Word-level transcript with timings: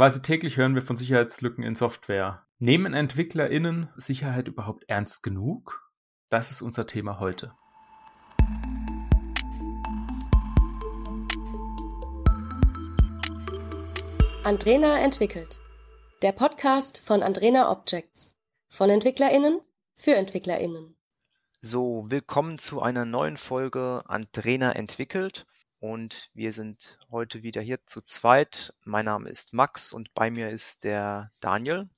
Quasi 0.00 0.22
täglich 0.22 0.56
hören 0.56 0.74
wir 0.74 0.80
von 0.80 0.96
Sicherheitslücken 0.96 1.62
in 1.62 1.74
Software. 1.74 2.46
Nehmen 2.58 2.94
EntwicklerInnen 2.94 3.90
Sicherheit 3.96 4.48
überhaupt 4.48 4.84
ernst 4.88 5.22
genug? 5.22 5.92
Das 6.30 6.50
ist 6.50 6.62
unser 6.62 6.86
Thema 6.86 7.20
heute. 7.20 7.52
Andrena 14.42 15.00
entwickelt. 15.00 15.60
Der 16.22 16.32
Podcast 16.32 17.02
von 17.04 17.22
Andrena 17.22 17.70
Objects. 17.70 18.34
Von 18.70 18.88
EntwicklerInnen 18.88 19.60
für 19.92 20.14
EntwicklerInnen. 20.14 20.96
So, 21.60 22.06
willkommen 22.10 22.58
zu 22.58 22.80
einer 22.80 23.04
neuen 23.04 23.36
Folge 23.36 24.02
Andrena 24.06 24.72
entwickelt. 24.72 25.44
Und 25.80 26.30
wir 26.34 26.52
sind 26.52 26.98
heute 27.10 27.42
wieder 27.42 27.62
hier 27.62 27.86
zu 27.86 28.02
zweit. 28.02 28.74
Mein 28.84 29.06
Name 29.06 29.30
ist 29.30 29.54
Max 29.54 29.94
und 29.94 30.12
bei 30.12 30.30
mir 30.30 30.50
ist 30.50 30.84
der 30.84 31.32
Daniel. 31.40 31.88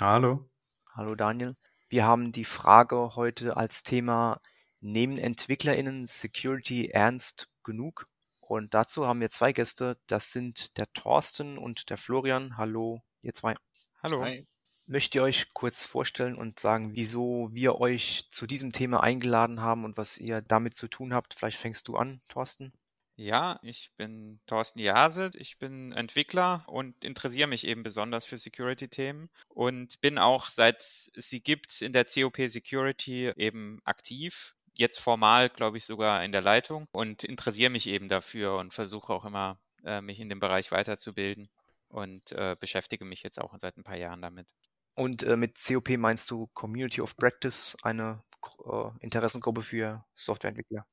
Hallo. 0.00 0.48
Hallo 0.94 1.14
Daniel. 1.14 1.54
Wir 1.90 2.06
haben 2.06 2.32
die 2.32 2.46
Frage 2.46 3.14
heute 3.14 3.58
als 3.58 3.82
Thema, 3.82 4.40
nehmen 4.80 5.18
EntwicklerInnen 5.18 6.06
Security 6.06 6.88
ernst 6.88 7.50
genug? 7.62 8.08
Und 8.40 8.72
dazu 8.72 9.06
haben 9.06 9.20
wir 9.20 9.28
zwei 9.28 9.52
Gäste. 9.52 9.98
Das 10.06 10.32
sind 10.32 10.78
der 10.78 10.90
Thorsten 10.94 11.58
und 11.58 11.90
der 11.90 11.98
Florian. 11.98 12.56
Hallo, 12.56 13.02
ihr 13.20 13.34
zwei. 13.34 13.54
Hallo. 14.02 14.22
Hi. 14.22 14.46
Möchtet 14.86 15.16
ihr 15.16 15.22
euch 15.22 15.52
kurz 15.52 15.84
vorstellen 15.84 16.36
und 16.36 16.58
sagen, 16.58 16.94
wieso 16.94 17.50
wir 17.52 17.80
euch 17.80 18.28
zu 18.30 18.46
diesem 18.46 18.72
Thema 18.72 19.02
eingeladen 19.02 19.60
haben 19.60 19.84
und 19.84 19.98
was 19.98 20.16
ihr 20.16 20.40
damit 20.40 20.74
zu 20.74 20.88
tun 20.88 21.12
habt? 21.12 21.34
Vielleicht 21.34 21.58
fängst 21.58 21.86
du 21.88 21.96
an, 21.96 22.22
Thorsten. 22.30 22.72
Ja, 23.18 23.58
ich 23.62 23.90
bin 23.96 24.40
Thorsten 24.46 24.78
Jase, 24.78 25.30
ich 25.34 25.58
bin 25.58 25.92
Entwickler 25.92 26.64
und 26.66 27.02
interessiere 27.02 27.48
mich 27.48 27.66
eben 27.66 27.82
besonders 27.82 28.26
für 28.26 28.36
Security-Themen 28.36 29.30
und 29.48 30.00
bin 30.02 30.18
auch 30.18 30.50
seit 30.50 30.82
sie 30.82 31.40
gibt 31.40 31.80
in 31.80 31.92
der 31.94 32.04
COP 32.04 32.36
Security 32.50 33.32
eben 33.36 33.80
aktiv. 33.84 34.54
Jetzt 34.74 34.98
formal, 35.00 35.48
glaube 35.48 35.78
ich, 35.78 35.86
sogar 35.86 36.22
in 36.24 36.32
der 36.32 36.42
Leitung 36.42 36.88
und 36.92 37.24
interessiere 37.24 37.70
mich 37.70 37.86
eben 37.86 38.08
dafür 38.10 38.58
und 38.58 38.74
versuche 38.74 39.10
auch 39.14 39.24
immer, 39.24 39.58
äh, 39.84 40.02
mich 40.02 40.20
in 40.20 40.28
dem 40.28 40.40
Bereich 40.40 40.70
weiterzubilden 40.70 41.48
und 41.88 42.32
äh, 42.32 42.54
beschäftige 42.60 43.06
mich 43.06 43.22
jetzt 43.22 43.40
auch 43.40 43.58
seit 43.58 43.78
ein 43.78 43.84
paar 43.84 43.96
Jahren 43.96 44.20
damit. 44.20 44.48
Und 44.94 45.22
äh, 45.22 45.36
mit 45.38 45.58
COP 45.66 45.96
meinst 45.96 46.30
du 46.30 46.48
Community 46.48 47.00
of 47.00 47.16
Practice, 47.16 47.76
eine 47.82 48.22
äh, 48.66 48.90
Interessengruppe 49.00 49.62
für 49.62 50.04
Softwareentwickler? 50.14 50.86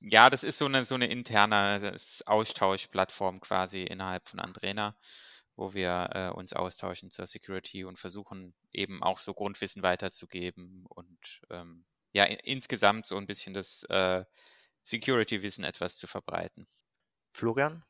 Ja, 0.00 0.30
das 0.30 0.44
ist 0.44 0.58
so 0.58 0.66
eine, 0.66 0.84
so 0.84 0.94
eine 0.94 1.06
interne 1.08 1.98
Austauschplattform 2.26 3.40
quasi 3.40 3.82
innerhalb 3.82 4.28
von 4.28 4.40
Andrena, 4.40 4.96
wo 5.56 5.74
wir 5.74 6.10
äh, 6.12 6.28
uns 6.30 6.52
austauschen 6.52 7.10
zur 7.10 7.26
Security 7.26 7.84
und 7.84 7.98
versuchen 7.98 8.54
eben 8.72 9.02
auch 9.02 9.20
so 9.20 9.32
Grundwissen 9.34 9.82
weiterzugeben 9.82 10.84
und 10.88 11.18
ähm, 11.50 11.84
ja, 12.12 12.24
insgesamt 12.24 13.06
so 13.06 13.16
ein 13.16 13.26
bisschen 13.26 13.54
das 13.54 13.82
äh, 13.84 14.24
Security-Wissen 14.84 15.64
etwas 15.64 15.96
zu 15.96 16.06
verbreiten. 16.06 16.66
Florian? 17.32 17.84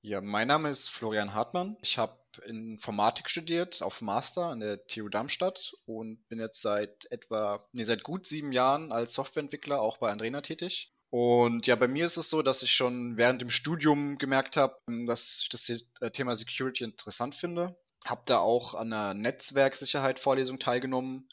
Ja, 0.00 0.20
mein 0.20 0.48
Name 0.48 0.68
ist 0.68 0.88
Florian 0.88 1.34
Hartmann. 1.34 1.76
Ich 1.82 1.98
habe 1.98 2.18
Informatik 2.46 3.30
studiert 3.30 3.82
auf 3.82 4.00
Master 4.00 4.46
an 4.46 4.60
der 4.60 4.86
TU 4.86 5.08
Darmstadt 5.08 5.74
und 5.86 6.26
bin 6.28 6.40
jetzt 6.40 6.60
seit 6.62 7.10
etwa, 7.10 7.62
nee, 7.72 7.84
seit 7.84 8.02
gut 8.02 8.26
sieben 8.26 8.52
Jahren 8.52 8.92
als 8.92 9.14
Softwareentwickler 9.14 9.80
auch 9.80 9.98
bei 9.98 10.10
Andrena 10.10 10.40
tätig. 10.40 10.93
Und 11.16 11.68
ja, 11.68 11.76
bei 11.76 11.86
mir 11.86 12.06
ist 12.06 12.16
es 12.16 12.28
so, 12.28 12.42
dass 12.42 12.64
ich 12.64 12.72
schon 12.72 13.16
während 13.16 13.40
dem 13.40 13.48
Studium 13.48 14.18
gemerkt 14.18 14.56
habe, 14.56 14.76
ähm, 14.88 15.06
dass 15.06 15.42
ich 15.42 15.48
das 15.48 15.70
äh, 15.70 16.10
Thema 16.10 16.34
Security 16.34 16.82
interessant 16.82 17.36
finde. 17.36 17.76
Hab 18.04 18.26
da 18.26 18.38
auch 18.38 18.74
an 18.74 18.92
einer 18.92 19.14
Netzwerksicherheit-Vorlesung 19.14 20.58
teilgenommen. 20.58 21.28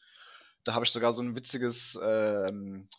Da 0.66 0.76
habe 0.76 0.86
ich 0.86 0.92
sogar 0.92 1.14
so 1.14 1.24
ein 1.24 1.36
witziges 1.36 1.96
äh, 1.96 2.52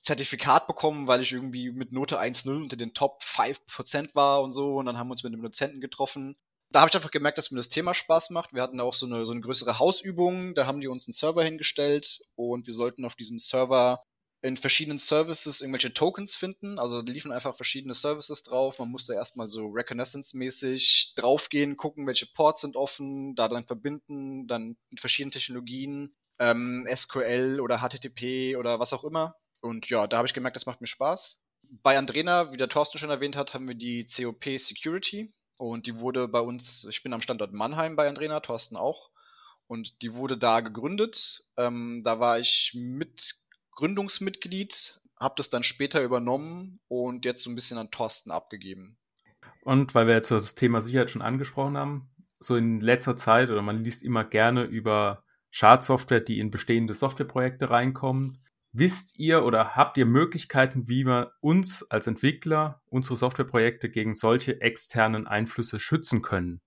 Zertifikat 0.03 0.67
bekommen, 0.67 1.07
weil 1.07 1.23
ich 1.23 1.31
irgendwie 1.31 1.71
mit 1.71 1.93
Note 1.93 2.21
1.0 2.21 2.49
unter 2.57 2.77
den 2.77 2.95
Top 2.95 3.23
5% 3.23 4.17
war 4.17 4.43
und 4.43 4.51
so. 4.51 4.75
Und 4.75 4.87
dann 4.87 4.99
haben 4.99 5.07
wir 5.07 5.13
uns 5.13 5.23
mit 5.23 5.33
einem 5.33 5.43
Dozenten 5.43 5.81
getroffen. 5.81 6.35
Da 6.73 6.81
habe 6.81 6.89
ich 6.89 6.97
einfach 6.97 7.13
gemerkt, 7.13 7.39
dass 7.39 7.53
mir 7.53 7.59
das 7.59 7.69
Thema 7.69 7.95
Spaß 7.95 8.31
macht. 8.31 8.55
Wir 8.55 8.63
hatten 8.63 8.81
auch 8.81 8.95
so 8.95 9.07
eine, 9.07 9.25
so 9.25 9.31
eine 9.31 9.41
größere 9.43 9.79
Hausübung. 9.79 10.57
Da 10.57 10.67
haben 10.67 10.81
die 10.81 10.89
uns 10.89 11.07
einen 11.07 11.15
Server 11.15 11.45
hingestellt 11.45 12.23
und 12.35 12.67
wir 12.67 12.75
sollten 12.75 13.05
auf 13.05 13.15
diesem 13.15 13.39
Server 13.39 14.03
in 14.43 14.57
verschiedenen 14.57 14.99
Services 14.99 15.61
irgendwelche 15.61 15.95
Tokens 15.95 16.35
finden. 16.35 16.79
Also 16.79 17.01
liefen 17.01 17.31
einfach 17.31 17.55
verschiedene 17.55 17.95
Services 17.95 18.43
drauf. 18.43 18.79
Man 18.81 18.91
musste 18.91 19.15
erstmal 19.15 19.49
so 19.49 19.69
Reconnaissance-mäßig 19.69 21.15
draufgehen, 21.15 21.77
gucken, 21.77 22.09
welche 22.09 22.27
Ports 22.27 22.63
sind 22.63 22.77
offen, 22.77 23.37
da 23.37 23.49
dann 23.49 23.65
verbinden, 23.65 24.49
dann 24.49 24.77
mit 24.91 24.99
verschiedenen 24.99 25.31
Technologien, 25.31 26.17
ähm, 26.41 26.87
SQL 26.93 27.61
oder 27.61 27.79
HTTP 27.79 28.57
oder 28.57 28.81
was 28.81 28.93
auch 28.93 29.05
immer. 29.05 29.37
Und 29.61 29.89
ja, 29.89 30.09
da 30.09 30.19
habe 30.19 30.27
ich 30.27 30.35
gemerkt, 30.35 30.57
das 30.57 30.67
macht 30.67 30.81
mir 30.81 30.89
Spaß. 30.89 31.41
Bei 31.63 31.97
Andrena, 31.97 32.53
wie 32.53 32.57
der 32.57 32.69
Thorsten 32.69 32.99
schon 32.99 33.11
erwähnt 33.11 33.37
hat, 33.37 33.55
haben 33.55 33.69
wir 33.69 33.77
die 33.77 34.05
COP 34.05 34.59
Security. 34.59 35.33
Und 35.57 35.87
die 35.87 36.01
wurde 36.01 36.27
bei 36.27 36.41
uns, 36.41 36.85
ich 36.91 37.05
bin 37.05 37.13
am 37.13 37.23
Standort 37.23 37.53
Mannheim 37.53 37.95
bei 37.95 38.09
Andrena, 38.09 38.41
Thorsten 38.41 38.77
auch. 38.77 39.11
Und 39.69 40.03
die 40.03 40.15
wurde 40.15 40.37
da 40.37 40.61
gegründet. 40.61 41.45
Ähm, 41.57 42.03
da 42.05 42.19
war 42.19 42.41
ich 42.41 42.73
mit 42.75 43.42
Gründungsmitglied, 43.73 45.01
habe 45.19 45.35
das 45.37 45.51
dann 45.51 45.63
später 45.63 46.03
übernommen 46.03 46.81
und 46.89 47.25
jetzt 47.25 47.43
so 47.43 47.51
ein 47.51 47.55
bisschen 47.55 47.79
an 47.79 47.91
Thorsten 47.91 48.31
abgegeben. 48.31 48.99
Und 49.65 49.95
weil 49.95 50.07
wir 50.07 50.15
jetzt 50.15 50.31
das 50.31 50.55
Thema 50.55 50.81
Sicherheit 50.81 51.11
schon 51.11 51.23
angesprochen 51.23 51.77
haben, 51.77 52.11
so 52.41 52.57
in 52.57 52.81
letzter 52.81 53.17
Zeit 53.17 53.51
oder 53.51 53.63
man 53.63 53.85
liest 53.85 54.03
immer 54.03 54.25
gerne 54.25 54.65
über 54.65 55.25
Schadsoftware, 55.51 56.21
die 56.21 56.41
in 56.41 56.51
bestehende 56.51 56.95
Softwareprojekte 56.95 57.71
reinkommen. 57.71 58.39
Wisst 58.73 59.19
ihr 59.19 59.45
oder 59.45 59.77
habt 59.77 59.99
ihr 59.99 60.07
Möglichkeiten, 60.07 60.89
wie 60.89 61.05
wir 61.05 61.33
uns 61.41 61.89
als 61.91 62.07
Entwickler 62.07 62.81
unsere 62.87 63.17
Softwareprojekte 63.17 63.91
gegen 63.91 64.15
solche 64.15 64.61
externen 64.63 65.27
Einflüsse 65.27 65.79
schützen 65.79 66.23
können? 66.23 66.63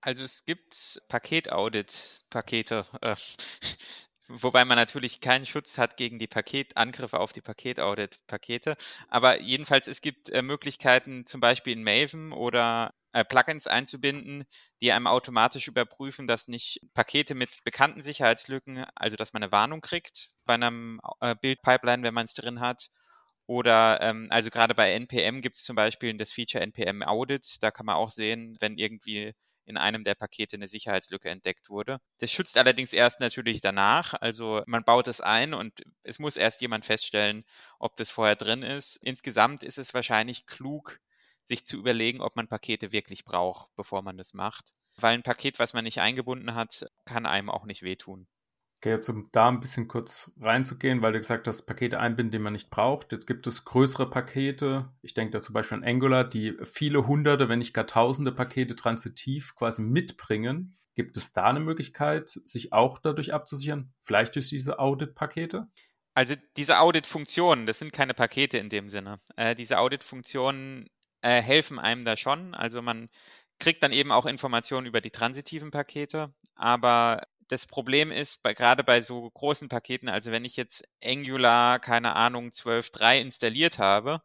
Also 0.00 0.22
es 0.22 0.44
gibt 0.44 1.02
Paket-Audit-Pakete. 1.08 2.86
Äh, 3.02 3.16
Wobei 4.32 4.64
man 4.64 4.76
natürlich 4.76 5.20
keinen 5.20 5.44
Schutz 5.44 5.76
hat 5.76 5.96
gegen 5.96 6.18
die 6.20 6.28
Paketangriffe 6.28 7.18
auf 7.18 7.32
die 7.32 7.40
Paket-Audit-Pakete. 7.40 8.76
Aber 9.08 9.40
jedenfalls, 9.40 9.88
es 9.88 10.00
gibt 10.00 10.30
äh, 10.30 10.40
Möglichkeiten, 10.42 11.26
zum 11.26 11.40
Beispiel 11.40 11.72
in 11.72 11.82
Maven 11.82 12.32
oder 12.32 12.94
äh, 13.12 13.24
Plugins 13.24 13.66
einzubinden, 13.66 14.44
die 14.82 14.92
einem 14.92 15.08
automatisch 15.08 15.66
überprüfen, 15.66 16.28
dass 16.28 16.46
nicht 16.46 16.80
Pakete 16.94 17.34
mit 17.34 17.50
bekannten 17.64 18.02
Sicherheitslücken, 18.02 18.84
also 18.94 19.16
dass 19.16 19.32
man 19.32 19.42
eine 19.42 19.50
Warnung 19.52 19.80
kriegt 19.80 20.30
bei 20.44 20.54
einem 20.54 21.00
äh, 21.20 21.34
Build-Pipeline, 21.34 22.04
wenn 22.04 22.14
man 22.14 22.26
es 22.26 22.34
drin 22.34 22.60
hat. 22.60 22.88
Oder 23.46 24.00
ähm, 24.02 24.28
also 24.30 24.48
gerade 24.50 24.74
bei 24.76 24.92
NPM 24.92 25.40
gibt 25.40 25.56
es 25.56 25.64
zum 25.64 25.74
Beispiel 25.74 26.16
das 26.16 26.30
Feature 26.32 26.62
NPM 26.62 27.02
Audit. 27.02 27.56
Da 27.62 27.72
kann 27.72 27.86
man 27.86 27.96
auch 27.96 28.10
sehen, 28.10 28.56
wenn 28.60 28.78
irgendwie 28.78 29.34
in 29.70 29.78
einem 29.78 30.04
der 30.04 30.14
Pakete 30.14 30.56
eine 30.56 30.68
Sicherheitslücke 30.68 31.30
entdeckt 31.30 31.70
wurde. 31.70 31.98
Das 32.18 32.30
schützt 32.30 32.58
allerdings 32.58 32.92
erst 32.92 33.20
natürlich 33.20 33.62
danach. 33.62 34.12
Also 34.20 34.62
man 34.66 34.84
baut 34.84 35.08
es 35.08 35.22
ein 35.22 35.54
und 35.54 35.82
es 36.02 36.18
muss 36.18 36.36
erst 36.36 36.60
jemand 36.60 36.84
feststellen, 36.84 37.44
ob 37.78 37.96
das 37.96 38.10
vorher 38.10 38.36
drin 38.36 38.62
ist. 38.62 38.96
Insgesamt 38.96 39.64
ist 39.64 39.78
es 39.78 39.94
wahrscheinlich 39.94 40.44
klug, 40.44 40.98
sich 41.44 41.64
zu 41.64 41.78
überlegen, 41.78 42.20
ob 42.20 42.36
man 42.36 42.48
Pakete 42.48 42.92
wirklich 42.92 43.24
braucht, 43.24 43.68
bevor 43.76 44.02
man 44.02 44.18
das 44.18 44.34
macht. 44.34 44.74
Weil 44.96 45.14
ein 45.14 45.22
Paket, 45.22 45.58
was 45.58 45.72
man 45.72 45.84
nicht 45.84 46.00
eingebunden 46.00 46.54
hat, 46.54 46.86
kann 47.06 47.24
einem 47.24 47.48
auch 47.48 47.64
nicht 47.64 47.82
wehtun. 47.82 48.26
Okay, 48.82 48.92
jetzt 48.92 49.10
um 49.10 49.28
da 49.32 49.48
ein 49.48 49.60
bisschen 49.60 49.88
kurz 49.88 50.32
reinzugehen, 50.40 51.02
weil 51.02 51.12
du 51.12 51.18
gesagt 51.18 51.46
hast, 51.46 51.66
Pakete 51.66 52.00
einbinden, 52.00 52.30
die 52.30 52.38
man 52.38 52.54
nicht 52.54 52.70
braucht. 52.70 53.12
Jetzt 53.12 53.26
gibt 53.26 53.46
es 53.46 53.66
größere 53.66 54.08
Pakete. 54.08 54.90
Ich 55.02 55.12
denke 55.12 55.32
da 55.32 55.42
zum 55.42 55.52
Beispiel 55.52 55.76
an 55.76 55.84
Angular, 55.84 56.24
die 56.24 56.56
viele 56.64 57.06
hunderte, 57.06 57.50
wenn 57.50 57.58
nicht 57.58 57.74
gar 57.74 57.86
tausende 57.86 58.32
Pakete 58.32 58.74
transitiv 58.76 59.54
quasi 59.54 59.82
mitbringen. 59.82 60.78
Gibt 60.94 61.18
es 61.18 61.32
da 61.32 61.44
eine 61.44 61.60
Möglichkeit, 61.60 62.30
sich 62.30 62.72
auch 62.72 62.98
dadurch 62.98 63.34
abzusichern? 63.34 63.92
Vielleicht 64.00 64.34
durch 64.34 64.48
diese 64.48 64.78
Audit-Pakete? 64.78 65.68
Also 66.14 66.36
diese 66.56 66.80
Audit-Funktionen, 66.80 67.66
das 67.66 67.80
sind 67.80 67.92
keine 67.92 68.14
Pakete 68.14 68.56
in 68.56 68.70
dem 68.70 68.88
Sinne. 68.88 69.20
Äh, 69.36 69.54
diese 69.54 69.78
Audit-Funktionen 69.78 70.88
äh, 71.20 71.42
helfen 71.42 71.78
einem 71.78 72.06
da 72.06 72.16
schon. 72.16 72.54
Also 72.54 72.80
man 72.80 73.10
kriegt 73.58 73.82
dann 73.82 73.92
eben 73.92 74.10
auch 74.10 74.24
Informationen 74.24 74.86
über 74.86 75.02
die 75.02 75.10
transitiven 75.10 75.70
Pakete, 75.70 76.32
aber 76.54 77.20
das 77.50 77.66
Problem 77.66 78.12
ist, 78.12 78.42
bei, 78.42 78.54
gerade 78.54 78.84
bei 78.84 79.02
so 79.02 79.28
großen 79.28 79.68
Paketen, 79.68 80.08
also 80.08 80.30
wenn 80.30 80.44
ich 80.44 80.56
jetzt 80.56 80.84
Angular, 81.04 81.80
keine 81.80 82.14
Ahnung, 82.14 82.52
12.3 82.52 83.20
installiert 83.20 83.78
habe 83.78 84.22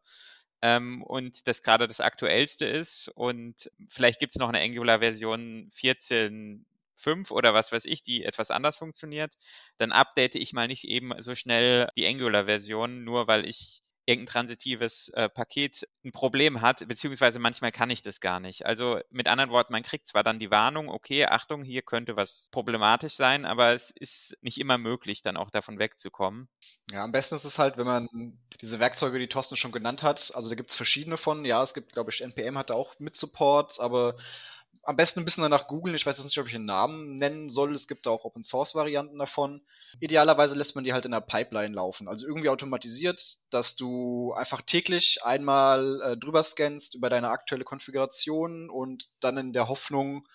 ähm, 0.62 1.02
und 1.04 1.48
das 1.48 1.64
gerade 1.64 1.88
das 1.88 2.02
aktuellste 2.02 2.66
ist 2.68 3.10
und 3.16 3.72
vielleicht 3.90 4.20
gibt 4.20 4.36
es 4.36 4.40
noch 4.40 4.50
eine 4.50 4.62
Angular-Version 4.62 5.72
14.5 5.74 7.32
oder 7.32 7.56
was 7.56 7.72
weiß 7.72 7.86
ich, 7.86 8.04
die 8.04 8.24
etwas 8.24 8.52
anders 8.52 8.78
funktioniert, 8.78 9.34
dann 9.78 9.92
update 9.92 10.36
ich 10.36 10.54
mal 10.54 10.68
nicht 10.68 10.84
eben 10.86 11.12
so 11.24 11.34
schnell 11.34 11.88
die 11.98 12.06
Angular-Version, 12.06 13.04
nur 13.04 13.28
weil 13.28 13.50
ich 13.50 13.82
irgendein 14.06 14.32
transitives 14.32 15.10
äh, 15.10 15.30
Paket 15.30 15.88
ein 16.04 16.12
Problem 16.12 16.62
hat, 16.62 16.88
beziehungsweise 16.88 17.40
manchmal 17.40 17.72
kann 17.72 17.90
ich 17.90 18.02
das 18.02 18.20
gar 18.20 18.40
nicht. 18.40 18.66
Also 18.66 19.00
mit 19.10 19.28
anderen 19.28 19.50
Worten, 19.50 19.74
man 19.74 19.84
kriegt 19.84 20.08
zwar 20.08 20.24
dann 20.24 20.40
die 20.40 20.52
Warnung, 20.52 20.90
okay, 20.90 21.26
Achtung, 21.26 21.64
hier 21.64 21.82
könnte 21.82 22.16
was 22.16 22.50
problematisch 22.52 23.16
sein, 23.16 23.46
aber 23.46 23.74
es 23.74 23.92
ist 23.92 24.38
nicht 24.42 24.60
immer 24.60 24.78
möglich, 24.78 25.22
dann 25.22 25.38
auch 25.38 25.50
davon 25.50 25.80
wegzukommen. 25.80 26.48
Ja, 26.92 27.04
am 27.04 27.12
besten 27.12 27.36
ist 27.36 27.46
es 27.46 27.58
halt, 27.58 27.78
wenn 27.78 27.88
man 27.88 28.08
diese 28.62 28.80
Werkzeuge, 28.80 29.20
die 29.20 29.28
Thorsten 29.28 29.56
schon 29.56 29.72
genannt 29.72 30.04
hat, 30.04 30.32
also 30.36 30.50
da 30.50 30.56
gibt 30.56 30.70
es 30.70 30.76
verschiedene 30.76 31.18
von, 31.18 31.44
ja, 31.46 31.64
es 31.64 31.74
gibt, 31.74 31.94
glaube 31.94 32.12
ich, 32.12 32.22
NPM 32.22 32.58
hat 32.58 32.70
da 32.70 32.76
auch 32.76 33.00
mit 33.00 33.16
Support, 33.16 33.80
aber 33.80 34.16
am 34.84 34.96
besten 34.96 35.20
ein 35.20 35.26
bisschen 35.26 35.44
danach 35.44 35.68
googeln. 35.68 35.96
Ich 35.96 36.06
weiß 36.06 36.18
jetzt 36.18 36.26
nicht, 36.26 36.38
ob 36.38 36.48
ich 36.48 36.56
einen 36.56 36.66
Namen 36.66 37.16
nennen 37.16 37.50
soll. 37.50 37.74
Es 37.74 37.88
gibt 37.88 38.08
auch 38.08 38.26
Open 38.26 38.44
Source 38.44 38.76
Varianten 38.76 39.18
davon. 39.18 39.62
Idealerweise 40.00 40.56
lässt 40.56 40.76
man 40.76 40.84
die 40.84 40.94
halt 40.94 41.06
in 41.06 41.12
der 41.12 41.22
Pipeline 41.22 41.76
laufen. 41.76 42.08
Also 42.08 42.28
irgendwie 42.28 42.50
automatisiert, 42.50 43.38
dass 43.50 43.76
du 43.76 44.34
einfach 44.34 44.62
täglich 44.62 45.20
einmal 45.24 46.02
äh, 46.02 46.18
drüber 46.18 46.44
scannst 46.44 46.96
über 46.96 47.10
deine 47.10 47.30
aktuelle 47.30 47.64
Konfiguration 47.64 48.70
und 48.70 49.10
dann 49.20 49.38
in 49.38 49.54
der 49.54 49.68
Hoffnung, 49.68 50.28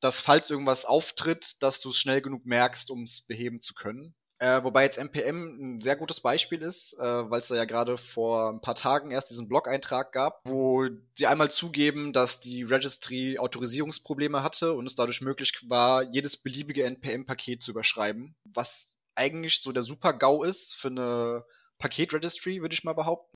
dass 0.00 0.20
falls 0.20 0.50
irgendwas 0.50 0.84
auftritt, 0.84 1.56
dass 1.62 1.80
du 1.80 1.90
es 1.90 1.98
schnell 1.98 2.20
genug 2.20 2.46
merkst, 2.46 2.90
um 2.90 3.02
es 3.02 3.22
beheben 3.22 3.60
zu 3.60 3.74
können. 3.74 4.14
Äh, 4.38 4.62
wobei 4.64 4.84
jetzt 4.84 4.98
NPM 4.98 5.76
ein 5.76 5.80
sehr 5.80 5.96
gutes 5.96 6.20
Beispiel 6.20 6.60
ist, 6.60 6.92
äh, 6.98 7.30
weil 7.30 7.40
es 7.40 7.48
da 7.48 7.56
ja 7.56 7.64
gerade 7.64 7.96
vor 7.96 8.50
ein 8.50 8.60
paar 8.60 8.74
Tagen 8.74 9.10
erst 9.10 9.30
diesen 9.30 9.48
Blog-Eintrag 9.48 10.12
gab, 10.12 10.40
wo 10.44 10.86
sie 11.14 11.26
einmal 11.26 11.50
zugeben, 11.50 12.12
dass 12.12 12.40
die 12.40 12.62
Registry 12.62 13.38
Autorisierungsprobleme 13.38 14.42
hatte 14.42 14.74
und 14.74 14.86
es 14.86 14.94
dadurch 14.94 15.22
möglich 15.22 15.54
war, 15.68 16.02
jedes 16.02 16.36
beliebige 16.36 16.84
NPM-Paket 16.84 17.62
zu 17.62 17.70
überschreiben, 17.70 18.34
was 18.44 18.92
eigentlich 19.14 19.62
so 19.62 19.72
der 19.72 19.82
Super-GAU 19.82 20.42
ist 20.42 20.74
für 20.74 20.88
eine 20.88 21.44
Paket-Registry, 21.78 22.60
würde 22.60 22.74
ich 22.74 22.84
mal 22.84 22.92
behaupten. 22.92 23.35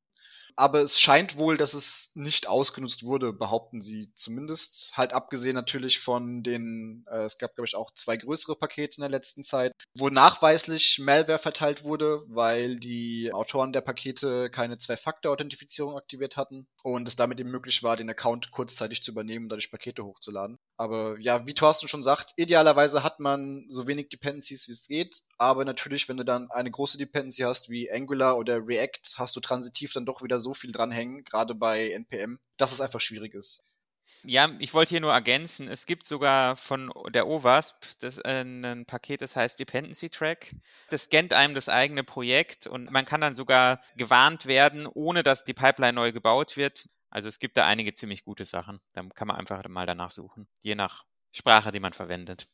Aber 0.57 0.81
es 0.81 1.01
scheint 1.01 1.37
wohl, 1.37 1.57
dass 1.57 1.75
es 1.75 2.11
nicht 2.15 2.49
ausgenutzt 2.49 3.05
wurde, 3.05 3.33
behaupten 3.33 3.83
sie 3.83 4.13
zumindest. 4.15 4.93
Halt 4.95 5.13
abgesehen 5.13 5.55
natürlich 5.55 6.01
von 6.01 6.43
den, 6.43 7.05
äh, 7.11 7.25
es 7.25 7.39
gab, 7.39 7.55
glaube 7.55 7.67
ich, 7.67 7.77
auch 7.77 7.93
zwei 7.95 8.17
größere 8.17 8.57
Pakete 8.57 8.97
in 8.97 9.03
der 9.03 9.11
letzten 9.11 9.45
Zeit, 9.45 9.73
wo 9.95 10.09
nachweislich 10.09 10.99
Malware 10.99 11.39
verteilt 11.39 11.85
wurde, 11.85 12.23
weil 12.29 12.79
die 12.79 13.33
Autoren 13.33 13.73
der 13.73 13.81
Pakete 13.81 14.51
keine 14.51 14.79
Zwei-Faktor-Authentifizierung 14.79 15.97
aktiviert 15.97 16.37
hatten 16.37 16.67
und 16.83 17.09
es 17.09 17.17
damit 17.17 17.41
eben 17.41 17.51
möglich 17.51 17.83
war, 17.83 17.97
den 17.97 18.11
Account 18.11 18.51
kurzzeitig 18.51 19.03
zu 19.03 19.11
übernehmen 19.11 19.45
und 19.45 19.49
dadurch 19.51 19.71
Pakete 19.71 20.05
hochzuladen. 20.05 20.59
Aber 20.77 21.17
ja, 21.21 21.47
wie 21.47 21.55
Thorsten 21.55 21.89
schon 21.89 22.03
sagt, 22.03 22.33
idealerweise 22.37 23.03
hat 23.03 23.21
man 23.21 23.67
so 23.69 23.87
wenig 23.87 24.09
Dependencies, 24.09 24.69
wie 24.69 24.73
es 24.73 24.87
geht. 24.87 25.23
Aber 25.41 25.65
natürlich, 25.65 26.07
wenn 26.07 26.19
du 26.19 26.25
dann 26.25 26.51
eine 26.51 26.71
große 26.71 26.99
Dependency 26.99 27.45
hast 27.45 27.71
wie 27.71 27.91
Angular 27.91 28.37
oder 28.37 28.59
React, 28.59 29.15
hast 29.17 29.35
du 29.35 29.41
transitiv 29.41 29.91
dann 29.95 30.05
doch 30.05 30.23
wieder 30.23 30.39
so 30.39 30.53
viel 30.53 30.71
dranhängen, 30.71 31.25
gerade 31.25 31.55
bei 31.55 31.93
NPM, 31.93 32.39
dass 32.59 32.73
es 32.73 32.83
einfach 32.83 33.01
schwierig 33.01 33.33
ist. 33.33 33.65
Ja, 34.23 34.51
ich 34.59 34.75
wollte 34.75 34.91
hier 34.91 35.01
nur 35.01 35.15
ergänzen, 35.15 35.67
es 35.67 35.87
gibt 35.87 36.05
sogar 36.05 36.57
von 36.57 36.93
der 37.15 37.27
OWASP 37.27 37.75
das, 38.01 38.19
äh, 38.19 38.43
ein 38.43 38.85
Paket, 38.85 39.23
das 39.23 39.35
heißt 39.35 39.59
Dependency 39.59 40.11
Track. 40.11 40.55
Das 40.91 41.05
scannt 41.05 41.33
einem 41.33 41.55
das 41.55 41.71
eigene 41.71 42.05
Projekt 42.05 42.67
und 42.67 42.91
man 42.91 43.07
kann 43.07 43.23
dann 43.23 43.35
sogar 43.35 43.81
gewarnt 43.97 44.45
werden, 44.45 44.87
ohne 44.87 45.23
dass 45.23 45.47
die 45.47 45.55
Pipeline 45.55 45.95
neu 45.95 46.13
gebaut 46.13 46.59
wird. 46.59 46.91
Also 47.09 47.31
es 47.31 47.39
gibt 47.39 47.57
da 47.57 47.65
einige 47.65 47.95
ziemlich 47.95 48.25
gute 48.27 48.45
Sachen. 48.45 48.79
Da 48.93 49.03
kann 49.15 49.29
man 49.29 49.37
einfach 49.37 49.67
mal 49.69 49.87
danach 49.87 50.11
suchen, 50.11 50.49
je 50.61 50.75
nach 50.75 51.07
Sprache, 51.33 51.73
die 51.73 51.81
man 51.81 51.95
verwendet. 51.95 52.47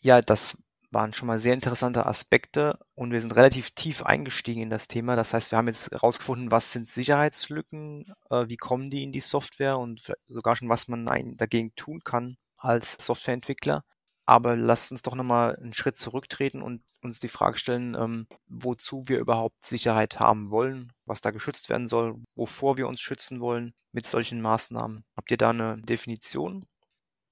Ja, 0.00 0.20
das 0.20 0.58
waren 0.92 1.12
schon 1.12 1.26
mal 1.26 1.38
sehr 1.38 1.54
interessante 1.54 2.06
Aspekte 2.06 2.78
und 2.94 3.12
wir 3.12 3.20
sind 3.20 3.34
relativ 3.34 3.70
tief 3.70 4.02
eingestiegen 4.02 4.62
in 4.62 4.70
das 4.70 4.88
Thema. 4.88 5.16
Das 5.16 5.32
heißt, 5.32 5.50
wir 5.50 5.58
haben 5.58 5.68
jetzt 5.68 5.90
herausgefunden, 5.90 6.50
was 6.50 6.72
sind 6.72 6.86
Sicherheitslücken, 6.86 8.12
äh, 8.30 8.48
wie 8.48 8.56
kommen 8.56 8.90
die 8.90 9.02
in 9.02 9.12
die 9.12 9.20
Software 9.20 9.78
und 9.78 10.12
sogar 10.26 10.56
schon, 10.56 10.68
was 10.68 10.88
man 10.88 11.06
dagegen 11.36 11.74
tun 11.74 12.00
kann 12.04 12.36
als 12.56 12.92
Softwareentwickler. 13.04 13.84
Aber 14.26 14.56
lasst 14.56 14.92
uns 14.92 15.02
doch 15.02 15.14
nochmal 15.14 15.56
einen 15.56 15.72
Schritt 15.72 15.96
zurücktreten 15.96 16.62
und 16.62 16.82
uns 17.02 17.18
die 17.18 17.28
Frage 17.28 17.58
stellen, 17.58 17.96
ähm, 17.98 18.26
wozu 18.46 19.08
wir 19.08 19.18
überhaupt 19.18 19.64
Sicherheit 19.64 20.20
haben 20.20 20.50
wollen, 20.50 20.92
was 21.06 21.20
da 21.20 21.30
geschützt 21.32 21.68
werden 21.68 21.88
soll, 21.88 22.20
wovor 22.36 22.76
wir 22.76 22.86
uns 22.86 23.00
schützen 23.00 23.40
wollen 23.40 23.74
mit 23.90 24.06
solchen 24.06 24.40
Maßnahmen. 24.40 25.04
Habt 25.16 25.30
ihr 25.30 25.36
da 25.36 25.50
eine 25.50 25.78
Definition? 25.82 26.64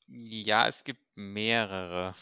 Ja, 0.09 0.67
es 0.69 0.83
gibt 0.83 1.01
mehrere. 1.15 2.15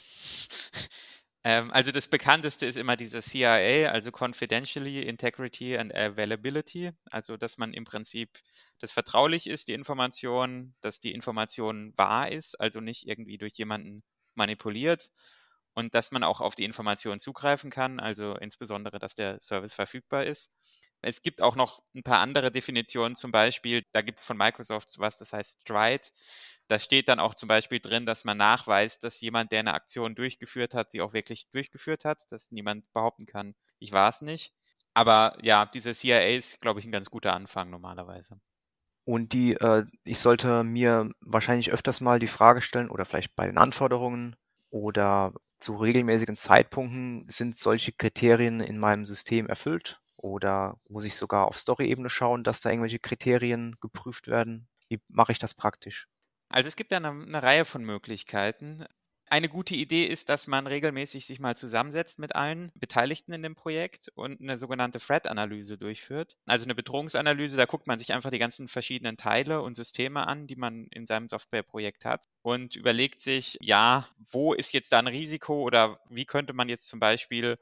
Ähm, 1.49 1.71
also 1.73 1.93
das 1.93 2.09
bekannteste 2.09 2.67
ist 2.67 2.77
immer 2.77 2.97
dieses 2.97 3.27
CIA, 3.27 3.91
also 3.91 4.11
Confidentially, 4.12 5.03
Integrity 5.03 5.79
and 5.79 5.95
Availability. 5.95 6.91
Also 7.11 7.37
dass 7.39 7.56
man 7.59 7.73
im 7.73 7.85
Prinzip, 7.85 8.41
das 8.81 8.93
vertraulich 8.93 9.47
ist, 9.47 9.69
die 9.69 9.73
Information, 9.73 10.75
dass 10.83 11.00
die 11.00 11.12
Information 11.15 11.95
wahr 11.97 12.31
ist, 12.31 12.61
also 12.61 12.81
nicht 12.81 13.06
irgendwie 13.09 13.39
durch 13.39 13.55
jemanden 13.55 14.03
manipuliert 14.35 15.11
und 15.75 15.95
dass 15.95 16.11
man 16.11 16.23
auch 16.23 16.41
auf 16.41 16.55
die 16.55 16.65
Informationen 16.65 17.21
zugreifen 17.21 17.71
kann, 17.71 17.99
also 18.00 18.35
insbesondere, 18.37 18.99
dass 18.99 19.15
der 19.15 19.41
Service 19.41 19.73
verfügbar 19.75 20.25
ist. 20.27 20.50
Es 21.03 21.23
gibt 21.23 21.41
auch 21.43 21.56
noch 21.56 21.83
ein 21.95 22.03
paar 22.03 22.19
andere 22.21 22.50
Definitionen, 22.50 23.15
zum 23.17 23.31
Beispiel, 23.31 23.85
da 23.93 24.03
gibt 24.03 24.21
es 24.21 24.27
von 24.27 24.37
Microsoft 24.37 24.99
was, 24.99 25.17
das 25.17 25.33
heißt 25.33 25.61
Stride. 25.62 26.09
Da 26.69 26.79
steht 26.79 27.09
dann 27.09 27.21
auch 27.21 27.35
zum 27.35 27.49
Beispiel 27.49 27.81
drin, 27.81 28.05
dass 28.06 28.25
man 28.25 28.37
nachweist, 28.37 29.05
dass 29.05 29.21
jemand, 29.21 29.53
der 29.53 29.61
eine 29.61 29.75
Aktion 29.75 30.15
durchgeführt 30.15 30.75
hat, 30.75 30.91
sie 30.91 31.00
auch 31.00 31.12
wirklich 31.12 31.49
durchgeführt 31.50 32.05
hat, 32.05 32.27
dass 32.31 32.50
niemand 32.50 32.93
behaupten 32.93 33.27
kann, 33.27 33.55
ich 33.79 33.93
war 33.93 34.11
es 34.11 34.23
nicht. 34.23 34.53
Aber 34.95 35.39
ja, 35.43 35.67
diese 35.67 35.95
CIA 35.95 36.37
ist, 36.37 36.61
glaube 36.61 36.81
ich, 36.81 36.87
ein 36.87 36.93
ganz 36.93 37.11
guter 37.11 37.33
Anfang 37.33 37.71
normalerweise. 37.71 38.41
Und 39.05 39.33
die, 39.33 39.55
äh, 39.55 39.85
ich 40.05 40.19
sollte 40.19 40.65
mir 40.65 41.11
wahrscheinlich 41.21 41.73
öfters 41.73 42.00
mal 42.00 42.19
die 42.19 42.27
Frage 42.27 42.61
stellen, 42.61 42.91
oder 42.91 43.05
vielleicht 43.05 43.35
bei 43.37 43.47
den 43.47 43.56
Anforderungen 43.56 44.37
oder 44.71 45.33
zu 45.61 45.75
regelmäßigen 45.77 46.37
Zeitpunkten, 46.37 47.25
sind 47.27 47.59
solche 47.59 47.93
Kriterien 47.93 48.61
in 48.61 48.79
meinem 48.79 49.06
System 49.06 49.47
erfüllt? 49.47 50.00
Oder 50.19 50.76
muss 50.88 51.05
ich 51.05 51.15
sogar 51.15 51.47
auf 51.47 51.59
Story-Ebene 51.59 52.11
schauen, 52.11 52.43
dass 52.43 52.61
da 52.61 52.70
irgendwelche 52.70 52.99
Kriterien 52.99 53.76
geprüft 53.81 54.26
werden? 54.26 54.69
Wie 54.88 55.00
mache 55.09 55.32
ich 55.32 55.38
das 55.38 55.55
praktisch? 55.55 56.09
Also 56.49 56.67
es 56.69 56.76
gibt 56.76 56.91
ja 56.91 56.97
eine, 56.99 57.11
eine 57.11 57.43
Reihe 57.43 57.65
von 57.65 57.85
Möglichkeiten. 57.85 58.85
Eine 59.31 59.50
gute 59.50 59.75
Idee 59.75 60.06
ist, 60.06 60.31
dass 60.31 60.47
man 60.47 60.67
regelmäßig 60.67 61.26
sich 61.26 61.38
mal 61.38 61.55
zusammensetzt 61.55 62.19
mit 62.19 62.35
allen 62.35 62.73
Beteiligten 62.75 63.35
in 63.35 63.43
dem 63.43 63.55
Projekt 63.55 64.09
und 64.15 64.41
eine 64.41 64.56
sogenannte 64.56 64.99
Threat-Analyse 64.99 65.76
durchführt. 65.76 66.38
Also 66.47 66.64
eine 66.64 66.75
Bedrohungsanalyse, 66.75 67.56
da 67.59 67.67
guckt 67.67 67.87
man 67.87 67.99
sich 67.99 68.14
einfach 68.14 68.31
die 68.31 68.38
ganzen 68.38 68.69
verschiedenen 68.69 69.19
Teile 69.19 69.61
und 69.61 69.75
Systeme 69.75 70.26
an, 70.26 70.47
die 70.47 70.56
man 70.56 70.87
in 70.87 71.06
seinem 71.06 71.29
Softwareprojekt 71.29 72.06
hat 72.06 72.25
und 72.41 72.75
überlegt 72.75 73.21
sich, 73.21 73.59
ja, 73.61 74.09
wo 74.31 74.55
ist 74.55 74.73
jetzt 74.73 74.93
da 74.93 74.99
ein 74.99 75.07
Risiko 75.07 75.61
oder 75.62 76.00
wie 76.09 76.25
könnte 76.25 76.54
man 76.54 76.71
jetzt 76.71 76.88
zum 76.88 76.99
Beispiel 76.99 77.59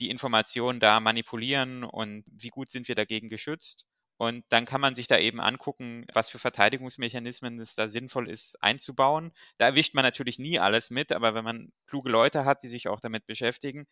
die 0.00 0.10
Informationen 0.10 0.80
da 0.80 1.00
manipulieren 1.00 1.84
und 1.84 2.24
wie 2.30 2.48
gut 2.48 2.70
sind 2.70 2.88
wir 2.88 2.94
dagegen 2.94 3.28
geschützt. 3.28 3.86
Und 4.16 4.44
dann 4.48 4.64
kann 4.64 4.80
man 4.80 4.94
sich 4.94 5.08
da 5.08 5.18
eben 5.18 5.40
angucken, 5.40 6.06
was 6.12 6.28
für 6.28 6.38
Verteidigungsmechanismen 6.38 7.58
es 7.60 7.74
da 7.74 7.88
sinnvoll 7.88 8.30
ist 8.30 8.62
einzubauen. 8.62 9.32
Da 9.58 9.66
erwischt 9.66 9.94
man 9.94 10.04
natürlich 10.04 10.38
nie 10.38 10.58
alles 10.58 10.90
mit, 10.90 11.10
aber 11.10 11.34
wenn 11.34 11.44
man 11.44 11.72
kluge 11.86 12.10
Leute 12.10 12.44
hat, 12.44 12.62
die 12.62 12.68
sich 12.68 12.86
auch 12.88 13.00
damit 13.00 13.26
beschäftigen 13.26 13.86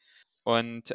und 0.44 0.94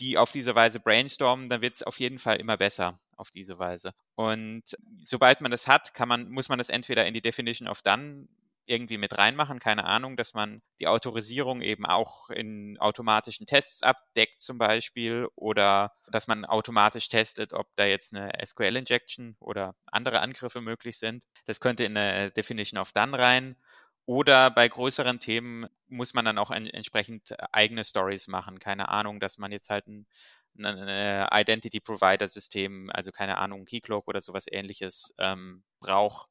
die 0.00 0.16
auf 0.16 0.30
diese 0.30 0.54
Weise 0.54 0.78
brainstormen, 0.78 1.48
dann 1.48 1.60
wird 1.60 1.74
es 1.74 1.82
auf 1.82 1.98
jeden 1.98 2.20
Fall 2.20 2.36
immer 2.36 2.56
besser 2.56 3.00
auf 3.16 3.32
diese 3.32 3.58
Weise. 3.58 3.92
Und 4.14 4.62
sobald 5.04 5.40
man 5.40 5.50
das 5.50 5.66
hat, 5.66 5.92
kann 5.92 6.08
man, 6.08 6.30
muss 6.30 6.48
man 6.48 6.58
das 6.58 6.68
entweder 6.68 7.04
in 7.06 7.14
die 7.14 7.20
Definition 7.20 7.68
of 7.68 7.82
Done 7.82 8.28
irgendwie 8.68 8.98
mit 8.98 9.16
reinmachen, 9.16 9.58
keine 9.58 9.84
Ahnung, 9.84 10.16
dass 10.16 10.34
man 10.34 10.60
die 10.78 10.88
Autorisierung 10.88 11.62
eben 11.62 11.86
auch 11.86 12.28
in 12.30 12.78
automatischen 12.78 13.46
Tests 13.46 13.82
abdeckt 13.82 14.42
zum 14.42 14.58
Beispiel 14.58 15.26
oder 15.34 15.92
dass 16.06 16.26
man 16.26 16.44
automatisch 16.44 17.08
testet, 17.08 17.54
ob 17.54 17.68
da 17.76 17.86
jetzt 17.86 18.14
eine 18.14 18.30
SQL-Injection 18.44 19.36
oder 19.40 19.74
andere 19.86 20.20
Angriffe 20.20 20.60
möglich 20.60 20.98
sind. 20.98 21.24
Das 21.46 21.60
könnte 21.60 21.84
in 21.84 21.96
eine 21.96 22.30
Definition 22.30 22.78
of 22.78 22.92
Done 22.92 23.18
rein. 23.18 23.56
Oder 24.04 24.50
bei 24.50 24.66
größeren 24.68 25.20
Themen 25.20 25.66
muss 25.86 26.14
man 26.14 26.24
dann 26.24 26.38
auch 26.38 26.50
entsprechend 26.50 27.34
eigene 27.52 27.84
Stories 27.84 28.26
machen. 28.26 28.58
Keine 28.58 28.88
Ahnung, 28.88 29.20
dass 29.20 29.36
man 29.36 29.52
jetzt 29.52 29.68
halt 29.68 29.86
ein, 29.86 30.06
ein 30.58 31.28
Identity 31.30 31.80
Provider 31.80 32.28
System, 32.28 32.90
also 32.90 33.12
keine 33.12 33.36
Ahnung, 33.36 33.66
Keycloak 33.66 34.08
oder 34.08 34.22
sowas 34.22 34.46
ähnliches 34.50 35.12
ähm, 35.18 35.62
braucht 35.78 36.28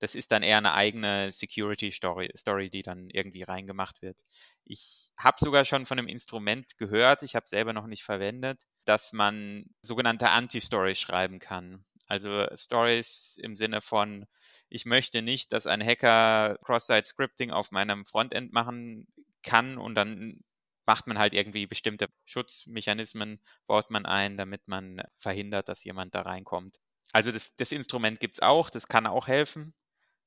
das 0.00 0.14
ist 0.14 0.32
dann 0.32 0.42
eher 0.42 0.58
eine 0.58 0.74
eigene 0.74 1.32
Security-Story, 1.32 2.30
Story, 2.36 2.70
die 2.70 2.82
dann 2.82 3.08
irgendwie 3.10 3.42
reingemacht 3.42 4.02
wird. 4.02 4.18
Ich 4.64 5.10
habe 5.16 5.36
sogar 5.40 5.64
schon 5.64 5.86
von 5.86 5.98
einem 5.98 6.08
Instrument 6.08 6.76
gehört, 6.78 7.22
ich 7.22 7.34
habe 7.34 7.48
selber 7.48 7.72
noch 7.72 7.86
nicht 7.86 8.04
verwendet, 8.04 8.60
dass 8.84 9.12
man 9.12 9.64
sogenannte 9.82 10.30
Anti-Stories 10.30 10.98
schreiben 10.98 11.38
kann. 11.38 11.84
Also 12.06 12.46
Stories 12.56 13.38
im 13.40 13.56
Sinne 13.56 13.80
von, 13.80 14.26
ich 14.68 14.84
möchte 14.84 15.22
nicht, 15.22 15.52
dass 15.52 15.66
ein 15.66 15.82
Hacker 15.84 16.58
Cross-Site-Scripting 16.64 17.50
auf 17.50 17.70
meinem 17.70 18.04
Frontend 18.04 18.52
machen 18.52 19.06
kann 19.42 19.78
und 19.78 19.94
dann 19.94 20.42
macht 20.86 21.06
man 21.06 21.18
halt 21.18 21.32
irgendwie 21.32 21.66
bestimmte 21.66 22.08
Schutzmechanismen, 22.24 23.40
baut 23.66 23.90
man 23.90 24.04
ein, 24.04 24.36
damit 24.36 24.68
man 24.68 25.00
verhindert, 25.18 25.68
dass 25.68 25.84
jemand 25.84 26.14
da 26.14 26.22
reinkommt. 26.22 26.78
Also 27.12 27.32
das, 27.32 27.54
das 27.56 27.72
Instrument 27.72 28.20
gibt 28.20 28.34
es 28.34 28.40
auch, 28.40 28.70
das 28.70 28.88
kann 28.88 29.06
auch 29.06 29.28
helfen. 29.28 29.74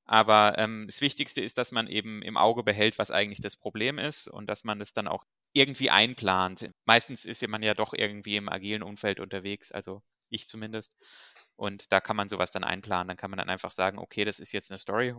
Aber 0.08 0.58
ähm, 0.58 0.86
das 0.88 1.02
Wichtigste 1.02 1.42
ist, 1.42 1.58
dass 1.58 1.72
man 1.72 1.88
eben 1.88 2.22
im 2.22 2.38
Auge 2.38 2.64
behält, 2.64 2.98
was 2.98 3.12
eigentlich 3.12 3.42
das 3.42 3.58
Problem 3.58 4.00
ist 4.00 4.28
und 4.28 4.48
dass 4.48 4.64
man 4.64 4.80
das 4.80 4.94
dann 4.94 5.08
auch 5.08 5.26
irgendwie 5.54 5.90
einplant. 5.90 6.70
Meistens 6.86 7.26
ist 7.26 7.46
man 7.46 7.62
ja 7.62 7.74
doch 7.74 7.94
irgendwie 7.94 8.38
im 8.38 8.48
agilen 8.48 8.84
Umfeld 8.84 9.20
unterwegs, 9.20 9.72
also 9.72 10.02
ich 10.30 10.48
zumindest. 10.48 10.96
Und 11.58 11.92
da 11.92 12.00
kann 12.00 12.16
man 12.16 12.30
sowas 12.30 12.52
dann 12.52 12.64
einplanen. 12.64 13.10
Dann 13.10 13.18
kann 13.18 13.32
man 13.32 13.38
dann 13.38 13.50
einfach 13.50 13.72
sagen, 13.72 14.00
okay, 14.00 14.24
das 14.24 14.40
ist 14.40 14.54
jetzt 14.54 14.72
eine 14.72 14.80
Story, 14.80 15.14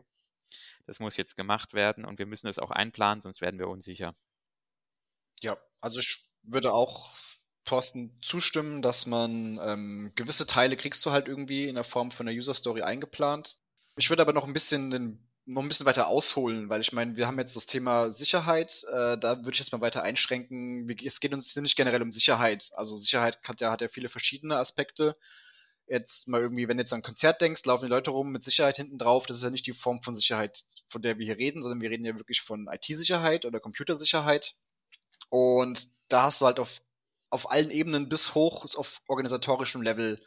das 0.87 1.01
muss 1.01 1.19
jetzt 1.19 1.37
gemacht 1.37 1.75
werden 1.75 2.05
und 2.07 2.19
wir 2.19 2.27
müssen 2.27 2.47
das 2.47 2.59
auch 2.59 2.71
einplanen, 2.71 3.21
sonst 3.21 3.41
werden 3.41 3.59
wir 3.59 3.69
unsicher. 3.69 4.15
Ja, 5.43 5.59
also 5.81 6.01
ich 6.01 6.27
würde 6.43 6.73
auch 6.73 7.15
Thorsten 7.65 8.19
zustimmen, 8.23 8.81
dass 8.81 9.05
man 9.05 9.59
ähm, 9.63 10.13
gewisse 10.15 10.47
Teile 10.47 10.77
kriegst 10.77 11.05
du 11.05 11.11
halt 11.11 11.29
irgendwie 11.29 11.69
in 11.69 11.75
der 11.75 11.85
Form 11.85 12.11
von 12.11 12.27
einer 12.27 12.37
User 12.37 12.55
Story 12.55 12.81
eingeplant. 12.83 13.59
Ich 13.99 14.11
würde 14.11 14.23
aber 14.23 14.33
noch 14.33 14.45
ein 14.47 14.53
bisschen 14.53 14.91
den, 14.91 15.19
noch 15.45 15.63
ein 15.63 15.69
bisschen 15.69 15.87
weiter 15.87 16.07
ausholen, 16.07 16.69
weil 16.69 16.81
ich 16.81 16.93
meine, 16.93 17.17
wir 17.17 17.27
haben 17.27 17.39
jetzt 17.39 17.57
das 17.57 17.67
Thema 17.67 18.13
Sicherheit. 18.13 18.85
Äh, 18.93 19.19
da 19.19 19.39
würde 19.39 19.53
ich 19.53 19.59
jetzt 19.59 19.73
mal 19.73 19.81
weiter 19.81 20.05
einschränken. 20.05 20.89
Es 21.05 21.19
geht 21.19 21.35
uns 21.35 21.57
nicht 21.57 21.75
generell 21.75 22.03
um 22.03 22.13
Sicherheit. 22.13 22.71
Also 22.77 22.97
Sicherheit 22.97 23.41
hat 23.43 23.61
ja, 23.61 23.73
hat 23.73 23.81
ja 23.81 23.89
viele 23.89 24.09
verschiedene 24.09 24.57
Aspekte. 24.57 25.17
Jetzt 25.89 26.29
mal 26.29 26.41
irgendwie, 26.41 26.69
wenn 26.69 26.77
du 26.77 26.83
jetzt 26.83 26.93
an 26.93 27.01
ein 27.01 27.03
Konzert 27.03 27.41
denkst, 27.41 27.65
laufen 27.65 27.87
die 27.87 27.91
Leute 27.91 28.11
rum 28.11 28.31
mit 28.31 28.45
Sicherheit 28.45 28.77
hinten 28.77 28.99
drauf. 28.99 29.27
Das 29.27 29.39
ist 29.39 29.43
ja 29.43 29.51
nicht 29.51 29.67
die 29.67 29.73
Form 29.73 30.01
von 30.01 30.15
Sicherheit, 30.15 30.65
von 30.89 31.03
der 31.03 31.19
wir 31.19 31.27
hier 31.27 31.39
reden, 31.39 31.63
sondern 31.63 31.81
wir 31.81 31.91
reden 31.91 32.05
ja 32.05 32.15
wirklich 32.17 32.43
von 32.43 32.69
IT-Sicherheit 32.71 33.47
oder 33.47 33.59
Computersicherheit. 33.59 34.55
Und 35.29 35.89
da 36.09 36.25
hast 36.25 36.41
du 36.41 36.47
halt 36.47 36.61
auf, 36.61 36.83
auf 37.31 37.51
allen 37.51 37.71
Ebenen 37.71 38.09
bis 38.09 38.37
hoch 38.37 38.65
auf 38.77 39.01
organisatorischem 39.09 39.83
Level 39.83 40.21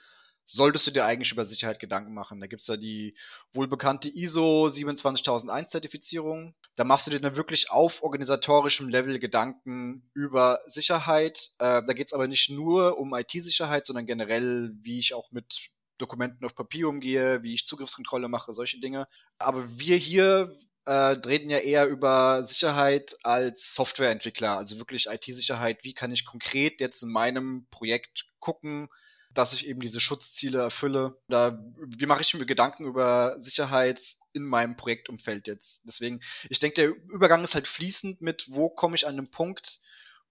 solltest 0.51 0.87
du 0.87 0.91
dir 0.91 1.05
eigentlich 1.05 1.31
über 1.31 1.45
Sicherheit 1.45 1.79
Gedanken 1.79 2.13
machen. 2.13 2.39
Da 2.39 2.47
gibt's 2.47 2.67
ja 2.67 2.77
die 2.77 3.15
wohlbekannte 3.53 4.09
ISO 4.09 4.69
27001 4.69 5.69
Zertifizierung. 5.69 6.55
Da 6.75 6.83
machst 6.83 7.07
du 7.07 7.11
dir 7.11 7.19
dann 7.19 7.35
wirklich 7.35 7.71
auf 7.71 8.03
organisatorischem 8.03 8.89
Level 8.89 9.19
Gedanken 9.19 10.09
über 10.13 10.61
Sicherheit. 10.65 11.51
Äh, 11.59 11.81
da 11.85 11.93
geht's 11.93 12.13
aber 12.13 12.27
nicht 12.27 12.49
nur 12.49 12.97
um 12.97 13.13
IT-Sicherheit, 13.13 13.85
sondern 13.85 14.05
generell, 14.05 14.71
wie 14.81 14.99
ich 14.99 15.13
auch 15.13 15.31
mit 15.31 15.69
Dokumenten 15.97 16.45
auf 16.45 16.55
Papier 16.55 16.89
umgehe, 16.89 17.43
wie 17.43 17.53
ich 17.53 17.65
Zugriffskontrolle 17.65 18.27
mache, 18.27 18.53
solche 18.53 18.79
Dinge. 18.79 19.07
Aber 19.37 19.79
wir 19.79 19.97
hier 19.97 20.53
äh, 20.85 20.91
reden 20.91 21.49
ja 21.49 21.59
eher 21.59 21.87
über 21.87 22.43
Sicherheit 22.43 23.15
als 23.23 23.75
Softwareentwickler, 23.75 24.57
also 24.57 24.79
wirklich 24.79 25.07
IT-Sicherheit. 25.07 25.83
Wie 25.83 25.93
kann 25.93 26.11
ich 26.11 26.25
konkret 26.25 26.81
jetzt 26.81 27.03
in 27.03 27.11
meinem 27.11 27.67
Projekt 27.69 28.25
gucken, 28.39 28.89
dass 29.33 29.53
ich 29.53 29.67
eben 29.67 29.79
diese 29.79 29.99
Schutzziele 29.99 30.59
erfülle. 30.59 31.17
Oder 31.27 31.63
wie 31.77 32.05
mache 32.05 32.21
ich 32.21 32.33
mir 32.33 32.45
Gedanken 32.45 32.85
über 32.85 33.35
Sicherheit 33.39 34.17
in 34.33 34.43
meinem 34.43 34.75
Projektumfeld 34.75 35.47
jetzt? 35.47 35.83
Deswegen, 35.85 36.21
ich 36.49 36.59
denke, 36.59 36.75
der 36.75 36.89
Übergang 37.13 37.43
ist 37.43 37.55
halt 37.55 37.67
fließend 37.67 38.21
mit, 38.21 38.45
wo 38.49 38.69
komme 38.69 38.95
ich 38.95 39.07
an 39.07 39.13
einem 39.13 39.29
Punkt, 39.29 39.79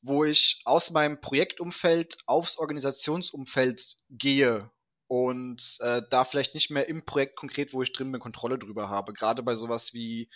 wo 0.02 0.24
ich 0.24 0.62
aus 0.64 0.90
meinem 0.90 1.20
Projektumfeld 1.20 2.18
aufs 2.26 2.56
Organisationsumfeld 2.56 3.98
gehe 4.10 4.70
und 5.08 5.76
äh, 5.80 6.02
da 6.08 6.24
vielleicht 6.24 6.54
nicht 6.54 6.70
mehr 6.70 6.88
im 6.88 7.04
Projekt 7.04 7.36
konkret, 7.36 7.72
wo 7.72 7.82
ich 7.82 7.92
drin 7.92 8.12
bin, 8.12 8.20
Kontrolle 8.20 8.58
drüber 8.58 8.88
habe. 8.88 9.12
Gerade 9.12 9.42
bei 9.42 9.56
sowas 9.56 9.92
wie 9.92 10.30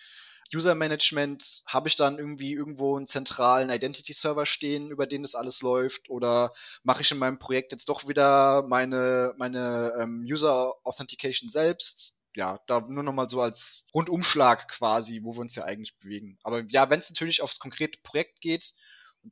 User 0.52 0.74
Management, 0.74 1.62
habe 1.66 1.88
ich 1.88 1.96
dann 1.96 2.18
irgendwie 2.18 2.52
irgendwo 2.52 2.96
einen 2.96 3.06
zentralen 3.06 3.70
Identity 3.70 4.12
Server 4.12 4.46
stehen, 4.46 4.90
über 4.90 5.06
den 5.06 5.22
das 5.22 5.34
alles 5.34 5.62
läuft? 5.62 6.10
Oder 6.10 6.52
mache 6.82 7.02
ich 7.02 7.10
in 7.10 7.18
meinem 7.18 7.38
Projekt 7.38 7.72
jetzt 7.72 7.88
doch 7.88 8.08
wieder 8.08 8.62
meine, 8.68 9.34
meine 9.36 9.94
ähm, 9.98 10.24
User 10.28 10.74
Authentication 10.84 11.48
selbst? 11.48 12.16
Ja, 12.36 12.58
da 12.66 12.80
nur 12.80 13.04
nochmal 13.04 13.30
so 13.30 13.40
als 13.40 13.84
Rundumschlag 13.94 14.68
quasi, 14.68 15.20
wo 15.22 15.34
wir 15.34 15.40
uns 15.40 15.54
ja 15.54 15.64
eigentlich 15.64 15.96
bewegen. 15.98 16.38
Aber 16.42 16.62
ja, 16.68 16.90
wenn 16.90 16.98
es 16.98 17.10
natürlich 17.10 17.42
aufs 17.42 17.60
konkrete 17.60 17.98
Projekt 18.02 18.40
geht, 18.40 18.74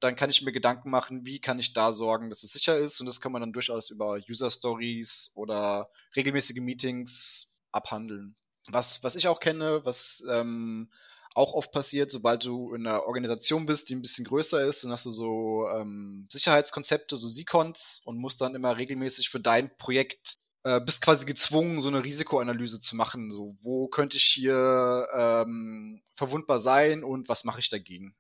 dann 0.01 0.17
kann 0.17 0.31
ich 0.31 0.43
mir 0.43 0.53
Gedanken 0.53 0.91
machen, 0.91 1.27
wie 1.27 1.41
kann 1.41 1.59
ich 1.59 1.73
da 1.73 1.93
sorgen, 1.93 2.31
dass 2.31 2.45
es 2.45 2.53
sicher 2.53 2.79
ist. 2.79 3.01
Und 3.01 3.07
das 3.07 3.21
kann 3.21 3.33
man 3.33 3.43
dann 3.43 3.53
durchaus 3.53 3.91
über 3.91 4.19
User 4.29 4.51
Stories 4.51 5.33
oder 5.35 5.91
regelmäßige 6.17 6.61
Meetings 6.61 7.55
abhandeln. 7.73 8.37
Was, 8.69 9.03
was 9.03 9.17
ich 9.17 9.29
auch 9.29 9.41
kenne, 9.41 9.85
was 9.85 10.25
ähm, 10.31 10.91
auch 11.35 11.53
oft 11.55 11.73
passiert, 11.73 12.11
sobald 12.11 12.45
du 12.45 12.75
in 12.75 12.87
einer 12.87 13.05
Organisation 13.05 13.67
bist, 13.67 13.89
die 13.89 13.95
ein 13.95 14.03
bisschen 14.03 14.25
größer 14.25 14.65
ist, 14.67 14.85
dann 14.85 14.93
hast 14.93 15.07
du 15.07 15.11
so 15.11 15.69
ähm, 15.69 16.29
Sicherheitskonzepte, 16.31 17.17
so 17.17 17.29
Seacons 17.29 18.03
und 18.05 18.19
musst 18.19 18.41
dann 18.41 18.55
immer 18.55 18.77
regelmäßig 18.77 19.31
für 19.31 19.41
dein 19.41 19.77
Projekt 19.79 20.39
äh, 20.65 20.81
bist 20.81 21.03
quasi 21.03 21.27
gezwungen, 21.27 21.81
so 21.81 21.89
eine 21.89 22.05
Risikoanalyse 22.05 22.81
zu 22.81 22.97
machen. 22.97 23.31
So, 23.31 23.57
wo 23.63 23.89
könnte 23.89 24.17
ich 24.17 24.25
hier 24.25 25.09
ähm, 25.13 26.03
verwundbar 26.15 26.61
sein 26.61 27.03
und 27.05 27.29
was 27.29 27.45
mache 27.45 27.61
ich 27.61 27.69
dagegen? 27.69 28.15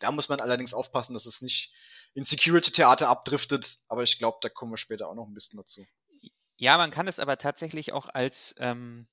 Da 0.00 0.12
muss 0.12 0.28
man 0.28 0.40
allerdings 0.40 0.74
aufpassen, 0.74 1.14
dass 1.14 1.26
es 1.26 1.42
nicht 1.42 1.72
in 2.14 2.24
Security-Theater 2.24 3.08
abdriftet, 3.08 3.78
aber 3.88 4.04
ich 4.04 4.18
glaube, 4.18 4.38
da 4.40 4.48
kommen 4.48 4.72
wir 4.72 4.76
später 4.76 5.08
auch 5.08 5.14
noch 5.14 5.26
ein 5.26 5.34
bisschen 5.34 5.56
dazu. 5.56 5.84
Ja, 6.56 6.76
man 6.76 6.90
kann 6.90 7.08
es 7.08 7.18
aber 7.18 7.36
tatsächlich 7.36 7.92
auch 7.92 8.08
als 8.08 8.54
ähm, 8.58 9.08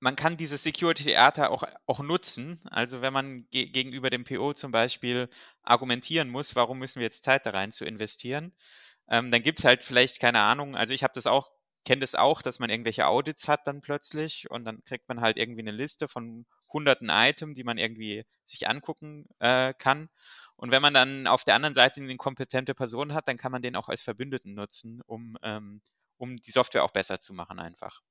man 0.00 0.16
kann 0.16 0.36
dieses 0.36 0.62
Security-Theater 0.62 1.50
auch, 1.50 1.64
auch 1.86 2.00
nutzen. 2.00 2.60
Also 2.70 3.00
wenn 3.02 3.12
man 3.12 3.48
ge 3.50 3.66
gegenüber 3.66 4.10
dem 4.10 4.24
PO 4.24 4.54
zum 4.54 4.70
Beispiel 4.72 5.28
argumentieren 5.62 6.28
muss, 6.30 6.54
warum 6.54 6.78
müssen 6.78 7.00
wir 7.00 7.04
jetzt 7.06 7.24
Zeit 7.24 7.46
da 7.46 7.50
rein 7.50 7.72
zu 7.72 7.84
investieren, 7.84 8.54
ähm, 9.08 9.30
dann 9.30 9.42
gibt 9.42 9.60
es 9.60 9.64
halt 9.64 9.84
vielleicht 9.84 10.20
keine 10.20 10.40
Ahnung. 10.40 10.76
Also 10.76 10.94
ich 10.94 11.02
habe 11.02 11.14
das 11.14 11.26
auch, 11.26 11.50
kenne 11.84 12.00
das 12.00 12.14
auch, 12.14 12.42
dass 12.42 12.58
man 12.58 12.70
irgendwelche 12.70 13.06
Audits 13.06 13.48
hat 13.48 13.66
dann 13.66 13.80
plötzlich 13.80 14.50
und 14.50 14.64
dann 14.64 14.84
kriegt 14.84 15.08
man 15.08 15.20
halt 15.20 15.36
irgendwie 15.36 15.62
eine 15.62 15.72
Liste 15.72 16.08
von 16.08 16.46
hunderten 16.72 17.08
Items, 17.10 17.56
die 17.56 17.64
man 17.64 17.78
irgendwie 17.78 18.24
sich 18.44 18.68
angucken 18.68 19.26
äh, 19.40 19.74
kann. 19.74 20.10
Und 20.56 20.70
wenn 20.70 20.82
man 20.82 20.94
dann 20.94 21.26
auf 21.26 21.44
der 21.44 21.54
anderen 21.54 21.74
Seite 21.74 22.00
eine 22.00 22.16
kompetente 22.16 22.74
Person 22.74 23.14
hat, 23.14 23.28
dann 23.28 23.38
kann 23.38 23.52
man 23.52 23.62
den 23.62 23.76
auch 23.76 23.88
als 23.88 24.02
Verbündeten 24.02 24.54
nutzen, 24.54 25.00
um, 25.06 25.38
ähm, 25.42 25.80
um 26.18 26.36
die 26.36 26.50
Software 26.50 26.84
auch 26.84 26.90
besser 26.92 27.20
zu 27.20 27.32
machen 27.32 27.58
einfach. 27.60 28.02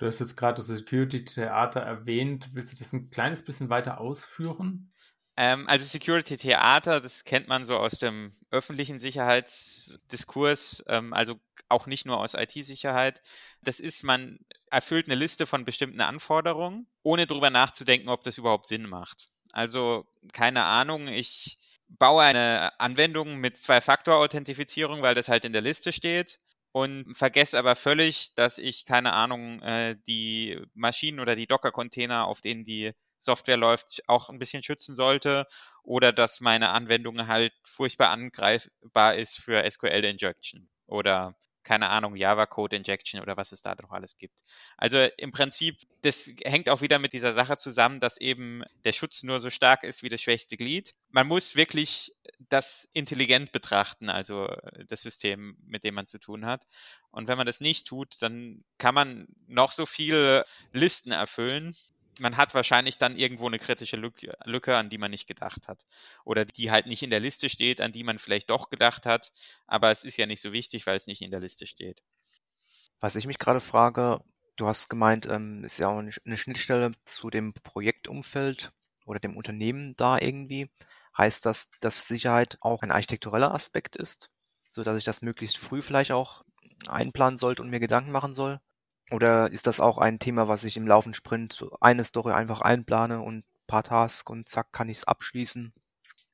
Du 0.00 0.06
hast 0.06 0.18
jetzt 0.18 0.34
gerade 0.34 0.56
das 0.56 0.68
Security-Theater 0.68 1.80
erwähnt. 1.80 2.48
Willst 2.54 2.72
du 2.72 2.78
das 2.78 2.94
ein 2.94 3.10
kleines 3.10 3.44
bisschen 3.44 3.68
weiter 3.68 4.00
ausführen? 4.00 4.90
Ähm, 5.36 5.68
also 5.68 5.84
Security-Theater, 5.84 7.02
das 7.02 7.24
kennt 7.24 7.48
man 7.48 7.66
so 7.66 7.76
aus 7.76 7.98
dem 7.98 8.32
öffentlichen 8.50 8.98
Sicherheitsdiskurs, 8.98 10.82
ähm, 10.88 11.12
also 11.12 11.38
auch 11.68 11.86
nicht 11.86 12.06
nur 12.06 12.18
aus 12.18 12.32
IT-Sicherheit. 12.32 13.20
Das 13.60 13.78
ist, 13.78 14.02
man 14.02 14.38
erfüllt 14.70 15.04
eine 15.04 15.16
Liste 15.16 15.46
von 15.46 15.66
bestimmten 15.66 16.00
Anforderungen, 16.00 16.86
ohne 17.02 17.26
darüber 17.26 17.50
nachzudenken, 17.50 18.08
ob 18.08 18.22
das 18.22 18.38
überhaupt 18.38 18.68
Sinn 18.68 18.88
macht. 18.88 19.28
Also 19.52 20.06
keine 20.32 20.64
Ahnung, 20.64 21.08
ich 21.08 21.58
baue 21.88 22.22
eine 22.22 22.80
Anwendung 22.80 23.36
mit 23.36 23.58
Zwei-Faktor-Authentifizierung, 23.58 25.02
weil 25.02 25.14
das 25.14 25.28
halt 25.28 25.44
in 25.44 25.52
der 25.52 25.60
Liste 25.60 25.92
steht 25.92 26.40
und 26.72 27.14
vergesse 27.16 27.58
aber 27.58 27.76
völlig, 27.76 28.34
dass 28.34 28.58
ich, 28.58 28.84
keine 28.86 29.12
Ahnung, 29.12 29.62
äh, 29.62 29.96
die 30.06 30.60
Maschinen 30.74 31.20
oder 31.20 31.34
die 31.36 31.46
Docker-Container, 31.46 32.26
auf 32.26 32.40
denen 32.40 32.64
die 32.64 32.92
Software 33.18 33.56
läuft, 33.56 34.02
auch 34.08 34.30
ein 34.30 34.38
bisschen 34.38 34.62
schützen 34.62 34.94
sollte 34.96 35.46
oder 35.82 36.12
dass 36.12 36.40
meine 36.40 36.70
Anwendung 36.70 37.26
halt 37.26 37.52
furchtbar 37.64 38.10
angreifbar 38.10 39.16
ist 39.16 39.36
für 39.36 39.64
SQL-Injection 39.70 40.68
oder 40.86 41.36
keine 41.62 41.88
Ahnung, 41.88 42.16
Java 42.16 42.46
Code 42.46 42.76
Injection 42.76 43.20
oder 43.20 43.36
was 43.36 43.52
es 43.52 43.62
da 43.62 43.74
noch 43.80 43.90
alles 43.90 44.16
gibt. 44.18 44.42
Also 44.76 44.98
im 45.16 45.32
Prinzip, 45.32 45.76
das 46.02 46.28
hängt 46.44 46.68
auch 46.68 46.80
wieder 46.80 46.98
mit 46.98 47.12
dieser 47.12 47.34
Sache 47.34 47.56
zusammen, 47.56 48.00
dass 48.00 48.16
eben 48.16 48.62
der 48.84 48.92
Schutz 48.92 49.22
nur 49.22 49.40
so 49.40 49.50
stark 49.50 49.84
ist 49.84 50.02
wie 50.02 50.08
das 50.08 50.22
schwächste 50.22 50.56
Glied. 50.56 50.94
Man 51.10 51.26
muss 51.26 51.56
wirklich 51.56 52.14
das 52.48 52.88
intelligent 52.92 53.52
betrachten, 53.52 54.08
also 54.08 54.48
das 54.88 55.02
System, 55.02 55.56
mit 55.66 55.84
dem 55.84 55.94
man 55.94 56.06
zu 56.06 56.18
tun 56.18 56.46
hat. 56.46 56.66
Und 57.10 57.28
wenn 57.28 57.36
man 57.36 57.46
das 57.46 57.60
nicht 57.60 57.86
tut, 57.86 58.16
dann 58.20 58.64
kann 58.78 58.94
man 58.94 59.28
noch 59.46 59.72
so 59.72 59.86
viele 59.86 60.44
Listen 60.72 61.12
erfüllen 61.12 61.76
man 62.18 62.36
hat 62.36 62.54
wahrscheinlich 62.54 62.98
dann 62.98 63.16
irgendwo 63.16 63.46
eine 63.46 63.58
kritische 63.58 63.96
Lücke, 63.96 64.76
an 64.76 64.90
die 64.90 64.98
man 64.98 65.10
nicht 65.10 65.26
gedacht 65.26 65.68
hat. 65.68 65.86
Oder 66.24 66.44
die 66.44 66.70
halt 66.70 66.86
nicht 66.86 67.02
in 67.02 67.10
der 67.10 67.20
Liste 67.20 67.48
steht, 67.48 67.80
an 67.80 67.92
die 67.92 68.04
man 68.04 68.18
vielleicht 68.18 68.50
doch 68.50 68.70
gedacht 68.70 69.06
hat. 69.06 69.32
Aber 69.66 69.90
es 69.90 70.04
ist 70.04 70.16
ja 70.16 70.26
nicht 70.26 70.42
so 70.42 70.52
wichtig, 70.52 70.86
weil 70.86 70.96
es 70.96 71.06
nicht 71.06 71.22
in 71.22 71.30
der 71.30 71.40
Liste 71.40 71.66
steht. 71.66 72.02
Was 73.00 73.16
ich 73.16 73.26
mich 73.26 73.38
gerade 73.38 73.60
frage, 73.60 74.20
du 74.56 74.66
hast 74.66 74.90
gemeint, 74.90 75.26
ähm, 75.26 75.64
ist 75.64 75.78
ja 75.78 75.88
auch 75.88 75.98
eine 75.98 76.36
Schnittstelle 76.36 76.92
zu 77.04 77.30
dem 77.30 77.52
Projektumfeld 77.52 78.72
oder 79.06 79.18
dem 79.18 79.36
Unternehmen 79.36 79.94
da 79.96 80.18
irgendwie. 80.18 80.70
Heißt 81.16 81.46
das, 81.46 81.70
dass 81.80 82.06
Sicherheit 82.06 82.58
auch 82.60 82.82
ein 82.82 82.90
architektureller 82.90 83.54
Aspekt 83.54 83.96
ist, 83.96 84.30
so 84.70 84.82
dass 84.84 84.98
ich 84.98 85.04
das 85.04 85.22
möglichst 85.22 85.58
früh 85.58 85.82
vielleicht 85.82 86.12
auch 86.12 86.44
einplanen 86.88 87.36
sollte 87.36 87.62
und 87.62 87.70
mir 87.70 87.80
Gedanken 87.80 88.12
machen 88.12 88.34
soll? 88.34 88.60
Oder 89.10 89.50
ist 89.50 89.66
das 89.66 89.80
auch 89.80 89.98
ein 89.98 90.18
Thema, 90.18 90.48
was 90.48 90.64
ich 90.64 90.76
im 90.76 90.86
laufenden 90.86 91.14
Sprint 91.14 91.64
eine 91.80 92.04
Story 92.04 92.32
einfach 92.32 92.60
einplane 92.60 93.20
und 93.20 93.44
paar 93.66 93.82
Tasks 93.82 94.30
und 94.30 94.48
zack 94.48 94.72
kann 94.72 94.88
ich 94.88 94.98
es 94.98 95.04
abschließen? 95.04 95.72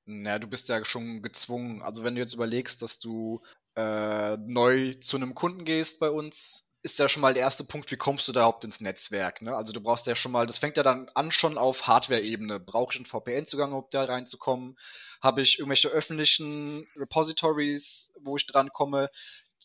Na, 0.05 0.39
du 0.39 0.47
bist 0.47 0.69
ja 0.69 0.85
schon 0.85 1.23
gezwungen. 1.23 1.83
Also 1.83 2.05
wenn 2.05 2.15
du 2.15 2.21
jetzt 2.21 2.35
überlegst, 2.35 2.81
dass 2.81 2.99
du 2.99 3.43
äh, 3.75 4.37
neu 4.37 4.95
zu 4.95 5.17
einem 5.17 5.35
Kunden 5.35 5.65
gehst 5.65 5.99
bei 5.99 6.11
uns, 6.11 6.67
ist 6.83 7.01
ja 7.01 7.09
schon 7.09 7.23
mal 7.23 7.35
der 7.35 7.43
erste 7.43 7.65
Punkt, 7.65 7.91
wie 7.91 7.97
kommst 7.97 8.29
du 8.29 8.33
da 8.33 8.41
überhaupt 8.41 8.63
ins 8.63 8.81
Netzwerk? 8.81 9.43
Ne? 9.43 9.57
Also 9.57 9.73
du 9.73 9.81
brauchst 9.81 10.07
ja 10.07 10.15
schon 10.15 10.31
mal, 10.31 10.47
das 10.47 10.59
fängt 10.59 10.77
ja 10.77 10.85
dann 10.85 11.09
an 11.15 11.33
schon 11.33 11.59
auf 11.59 11.89
Hardware-Ebene. 11.89 12.61
Brauche 12.61 12.93
ich 12.93 12.99
einen 12.99 13.07
VPN-Zugang, 13.07 13.73
um 13.73 13.85
da 13.91 14.05
reinzukommen? 14.05 14.79
Habe 15.21 15.43
ich 15.43 15.59
irgendwelche 15.59 15.89
öffentlichen 15.89 16.87
Repositories, 16.95 18.13
wo 18.21 18.37
ich 18.37 18.47
dran 18.47 18.69
komme? 18.73 19.11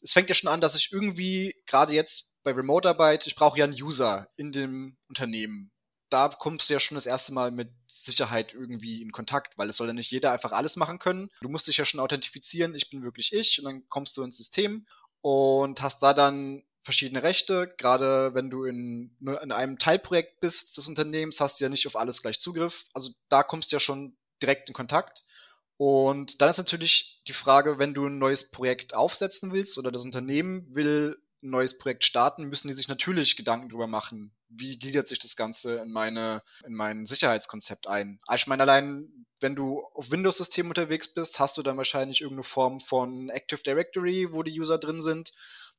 Es 0.01 0.13
fängt 0.13 0.29
ja 0.29 0.35
schon 0.35 0.49
an, 0.49 0.61
dass 0.61 0.75
ich 0.75 0.91
irgendwie, 0.91 1.55
gerade 1.67 1.93
jetzt 1.93 2.30
bei 2.43 2.51
Remote-Arbeit, 2.51 3.27
ich 3.27 3.35
brauche 3.35 3.57
ja 3.57 3.65
einen 3.65 3.81
User 3.81 4.29
in 4.35 4.51
dem 4.51 4.97
Unternehmen. 5.07 5.71
Da 6.09 6.29
kommst 6.29 6.69
du 6.69 6.73
ja 6.73 6.79
schon 6.79 6.95
das 6.95 7.05
erste 7.05 7.33
Mal 7.33 7.51
mit 7.51 7.71
Sicherheit 7.93 8.53
irgendwie 8.53 9.01
in 9.01 9.11
Kontakt, 9.11 9.57
weil 9.57 9.69
es 9.69 9.77
soll 9.77 9.87
ja 9.87 9.93
nicht 9.93 10.11
jeder 10.11 10.31
einfach 10.31 10.51
alles 10.51 10.75
machen 10.75 10.99
können. 10.99 11.29
Du 11.41 11.49
musst 11.49 11.67
dich 11.67 11.77
ja 11.77 11.85
schon 11.85 11.99
authentifizieren, 11.99 12.75
ich 12.75 12.89
bin 12.89 13.03
wirklich 13.03 13.33
ich, 13.33 13.59
und 13.59 13.65
dann 13.65 13.87
kommst 13.87 14.17
du 14.17 14.23
ins 14.23 14.37
System 14.37 14.85
und 15.21 15.81
hast 15.81 16.01
da 16.01 16.13
dann 16.13 16.63
verschiedene 16.83 17.23
Rechte. 17.23 17.73
Gerade 17.77 18.33
wenn 18.33 18.49
du 18.49 18.63
in, 18.63 19.15
ne, 19.19 19.39
in 19.43 19.51
einem 19.51 19.77
Teilprojekt 19.77 20.39
bist 20.39 20.77
des 20.77 20.87
Unternehmens, 20.87 21.39
hast 21.39 21.59
du 21.59 21.65
ja 21.65 21.69
nicht 21.69 21.87
auf 21.87 21.95
alles 21.95 22.21
gleich 22.21 22.39
Zugriff. 22.39 22.85
Also 22.93 23.11
da 23.29 23.43
kommst 23.43 23.71
du 23.71 23.75
ja 23.75 23.79
schon 23.79 24.17
direkt 24.41 24.67
in 24.67 24.73
Kontakt. 24.73 25.23
Und 25.77 26.41
dann 26.41 26.49
ist 26.49 26.57
natürlich 26.57 27.21
die 27.27 27.33
Frage, 27.33 27.79
wenn 27.79 27.93
du 27.93 28.05
ein 28.05 28.19
neues 28.19 28.51
Projekt 28.51 28.93
aufsetzen 28.93 29.51
willst 29.51 29.77
oder 29.77 29.91
das 29.91 30.05
Unternehmen 30.05 30.67
will 30.75 31.17
ein 31.43 31.49
neues 31.49 31.77
Projekt 31.77 32.03
starten, 32.03 32.45
müssen 32.45 32.67
die 32.67 32.73
sich 32.73 32.87
natürlich 32.87 33.35
Gedanken 33.35 33.69
drüber 33.69 33.87
machen, 33.87 34.33
wie 34.49 34.77
gliedert 34.77 35.07
sich 35.07 35.19
das 35.19 35.35
Ganze 35.35 35.75
in 35.77 35.91
meine, 35.91 36.43
in 36.65 36.73
mein 36.73 37.05
Sicherheitskonzept 37.05 37.87
ein. 37.87 38.19
Also 38.27 38.43
ich 38.43 38.47
meine, 38.47 38.63
allein 38.63 39.25
wenn 39.41 39.55
du 39.55 39.83
auf 39.95 40.11
Windows-System 40.11 40.69
unterwegs 40.69 41.13
bist, 41.13 41.39
hast 41.39 41.57
du 41.57 41.63
dann 41.63 41.77
wahrscheinlich 41.77 42.21
irgendeine 42.21 42.43
Form 42.43 42.79
von 42.79 43.29
Active 43.29 43.63
Directory, 43.63 44.31
wo 44.31 44.43
die 44.43 44.57
User 44.57 44.77
drin 44.77 45.01
sind. 45.01 45.33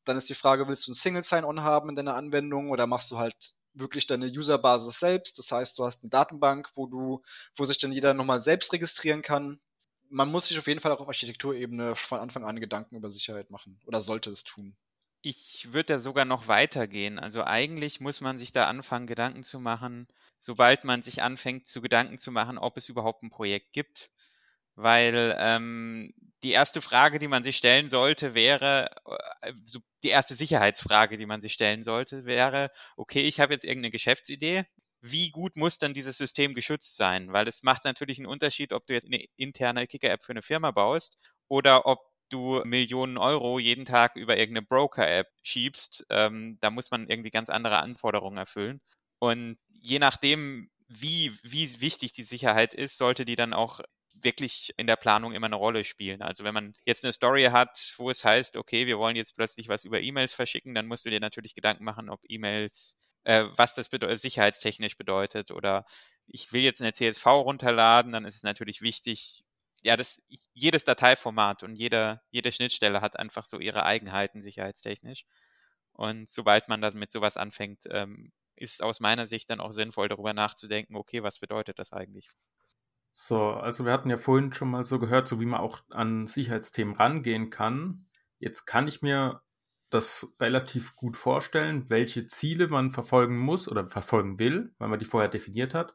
Dann 0.05 0.17
ist 0.17 0.29
die 0.29 0.35
Frage, 0.35 0.67
willst 0.67 0.87
du 0.87 0.91
ein 0.91 0.95
Single 0.95 1.23
Sign-On 1.23 1.63
haben 1.63 1.89
in 1.89 1.95
deiner 1.95 2.17
Anwendung 2.17 2.71
oder 2.71 2.89
machst 2.89 3.11
du 3.13 3.19
halt 3.19 3.55
wirklich 3.73 4.07
deine 4.07 4.27
Userbasis 4.27 4.99
selbst? 4.99 5.39
Das 5.39 5.53
heißt, 5.53 5.79
du 5.79 5.85
hast 5.85 6.03
eine 6.03 6.11
Datenbank, 6.11 6.71
wo 6.75 6.87
du, 6.87 7.23
wo 7.55 7.65
sich 7.65 7.79
dann 7.79 7.93
jeder 7.93 8.15
nochmal 8.15 8.41
selbst 8.41 8.73
registrieren 8.73 9.23
kann. 9.23 9.61
Man 10.09 10.31
muss 10.31 10.49
sich 10.49 10.59
auf 10.59 10.67
jeden 10.67 10.81
Fall 10.81 10.93
auch 10.93 11.01
auf 11.01 11.09
Architekturebene 11.09 11.95
von 11.97 12.19
Anfang 12.19 12.45
an 12.45 12.61
Gedanken 12.61 12.97
über 12.97 13.11
Sicherheit 13.11 13.51
machen 13.51 13.81
oder 13.87 14.01
sollte 14.01 14.31
es 14.31 14.45
tun. 14.45 14.77
Ich 15.23 15.73
würde 15.73 15.95
da 15.95 15.99
sogar 16.01 16.25
noch 16.25 16.49
weitergehen. 16.49 17.19
Also 17.19 17.45
eigentlich 17.45 18.01
muss 18.01 18.21
man 18.21 18.39
sich 18.39 18.53
da 18.53 18.67
anfangen, 18.67 19.07
Gedanken 19.07 19.45
zu 19.45 19.61
machen, 19.61 20.09
sobald 20.41 20.85
man 20.85 21.03
sich 21.03 21.23
anfängt, 21.23 21.67
zu 21.69 21.81
Gedanken 21.81 22.19
zu 22.19 22.33
machen, 22.33 22.59
ob 22.59 22.77
es 22.77 22.89
überhaupt 22.89 23.23
ein 23.23 23.31
Projekt 23.31 23.73
gibt. 23.73 24.11
Weil 24.75 25.37
ähm, 25.39 26.15
die 26.43 26.53
erste 26.53 26.81
Frage, 26.81 27.19
die 27.19 27.29
man 27.29 27.45
sich 27.45 27.57
stellen 27.59 27.91
sollte, 27.91 28.35
wäre, 28.35 28.91
äh, 29.43 29.53
die 30.03 30.09
erste 30.09 30.35
Sicherheitsfrage, 30.35 31.19
die 31.19 31.27
man 31.27 31.43
sich 31.43 31.53
stellen 31.53 31.85
sollte, 31.85 32.25
wäre, 32.25 32.71
okay, 32.97 33.23
ich 33.23 33.39
habe 33.41 33.53
jetzt 33.53 33.65
irgendeine 33.65 33.91
Geschäftsidee. 33.93 34.65
Wie 35.03 35.31
gut 35.31 35.57
muss 35.57 35.79
dann 35.79 35.95
dieses 35.95 36.17
System 36.19 36.55
geschützt 36.55 36.97
sein? 36.97 37.33
Weil 37.33 37.49
es 37.49 37.63
macht 37.63 37.85
natürlich 37.85 38.19
einen 38.19 38.27
Unterschied, 38.27 38.73
ob 38.73 38.87
du 38.87 38.95
jetzt 38.95 39.07
eine 39.07 39.25
interne 39.37 39.87
Kicker-App 39.87 40.25
für 40.25 40.33
eine 40.33 40.43
Firma 40.43 40.71
baust 40.71 41.19
oder 41.49 41.87
ob 41.87 42.01
du 42.33 42.63
Millionen 42.65 43.19
Euro 43.19 43.59
jeden 43.59 43.85
Tag 43.85 44.17
über 44.17 44.37
irgendeine 44.37 44.67
Broker-App 44.67 45.29
schiebst, 45.43 46.07
ähm, 46.11 46.59
da 46.61 46.71
muss 46.71 46.91
man 46.91 47.09
irgendwie 47.09 47.31
ganz 47.31 47.49
andere 47.51 47.79
Anforderungen 47.79 48.39
erfüllen. 48.39 48.81
Und 49.19 49.59
je 49.69 49.99
nachdem, 49.99 50.71
wie, 50.89 51.33
wie 51.43 51.81
wichtig 51.81 52.13
die 52.13 52.25
Sicherheit 52.25 52.75
ist, 52.75 52.99
sollte 52.99 53.25
die 53.25 53.37
dann 53.37 53.53
auch 53.53 53.81
wirklich 54.15 54.73
in 54.77 54.87
der 54.87 54.97
Planung 54.97 55.33
immer 55.33 55.47
eine 55.47 55.57
Rolle 55.57 55.85
spielen. 55.85 56.23
Also 56.23 56.45
wenn 56.45 56.55
man 56.55 56.75
jetzt 56.85 57.05
eine 57.05 57.13
Story 57.13 57.45
hat, 57.45 57.95
wo 57.97 58.11
es 58.11 58.25
heißt, 58.25 58.57
okay, 58.57 58.87
wir 58.87 58.99
wollen 58.99 59.17
jetzt 59.17 59.35
plötzlich 59.37 59.69
was 59.69 59.85
über 59.85 60.01
E-Mails 60.01 60.35
verschicken, 60.35 60.75
dann 60.75 60.87
musst 60.87 61.05
du 61.05 61.11
dir 61.11 61.21
natürlich 61.21 61.55
Gedanken 61.55 61.85
machen, 61.85 62.11
ob 62.11 62.21
E-Mails, 62.29 62.97
äh, 63.25 63.45
was 63.57 63.75
das 63.75 63.89
bedeutet, 63.89 64.21
sicherheitstechnisch 64.21 64.97
bedeutet 64.97 65.51
oder 65.51 65.85
ich 66.27 66.53
will 66.53 66.63
jetzt 66.63 66.81
eine 66.81 66.93
CSV 66.93 67.27
runterladen, 67.27 68.13
dann 68.13 68.25
ist 68.25 68.37
es 68.37 68.43
natürlich 68.43 68.81
wichtig, 68.83 69.45
ja, 69.83 69.97
das, 69.97 70.23
jedes 70.55 70.85
Dateiformat 70.85 71.63
und 71.63 71.77
jede, 71.77 72.21
jede 72.31 72.53
Schnittstelle 72.53 73.01
hat 73.01 73.19
einfach 73.19 73.45
so 73.45 73.59
ihre 73.59 73.85
Eigenheiten 73.85 74.43
sicherheitstechnisch. 74.43 75.25
Und 75.93 76.31
sobald 76.31 76.69
man 76.69 76.81
damit 76.81 77.13
sowas 77.13 77.37
anfängt, 77.37 77.85
ähm, 77.91 78.33
ist 78.57 78.83
aus 78.83 79.01
meiner 79.01 79.27
Sicht 79.27 79.51
dann 79.51 79.61
auch 79.61 79.73
sinnvoll, 79.73 80.09
darüber 80.09 80.33
nachzudenken, 80.33 80.97
okay, 80.97 81.23
was 81.23 81.41
bedeutet 81.41 81.79
das 81.79 81.93
eigentlich? 81.93 82.31
So, 83.11 83.51
also 83.51 83.85
wir 83.85 83.93
hatten 83.93 84.09
ja 84.09 84.17
vorhin 84.17 84.53
schon 84.55 84.71
mal 84.71 84.85
so 84.85 84.99
gehört, 84.99 85.29
so 85.29 85.41
wie 85.41 85.47
man 85.47 85.61
auch 85.61 85.81
an 85.91 86.27
Sicherheitsthemen 86.27 86.97
rangehen 86.97 87.51
kann. 87.51 88.07
Jetzt 88.39 88.65
kann 88.65 88.89
ich 88.89 89.03
mir 89.03 89.43
das 89.91 90.35
relativ 90.41 90.97
gut 90.97 91.17
vorstellen, 91.17 91.91
welche 91.91 92.27
Ziele 92.27 92.69
man 92.69 92.93
verfolgen 92.93 93.39
muss 93.39 93.69
oder 93.69 93.91
verfolgen 93.91 94.39
will, 94.39 94.75
weil 94.79 94.89
man 94.89 94.99
die 94.99 95.05
vorher 95.05 95.29
definiert 95.29 95.75
hat. 95.75 95.95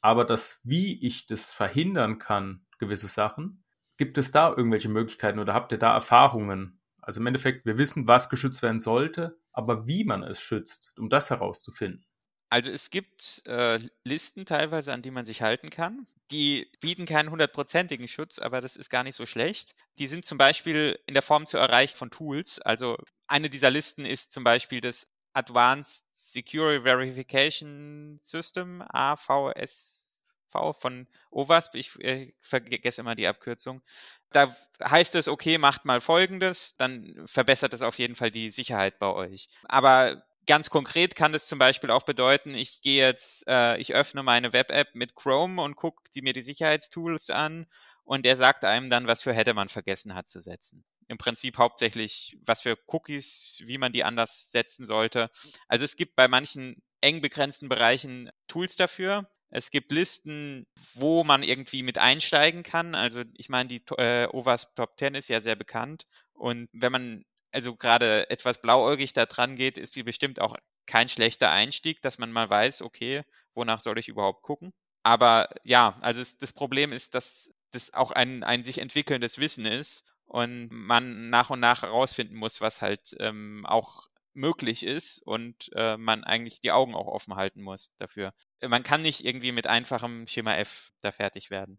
Aber 0.00 0.24
das, 0.24 0.60
wie 0.64 1.04
ich 1.06 1.26
das 1.26 1.52
verhindern 1.52 2.18
kann, 2.18 2.64
gewisse 2.84 3.08
Sachen. 3.08 3.64
Gibt 3.96 4.18
es 4.18 4.32
da 4.32 4.50
irgendwelche 4.50 4.88
Möglichkeiten 4.88 5.38
oder 5.38 5.54
habt 5.54 5.72
ihr 5.72 5.78
da 5.78 5.92
Erfahrungen? 5.94 6.80
Also 7.00 7.20
im 7.20 7.26
Endeffekt, 7.26 7.66
wir 7.66 7.78
wissen, 7.78 8.08
was 8.08 8.30
geschützt 8.30 8.62
werden 8.62 8.78
sollte, 8.78 9.38
aber 9.52 9.86
wie 9.86 10.04
man 10.04 10.22
es 10.22 10.40
schützt, 10.40 10.92
um 10.98 11.08
das 11.08 11.30
herauszufinden. 11.30 12.06
Also 12.48 12.70
es 12.70 12.90
gibt 12.90 13.42
äh, 13.46 13.80
Listen 14.04 14.46
teilweise, 14.46 14.92
an 14.92 15.02
die 15.02 15.10
man 15.10 15.26
sich 15.26 15.42
halten 15.42 15.70
kann. 15.70 16.06
Die 16.30 16.70
bieten 16.80 17.04
keinen 17.04 17.30
hundertprozentigen 17.30 18.08
Schutz, 18.08 18.38
aber 18.38 18.60
das 18.60 18.76
ist 18.76 18.88
gar 18.90 19.04
nicht 19.04 19.16
so 19.16 19.26
schlecht. 19.26 19.74
Die 19.98 20.06
sind 20.06 20.24
zum 20.24 20.38
Beispiel 20.38 20.98
in 21.06 21.14
der 21.14 21.22
Form 21.22 21.46
zu 21.46 21.58
erreichen 21.58 21.96
von 21.96 22.10
Tools. 22.10 22.58
Also 22.60 22.96
eine 23.26 23.50
dieser 23.50 23.70
Listen 23.70 24.04
ist 24.04 24.32
zum 24.32 24.42
Beispiel 24.42 24.80
das 24.80 25.06
Advanced 25.34 26.04
Security 26.16 26.82
Verification 26.82 28.18
System, 28.22 28.82
AVS 28.88 30.03
von 30.78 31.06
OWASP, 31.30 31.74
ich 31.74 31.98
äh, 32.00 32.32
vergesse 32.40 33.00
immer 33.00 33.14
die 33.14 33.26
Abkürzung. 33.26 33.82
Da 34.30 34.56
heißt 34.82 35.14
es, 35.14 35.28
okay, 35.28 35.58
macht 35.58 35.84
mal 35.84 36.00
Folgendes, 36.00 36.76
dann 36.76 37.22
verbessert 37.26 37.74
es 37.74 37.82
auf 37.82 37.98
jeden 37.98 38.16
Fall 38.16 38.30
die 38.30 38.50
Sicherheit 38.50 38.98
bei 38.98 39.08
euch. 39.08 39.48
Aber 39.64 40.24
ganz 40.46 40.70
konkret 40.70 41.16
kann 41.16 41.32
das 41.32 41.46
zum 41.46 41.58
Beispiel 41.58 41.90
auch 41.90 42.02
bedeuten, 42.02 42.54
ich 42.54 42.82
gehe 42.82 43.06
jetzt, 43.06 43.46
äh, 43.48 43.78
ich 43.78 43.94
öffne 43.94 44.22
meine 44.22 44.52
Web-App 44.52 44.94
mit 44.94 45.14
Chrome 45.14 45.62
und 45.62 45.76
gucke 45.76 46.02
mir 46.16 46.32
die 46.32 46.42
Sicherheitstools 46.42 47.30
an 47.30 47.66
und 48.04 48.24
der 48.24 48.36
sagt 48.36 48.64
einem 48.64 48.90
dann, 48.90 49.06
was 49.06 49.22
für 49.22 49.32
hätte 49.32 49.54
man 49.54 49.68
vergessen 49.68 50.14
hat 50.14 50.28
zu 50.28 50.40
setzen. 50.40 50.84
Im 51.08 51.18
Prinzip 51.18 51.58
hauptsächlich, 51.58 52.36
was 52.44 52.62
für 52.62 52.78
Cookies, 52.86 53.56
wie 53.60 53.78
man 53.78 53.92
die 53.92 54.04
anders 54.04 54.50
setzen 54.50 54.86
sollte. 54.86 55.30
Also 55.68 55.84
es 55.84 55.96
gibt 55.96 56.16
bei 56.16 56.28
manchen 56.28 56.82
eng 57.00 57.20
begrenzten 57.20 57.68
Bereichen 57.68 58.30
Tools 58.48 58.76
dafür. 58.76 59.28
Es 59.54 59.70
gibt 59.70 59.92
Listen, 59.92 60.66
wo 60.94 61.22
man 61.22 61.44
irgendwie 61.44 61.84
mit 61.84 61.96
einsteigen 61.96 62.64
kann. 62.64 62.96
Also 62.96 63.22
ich 63.36 63.48
meine, 63.48 63.68
die 63.68 63.82
äh, 63.98 64.26
OWASP 64.26 64.74
Top 64.74 64.98
10 64.98 65.14
ist 65.14 65.28
ja 65.28 65.40
sehr 65.40 65.54
bekannt. 65.54 66.06
Und 66.32 66.68
wenn 66.72 66.90
man 66.90 67.24
also 67.52 67.76
gerade 67.76 68.28
etwas 68.30 68.60
blauäugig 68.60 69.12
da 69.12 69.26
dran 69.26 69.54
geht, 69.54 69.78
ist 69.78 69.94
die 69.94 70.02
bestimmt 70.02 70.40
auch 70.40 70.56
kein 70.86 71.08
schlechter 71.08 71.52
Einstieg, 71.52 72.02
dass 72.02 72.18
man 72.18 72.32
mal 72.32 72.50
weiß, 72.50 72.82
okay, 72.82 73.22
wonach 73.54 73.78
soll 73.78 73.96
ich 74.00 74.08
überhaupt 74.08 74.42
gucken. 74.42 74.72
Aber 75.04 75.48
ja, 75.62 75.98
also 76.00 76.20
es, 76.20 76.36
das 76.36 76.52
Problem 76.52 76.90
ist, 76.92 77.14
dass 77.14 77.48
das 77.70 77.94
auch 77.94 78.10
ein, 78.10 78.42
ein 78.42 78.64
sich 78.64 78.78
entwickelndes 78.78 79.38
Wissen 79.38 79.66
ist 79.66 80.02
und 80.26 80.68
man 80.72 81.30
nach 81.30 81.50
und 81.50 81.60
nach 81.60 81.82
herausfinden 81.82 82.34
muss, 82.34 82.60
was 82.60 82.82
halt 82.82 83.14
ähm, 83.20 83.64
auch 83.66 84.08
möglich 84.34 84.82
ist 84.84 85.22
und 85.24 85.70
äh, 85.76 85.96
man 85.96 86.24
eigentlich 86.24 86.60
die 86.60 86.72
Augen 86.72 86.94
auch 86.96 87.06
offen 87.06 87.36
halten 87.36 87.62
muss 87.62 87.92
dafür. 87.98 88.34
Man 88.68 88.82
kann 88.82 89.02
nicht 89.02 89.24
irgendwie 89.24 89.52
mit 89.52 89.66
einfachem 89.66 90.26
Schema 90.26 90.54
F 90.56 90.92
da 91.00 91.12
fertig 91.12 91.50
werden. 91.50 91.78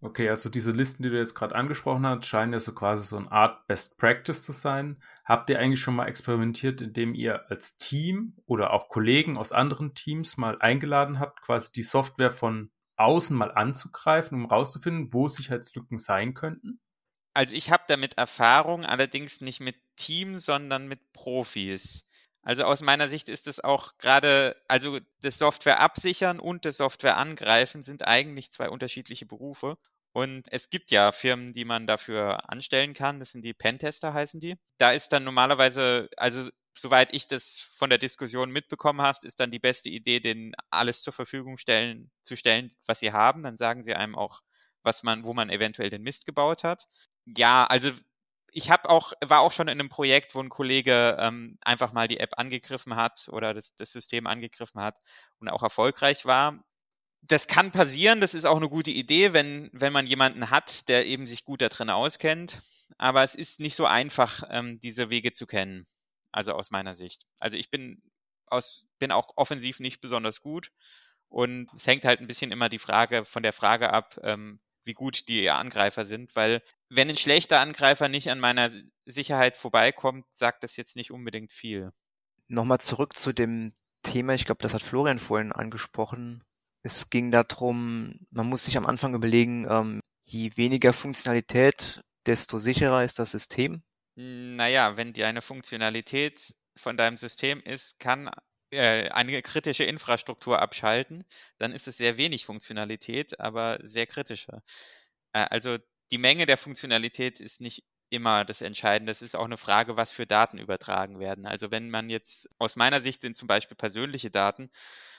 Okay, 0.00 0.28
also 0.30 0.48
diese 0.48 0.70
Listen, 0.70 1.02
die 1.02 1.10
du 1.10 1.18
jetzt 1.18 1.34
gerade 1.34 1.56
angesprochen 1.56 2.06
hast, 2.06 2.24
scheinen 2.24 2.52
ja 2.52 2.60
so 2.60 2.72
quasi 2.72 3.04
so 3.04 3.16
eine 3.16 3.32
Art 3.32 3.66
Best 3.66 3.98
Practice 3.98 4.44
zu 4.44 4.52
sein. 4.52 5.02
Habt 5.24 5.50
ihr 5.50 5.58
eigentlich 5.58 5.80
schon 5.80 5.96
mal 5.96 6.06
experimentiert, 6.06 6.80
indem 6.80 7.14
ihr 7.14 7.50
als 7.50 7.76
Team 7.78 8.36
oder 8.46 8.72
auch 8.72 8.88
Kollegen 8.88 9.36
aus 9.36 9.50
anderen 9.50 9.94
Teams 9.94 10.36
mal 10.36 10.54
eingeladen 10.60 11.18
habt, 11.18 11.42
quasi 11.42 11.72
die 11.72 11.82
Software 11.82 12.30
von 12.30 12.70
außen 12.96 13.36
mal 13.36 13.50
anzugreifen, 13.50 14.38
um 14.38 14.48
herauszufinden, 14.48 15.12
wo 15.12 15.28
Sicherheitslücken 15.28 15.98
sein 15.98 16.34
könnten? 16.34 16.80
Also 17.34 17.54
ich 17.54 17.70
habe 17.70 17.84
damit 17.88 18.18
Erfahrung, 18.18 18.84
allerdings 18.84 19.40
nicht 19.40 19.60
mit 19.60 19.76
Team, 19.96 20.38
sondern 20.38 20.86
mit 20.86 21.12
Profis. 21.12 22.07
Also 22.48 22.64
aus 22.64 22.80
meiner 22.80 23.10
Sicht 23.10 23.28
ist 23.28 23.46
es 23.46 23.60
auch 23.62 23.98
gerade, 23.98 24.56
also 24.68 25.00
das 25.20 25.36
Software 25.36 25.80
absichern 25.80 26.40
und 26.40 26.64
das 26.64 26.78
Software 26.78 27.18
angreifen 27.18 27.82
sind 27.82 28.08
eigentlich 28.08 28.50
zwei 28.52 28.70
unterschiedliche 28.70 29.26
Berufe. 29.26 29.76
Und 30.12 30.50
es 30.50 30.70
gibt 30.70 30.90
ja 30.90 31.12
Firmen, 31.12 31.52
die 31.52 31.66
man 31.66 31.86
dafür 31.86 32.48
anstellen 32.48 32.94
kann. 32.94 33.20
Das 33.20 33.32
sind 33.32 33.42
die 33.42 33.52
Pentester, 33.52 34.14
heißen 34.14 34.40
die. 34.40 34.56
Da 34.78 34.92
ist 34.92 35.10
dann 35.10 35.24
normalerweise, 35.24 36.08
also 36.16 36.48
soweit 36.74 37.12
ich 37.14 37.28
das 37.28 37.68
von 37.76 37.90
der 37.90 37.98
Diskussion 37.98 38.50
mitbekommen 38.50 39.02
habe, 39.02 39.18
ist 39.26 39.38
dann 39.40 39.50
die 39.50 39.58
beste 39.58 39.90
Idee, 39.90 40.18
denen 40.18 40.54
alles 40.70 41.02
zur 41.02 41.12
Verfügung 41.12 41.58
stellen, 41.58 42.10
zu 42.24 42.34
stellen, 42.34 42.74
was 42.86 43.00
sie 43.00 43.12
haben. 43.12 43.42
Dann 43.42 43.58
sagen 43.58 43.84
sie 43.84 43.92
einem 43.92 44.14
auch, 44.14 44.40
was 44.82 45.02
man, 45.02 45.22
wo 45.24 45.34
man 45.34 45.50
eventuell 45.50 45.90
den 45.90 46.00
Mist 46.02 46.24
gebaut 46.24 46.64
hat. 46.64 46.86
Ja, 47.26 47.66
also 47.66 47.92
ich 48.52 48.70
habe 48.70 48.88
auch, 48.90 49.12
war 49.20 49.40
auch 49.40 49.52
schon 49.52 49.68
in 49.68 49.80
einem 49.80 49.88
Projekt, 49.88 50.34
wo 50.34 50.40
ein 50.40 50.48
Kollege 50.48 51.16
ähm, 51.20 51.58
einfach 51.60 51.92
mal 51.92 52.08
die 52.08 52.20
App 52.20 52.30
angegriffen 52.36 52.96
hat 52.96 53.28
oder 53.30 53.54
das, 53.54 53.74
das 53.76 53.92
System 53.92 54.26
angegriffen 54.26 54.80
hat 54.80 54.96
und 55.38 55.48
auch 55.48 55.62
erfolgreich 55.62 56.24
war. 56.24 56.64
Das 57.22 57.46
kann 57.46 57.72
passieren, 57.72 58.20
das 58.20 58.34
ist 58.34 58.44
auch 58.44 58.56
eine 58.56 58.68
gute 58.68 58.90
Idee, 58.90 59.32
wenn, 59.32 59.70
wenn 59.72 59.92
man 59.92 60.06
jemanden 60.06 60.50
hat, 60.50 60.88
der 60.88 61.06
eben 61.06 61.26
sich 61.26 61.44
gut 61.44 61.60
da 61.60 61.68
drin 61.68 61.90
auskennt. 61.90 62.62
Aber 62.96 63.22
es 63.24 63.34
ist 63.34 63.60
nicht 63.60 63.76
so 63.76 63.86
einfach, 63.86 64.44
ähm, 64.50 64.80
diese 64.80 65.10
Wege 65.10 65.32
zu 65.32 65.46
kennen. 65.46 65.86
Also 66.32 66.52
aus 66.52 66.70
meiner 66.70 66.96
Sicht. 66.96 67.24
Also 67.38 67.56
ich 67.56 67.70
bin 67.70 68.02
aus, 68.46 68.86
bin 68.98 69.12
auch 69.12 69.32
offensiv 69.36 69.80
nicht 69.80 70.00
besonders 70.00 70.40
gut. 70.40 70.70
Und 71.28 71.68
es 71.76 71.86
hängt 71.86 72.04
halt 72.04 72.20
ein 72.20 72.26
bisschen 72.26 72.52
immer 72.52 72.68
die 72.68 72.78
Frage 72.78 73.24
von 73.24 73.42
der 73.42 73.52
Frage 73.52 73.92
ab, 73.92 74.18
ähm, 74.22 74.60
wie 74.88 74.94
gut 74.94 75.28
die 75.28 75.48
Angreifer 75.50 76.06
sind, 76.06 76.34
weil 76.34 76.62
wenn 76.88 77.08
ein 77.08 77.16
schlechter 77.16 77.60
Angreifer 77.60 78.08
nicht 78.08 78.30
an 78.30 78.40
meiner 78.40 78.72
Sicherheit 79.04 79.56
vorbeikommt, 79.56 80.26
sagt 80.30 80.64
das 80.64 80.76
jetzt 80.76 80.96
nicht 80.96 81.12
unbedingt 81.12 81.52
viel. 81.52 81.92
Nochmal 82.48 82.80
zurück 82.80 83.16
zu 83.16 83.32
dem 83.32 83.72
Thema, 84.02 84.34
ich 84.34 84.46
glaube, 84.46 84.62
das 84.62 84.74
hat 84.74 84.82
Florian 84.82 85.18
vorhin 85.18 85.52
angesprochen. 85.52 86.42
Es 86.82 87.10
ging 87.10 87.30
darum, 87.30 88.18
man 88.30 88.48
muss 88.48 88.64
sich 88.64 88.76
am 88.76 88.86
Anfang 88.86 89.14
überlegen, 89.14 89.66
ähm, 89.68 90.00
je 90.20 90.56
weniger 90.56 90.92
Funktionalität, 90.92 92.02
desto 92.26 92.58
sicherer 92.58 93.04
ist 93.04 93.18
das 93.18 93.32
System. 93.32 93.82
Naja, 94.14 94.96
wenn 94.96 95.12
die 95.12 95.24
eine 95.24 95.42
Funktionalität 95.42 96.54
von 96.76 96.96
deinem 96.96 97.18
System 97.18 97.60
ist, 97.60 97.98
kann 97.98 98.30
äh, 98.70 99.08
eine 99.10 99.42
kritische 99.42 99.84
Infrastruktur 99.84 100.60
abschalten, 100.60 101.24
dann 101.58 101.72
ist 101.72 101.88
es 101.88 101.96
sehr 101.96 102.16
wenig 102.16 102.46
Funktionalität, 102.46 103.40
aber 103.40 103.78
sehr 103.82 104.06
kritische. 104.06 104.62
Äh, 105.32 105.46
also 105.50 105.78
die 106.10 106.18
Menge 106.18 106.46
der 106.46 106.58
Funktionalität 106.58 107.40
ist 107.40 107.60
nicht 107.60 107.84
immer 108.10 108.44
das 108.44 108.62
Entscheidende. 108.62 109.12
Es 109.12 109.22
ist 109.22 109.36
auch 109.36 109.44
eine 109.44 109.58
Frage, 109.58 109.96
was 109.96 110.12
für 110.12 110.26
Daten 110.26 110.58
übertragen 110.58 111.20
werden. 111.20 111.46
Also 111.46 111.70
wenn 111.70 111.90
man 111.90 112.08
jetzt, 112.10 112.48
aus 112.58 112.76
meiner 112.76 113.02
Sicht 113.02 113.22
sind 113.22 113.36
zum 113.36 113.48
Beispiel 113.48 113.76
persönliche 113.76 114.30
Daten, 114.30 114.70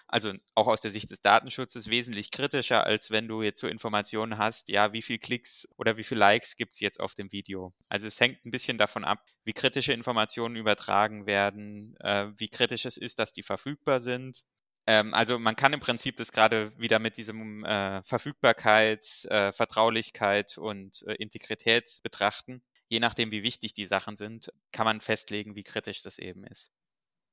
also 0.10 0.34
auch 0.56 0.68
aus 0.68 0.82
der 0.82 0.92
Sicht 0.92 1.12
des 1.12 1.22
Datenschutzes 1.22 1.88
wesentlich 1.90 2.32
kritischer, 2.32 2.84
als 2.84 3.12
wenn 3.12 3.28
du 3.28 3.44
jetzt 3.44 3.60
so 3.60 3.68
Informationen 3.68 4.38
hast, 4.40 4.68
ja, 4.70 4.92
wie 4.92 5.04
viel 5.04 5.20
Klicks 5.20 5.68
oder 5.78 5.98
wie 5.98 6.04
viel 6.04 6.18
Likes 6.18 6.56
gibt 6.56 6.74
es 6.74 6.80
jetzt 6.80 7.00
auf 7.00 7.14
dem 7.14 7.32
Video. 7.32 7.74
Also 7.90 8.08
es 8.08 8.20
hängt 8.20 8.44
ein 8.44 8.52
bisschen 8.52 8.80
davon 8.80 9.06
ab, 9.06 9.24
wie 9.44 9.54
kritische 9.54 9.94
Informationen 9.94 10.56
übertragen 10.56 11.28
werden, 11.28 11.96
äh, 12.00 12.28
wie 12.38 12.50
kritisch 12.50 12.86
es 12.86 12.98
ist, 12.98 13.20
dass 13.20 13.34
die 13.34 13.44
verfügbar 13.44 14.02
sind. 14.02 14.44
Ähm, 14.88 15.14
also 15.14 15.38
man 15.38 15.56
kann 15.56 15.74
im 15.74 15.80
Prinzip 15.80 16.18
das 16.18 16.32
gerade 16.32 16.78
wieder 16.80 16.98
mit 16.98 17.18
diesem 17.18 17.64
äh, 17.64 18.02
Verfügbarkeit, 18.04 19.26
äh, 19.26 19.52
Vertraulichkeit 19.52 20.58
und 20.58 21.04
äh, 21.08 21.14
Integrität 21.16 22.00
betrachten. 22.02 22.64
Je 22.88 23.00
nachdem, 23.00 23.30
wie 23.32 23.44
wichtig 23.44 23.76
die 23.76 23.86
Sachen 23.86 24.16
sind, 24.16 24.52
kann 24.72 24.86
man 24.86 25.02
festlegen, 25.02 25.56
wie 25.56 25.64
kritisch 25.64 26.02
das 26.02 26.18
eben 26.18 26.44
ist 26.46 26.72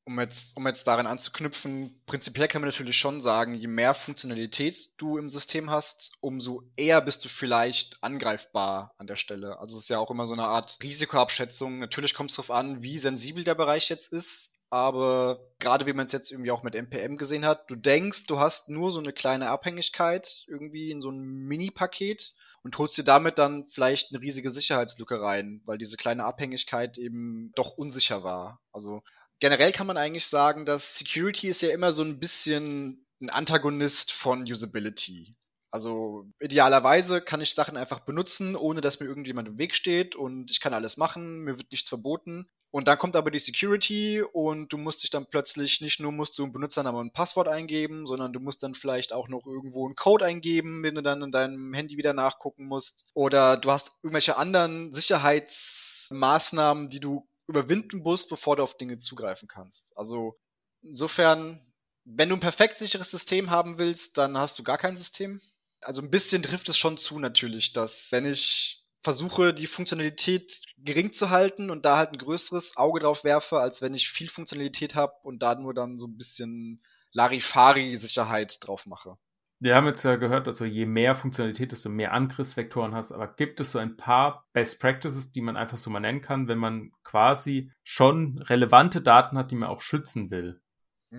um 0.07 0.21
jetzt, 0.21 0.57
um 0.57 0.67
jetzt 0.67 0.87
daran 0.87 1.07
anzuknüpfen, 1.07 2.01
prinzipiell 2.07 2.47
kann 2.47 2.63
man 2.63 2.71
natürlich 2.71 2.97
schon 2.97 3.21
sagen, 3.21 3.55
je 3.55 3.67
mehr 3.67 3.93
Funktionalität 3.93 4.91
du 4.99 5.19
im 5.19 5.29
System 5.29 5.71
hast, 5.71 6.13
umso 6.21 6.63
eher 6.77 7.01
bist 7.01 7.25
du 7.25 7.29
vielleicht 7.29 7.99
angreifbar 8.03 8.95
an 8.99 9.09
der 9.09 9.17
Stelle. 9.17 9.59
Also 9.59 9.77
es 9.77 9.85
ist 9.85 9.89
ja 9.89 9.99
auch 9.99 10.11
immer 10.11 10.29
so 10.29 10.35
eine 10.35 10.47
Art 10.47 10.79
Risikoabschätzung. 10.81 11.79
Natürlich 11.79 12.15
kommt 12.15 12.31
es 12.31 12.37
darauf 12.37 12.53
an, 12.53 12.83
wie 12.83 12.99
sensibel 12.99 13.43
der 13.43 13.57
Bereich 13.57 13.89
jetzt 13.89 14.13
ist. 14.13 14.53
Aber 14.71 15.41
gerade 15.59 15.87
wie 15.87 15.93
man 15.93 16.07
es 16.07 16.13
jetzt 16.13 16.33
irgendwie 16.33 16.51
auch 16.51 16.63
mit 16.63 16.75
NPM 16.75 17.17
gesehen 17.17 17.45
hat, 17.45 17.71
du 17.71 17.77
denkst, 17.77 18.27
du 18.27 18.41
hast 18.41 18.69
nur 18.69 18.91
so 18.91 18.99
eine 18.99 19.13
kleine 19.13 19.51
Abhängigkeit 19.51 20.45
irgendwie 20.49 20.91
in 20.91 21.01
so 21.01 21.11
ein 21.11 21.21
Mini-Paket 21.21 22.35
und 22.63 22.77
holst 22.79 22.99
dir 22.99 23.05
damit 23.05 23.39
dann 23.39 23.67
vielleicht 23.69 24.11
eine 24.11 24.21
riesige 24.21 24.51
Sicherheitslücke 24.51 25.21
rein, 25.21 25.63
weil 25.67 25.79
diese 25.79 25.97
kleine 25.97 26.25
Abhängigkeit 26.25 26.99
eben 26.99 27.53
doch 27.55 27.77
unsicher 27.77 28.25
war. 28.25 28.61
Also 28.73 29.03
generell 29.41 29.73
kann 29.73 29.87
man 29.87 29.97
eigentlich 29.97 30.27
sagen, 30.27 30.65
dass 30.65 30.99
Security 30.99 31.49
ist 31.49 31.63
ja 31.63 31.71
immer 31.71 31.93
so 31.93 32.03
ein 32.03 32.19
bisschen 32.19 33.07
ein 33.21 33.31
Antagonist 33.31 34.13
von 34.13 34.43
Usability. 34.43 35.35
Also 35.71 36.27
idealerweise 36.41 37.21
kann 37.21 37.41
ich 37.41 37.55
Sachen 37.55 37.77
einfach 37.77 38.01
benutzen, 38.01 38.57
ohne 38.57 38.81
dass 38.81 39.01
mir 39.01 39.07
irgendjemand 39.07 39.49
im 39.49 39.59
Weg 39.59 39.75
steht 39.75 40.17
und 40.17 40.51
ich 40.51 40.61
kann 40.61 40.75
alles 40.75 40.97
machen, 40.97 41.41
mir 41.41 41.59
wird 41.59 41.71
nichts 41.71 41.89
verboten. 41.89 42.49
Und 42.71 42.89
dann 42.89 42.99
kommt 42.99 43.17
aber 43.17 43.31
die 43.31 43.39
Security 43.39 44.23
und 44.23 44.73
du 44.73 44.79
musst 44.79 45.03
dich 45.03 45.11
dann 45.11 45.27
plötzlich 45.27 45.81
nicht 45.81 46.01
nur 46.01 46.13
musst 46.13 46.39
du 46.39 46.43
einen 46.43 46.53
Benutzernamen 46.53 47.01
und 47.01 47.07
ein 47.07 47.13
Passwort 47.13 47.49
eingeben, 47.49 48.07
sondern 48.07 48.33
du 48.33 48.41
musst 48.41 48.63
dann 48.63 48.75
vielleicht 48.75 49.13
auch 49.13 49.29
noch 49.29 49.47
irgendwo 49.47 49.87
einen 49.87 49.95
Code 49.95 50.25
eingeben, 50.25 50.83
den 50.83 50.95
du 50.95 51.03
dann 51.03 51.23
in 51.23 51.31
deinem 51.31 51.73
Handy 51.73 51.97
wieder 51.97 52.13
nachgucken 52.13 52.67
musst. 52.67 53.07
Oder 53.15 53.57
du 53.57 53.71
hast 53.71 53.93
irgendwelche 54.03 54.37
anderen 54.37 54.93
Sicherheitsmaßnahmen, 54.93 56.91
die 56.91 57.01
du 57.01 57.27
überwinden 57.49 57.99
musst, 57.99 58.29
bevor 58.29 58.57
du 58.57 58.63
auf 58.63 58.77
Dinge 58.77 58.99
zugreifen 58.99 59.49
kannst. 59.49 59.97
Also 59.97 60.39
insofern, 60.83 61.61
wenn 62.05 62.29
du 62.29 62.37
ein 62.37 62.41
perfekt 62.41 62.79
sicheres 62.79 63.11
System 63.11 63.51
haben 63.51 63.79
willst, 63.79 64.19
dann 64.19 64.37
hast 64.37 64.59
du 64.59 64.63
gar 64.63 64.79
kein 64.79 64.97
System. 64.97 65.41
Also 65.81 66.03
ein 66.03 66.11
bisschen 66.11 66.43
trifft 66.43 66.69
es 66.69 66.79
schon 66.79 66.99
zu 66.99 67.19
natürlich, 67.19 67.73
dass 67.73 68.11
wenn 68.13 68.27
ich 68.27 68.87
versuche, 69.03 69.55
die 69.55 69.69
Funktionalität 69.69 70.63
gering 70.79 71.13
zu 71.13 71.31
halten 71.31 71.71
und 71.71 71.85
da 71.85 71.97
halt 71.97 72.11
ein 72.13 72.19
größeres 72.19 72.77
Auge 72.77 73.01
drauf 73.01 73.23
werfe, 73.23 73.61
als 73.61 73.81
wenn 73.81 73.95
ich 73.95 74.09
viel 74.09 74.29
Funktionalität 74.29 74.97
habe 74.97 75.15
und 75.23 75.43
da 75.43 75.55
nur 75.55 75.75
dann 75.75 75.97
so 75.97 76.07
ein 76.07 76.17
bisschen 76.17 76.83
Larifari-Sicherheit 77.13 78.59
drauf 78.61 78.85
mache. 78.87 79.17
Wir 79.59 79.75
haben 79.75 79.87
jetzt 79.87 80.03
ja 80.03 80.17
gehört, 80.17 80.49
also 80.49 80.65
je 80.65 80.85
mehr 80.85 81.15
Funktionalität, 81.15 81.73
desto 81.73 81.89
mehr 81.89 82.13
Angriffsvektoren 82.13 82.95
hast. 82.95 83.13
Aber 83.13 83.29
gibt 83.29 83.59
es 83.61 83.73
so 83.73 83.79
ein 83.79 83.97
paar 83.97 84.47
Best 84.53 84.81
Practices, 84.81 85.33
die 85.33 85.41
man 85.41 85.57
einfach 85.57 85.79
so 85.79 85.89
mal 85.89 86.01
nennen 86.01 86.21
kann, 86.21 86.47
wenn 86.47 86.59
man 86.59 86.93
quasi 87.05 87.73
schon 87.83 88.39
relevante 88.39 89.01
Daten 89.01 89.39
hat, 89.39 89.51
die 89.51 89.57
man 89.57 89.71
auch 89.71 89.81
schützen 89.81 90.31
will? 90.31 90.61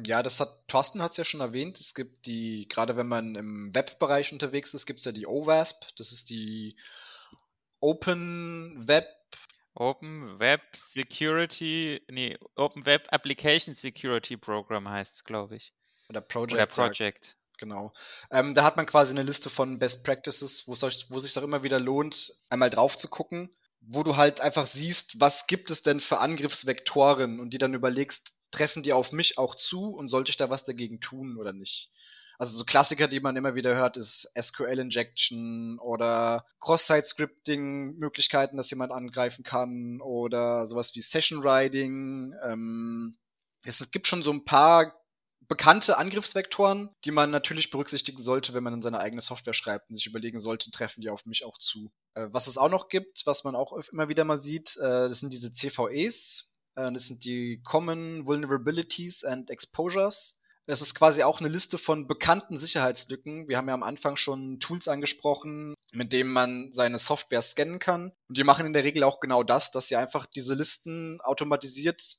Ja, 0.06 0.21
das 0.21 0.39
hat 0.39 0.67
Thorsten 0.67 1.02
hat 1.02 1.12
es 1.12 1.17
ja 1.17 1.23
schon 1.23 1.39
erwähnt. 1.39 1.80
Es 1.80 1.95
gibt 1.95 2.26
die, 2.28 2.67
gerade 2.69 2.95
wenn 2.97 3.08
man 3.08 3.36
im 3.36 3.73
Webbereich 3.73 4.32
unterwegs 4.34 4.73
ist, 4.73 4.86
gibt 4.86 5.00
es 5.00 5.06
ja 5.06 5.12
die 5.12 5.26
OWASP. 5.26 5.95
Das 5.97 6.12
ist 6.12 6.30
die 6.30 6.76
Open 7.80 8.88
Web 8.88 9.08
Open 9.80 10.39
Web 10.39 10.62
Security, 10.76 12.02
nee, 12.10 12.36
Open 12.56 12.86
Web 12.88 13.08
Application 13.12 13.76
Security 13.76 14.36
Program 14.36 14.89
heißt 14.89 15.15
es, 15.15 15.23
glaube 15.23 15.56
ich. 15.56 15.71
Oder 16.10 16.21
Project. 16.21 16.54
Oder 16.54 16.65
Project. 16.65 17.38
Genau. 17.58 17.93
Ähm, 18.32 18.54
da 18.54 18.63
hat 18.63 18.78
man 18.78 18.86
quasi 18.86 19.12
eine 19.12 19.24
Liste 19.24 19.50
von 19.50 19.80
Best 19.80 20.04
Practices, 20.04 20.67
wo 20.67 20.74
es 20.74 21.24
sich 21.24 21.38
auch 21.38 21.43
immer 21.43 21.63
wieder 21.63 21.80
lohnt, 21.80 22.34
einmal 22.50 22.70
drauf 22.70 22.98
zu 22.98 23.08
gucken, 23.08 23.50
wo 23.82 24.04
du 24.04 24.15
halt 24.15 24.41
einfach 24.41 24.67
siehst, 24.67 25.20
was 25.20 25.48
gibt 25.48 25.72
es 25.72 25.82
denn 25.82 26.00
für 26.00 26.20
Angriffsvektoren 26.20 27.39
und 27.39 27.52
die 27.52 27.58
dann 27.58 27.74
überlegst, 27.74 28.34
treffen 28.52 28.84
die 28.84 28.93
auf 28.93 29.12
mich 29.12 29.38
auch 29.38 29.56
zu 29.56 29.89
und 29.89 30.08
sollte 30.08 30.30
ich 30.30 30.38
da 30.38 30.50
was 30.50 30.65
dagegen 30.65 31.00
tun 31.00 31.38
oder 31.38 31.54
nicht? 31.54 31.91
Also 32.39 32.56
so 32.56 32.65
Klassiker, 32.65 33.08
die 33.08 33.20
man 33.20 33.36
immer 33.36 33.56
wieder 33.56 33.76
hört, 33.76 33.98
ist 33.98 34.32
SQL-Injection 34.39 35.80
oder 35.80 36.46
Cross-Site-Scripting-Möglichkeiten, 36.60 38.58
dass 38.58 38.70
jemand 38.70 38.91
angreifen 38.91 39.43
kann 39.43 40.00
oder 40.02 40.67
sowas 40.67 40.93
wie 40.93 41.02
Session-Riding. 41.02 42.36
Ähm, 42.43 43.17
es 43.63 43.89
gibt 43.89 44.06
schon 44.06 44.22
so 44.22 44.32
ein 44.32 44.46
paar 44.46 44.97
bekannte 45.47 45.97
Angriffsvektoren, 45.97 46.89
die 47.06 47.12
man 47.12 47.32
natürlich 47.32 47.71
berücksichtigen 47.71 48.21
sollte, 48.21 48.54
wenn 48.54 48.63
man 48.63 48.73
in 48.73 48.82
seine 48.82 49.00
eigene 49.00 49.21
Software 49.21 49.54
schreibt 49.54 49.89
und 49.89 49.95
sich 49.95 50.06
überlegen 50.06 50.39
sollte, 50.39 50.71
treffen 50.71 51.02
die 51.02 51.10
auf 51.10 51.26
mich 51.26 51.45
auch 51.45 51.58
zu. 51.58 51.91
Äh, 52.15 52.28
was 52.32 52.47
es 52.47 52.58
auch 52.58 52.69
noch 52.69 52.89
gibt, 52.89 53.26
was 53.26 53.43
man 53.43 53.56
auch 53.56 53.73
immer 53.91 54.10
wieder 54.10 54.26
mal 54.26 54.41
sieht, 54.41 54.76
äh, 54.78 55.10
das 55.10 55.19
sind 55.19 55.32
diese 55.32 55.54
CVEs. 55.54 56.52
Äh, 56.76 56.91
das 56.91 57.08
sind 57.08 57.26
die 57.26 57.62
Common 57.63 58.26
Vulnerabilities 58.26 59.23
and 59.23 59.50
Exposures. 59.50 60.38
Das 60.67 60.82
ist 60.82 60.95
quasi 60.95 61.23
auch 61.23 61.39
eine 61.39 61.47
Liste 61.47 61.78
von 61.78 62.08
bekannten 62.08 62.58
Sicherheitslücken. 62.58 63.47
Wir 63.47 63.56
haben 63.56 63.69
ja 63.69 63.73
am 63.73 63.84
Anfang 63.84 64.17
schon 64.17 64.60
Tools 64.60 64.89
angesprochen, 64.89 65.73
mit 65.93 66.12
denen 66.12 66.30
man 66.30 66.73
seine 66.73 67.00
Software 67.00 67.41
scannen 67.41 67.80
kann. 67.80 68.12
Und 68.28 68.38
die 68.38 68.43
machen 68.43 68.65
in 68.65 68.73
der 68.73 68.84
Regel 68.84 69.04
auch 69.04 69.21
genau 69.21 69.43
das, 69.43 69.71
dass 69.71 69.88
sie 69.88 69.95
einfach 69.95 70.26
diese 70.26 70.56
Listen 70.56 71.21
automatisiert 71.21 72.17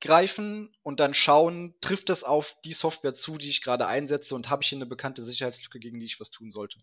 greifen 0.00 0.74
und 0.82 1.00
dann 1.00 1.14
schauen, 1.14 1.74
trifft 1.80 2.08
das 2.08 2.24
auf 2.24 2.56
die 2.64 2.72
Software 2.72 3.14
zu, 3.14 3.38
die 3.38 3.48
ich 3.48 3.62
gerade 3.62 3.86
einsetze 3.86 4.34
und 4.34 4.50
habe 4.50 4.62
ich 4.62 4.68
hier 4.68 4.78
eine 4.78 4.86
bekannte 4.86 5.22
Sicherheitslücke, 5.22 5.78
gegen 5.78 5.98
die 5.98 6.06
ich 6.06 6.20
was 6.20 6.30
tun 6.30 6.50
sollte. 6.50 6.78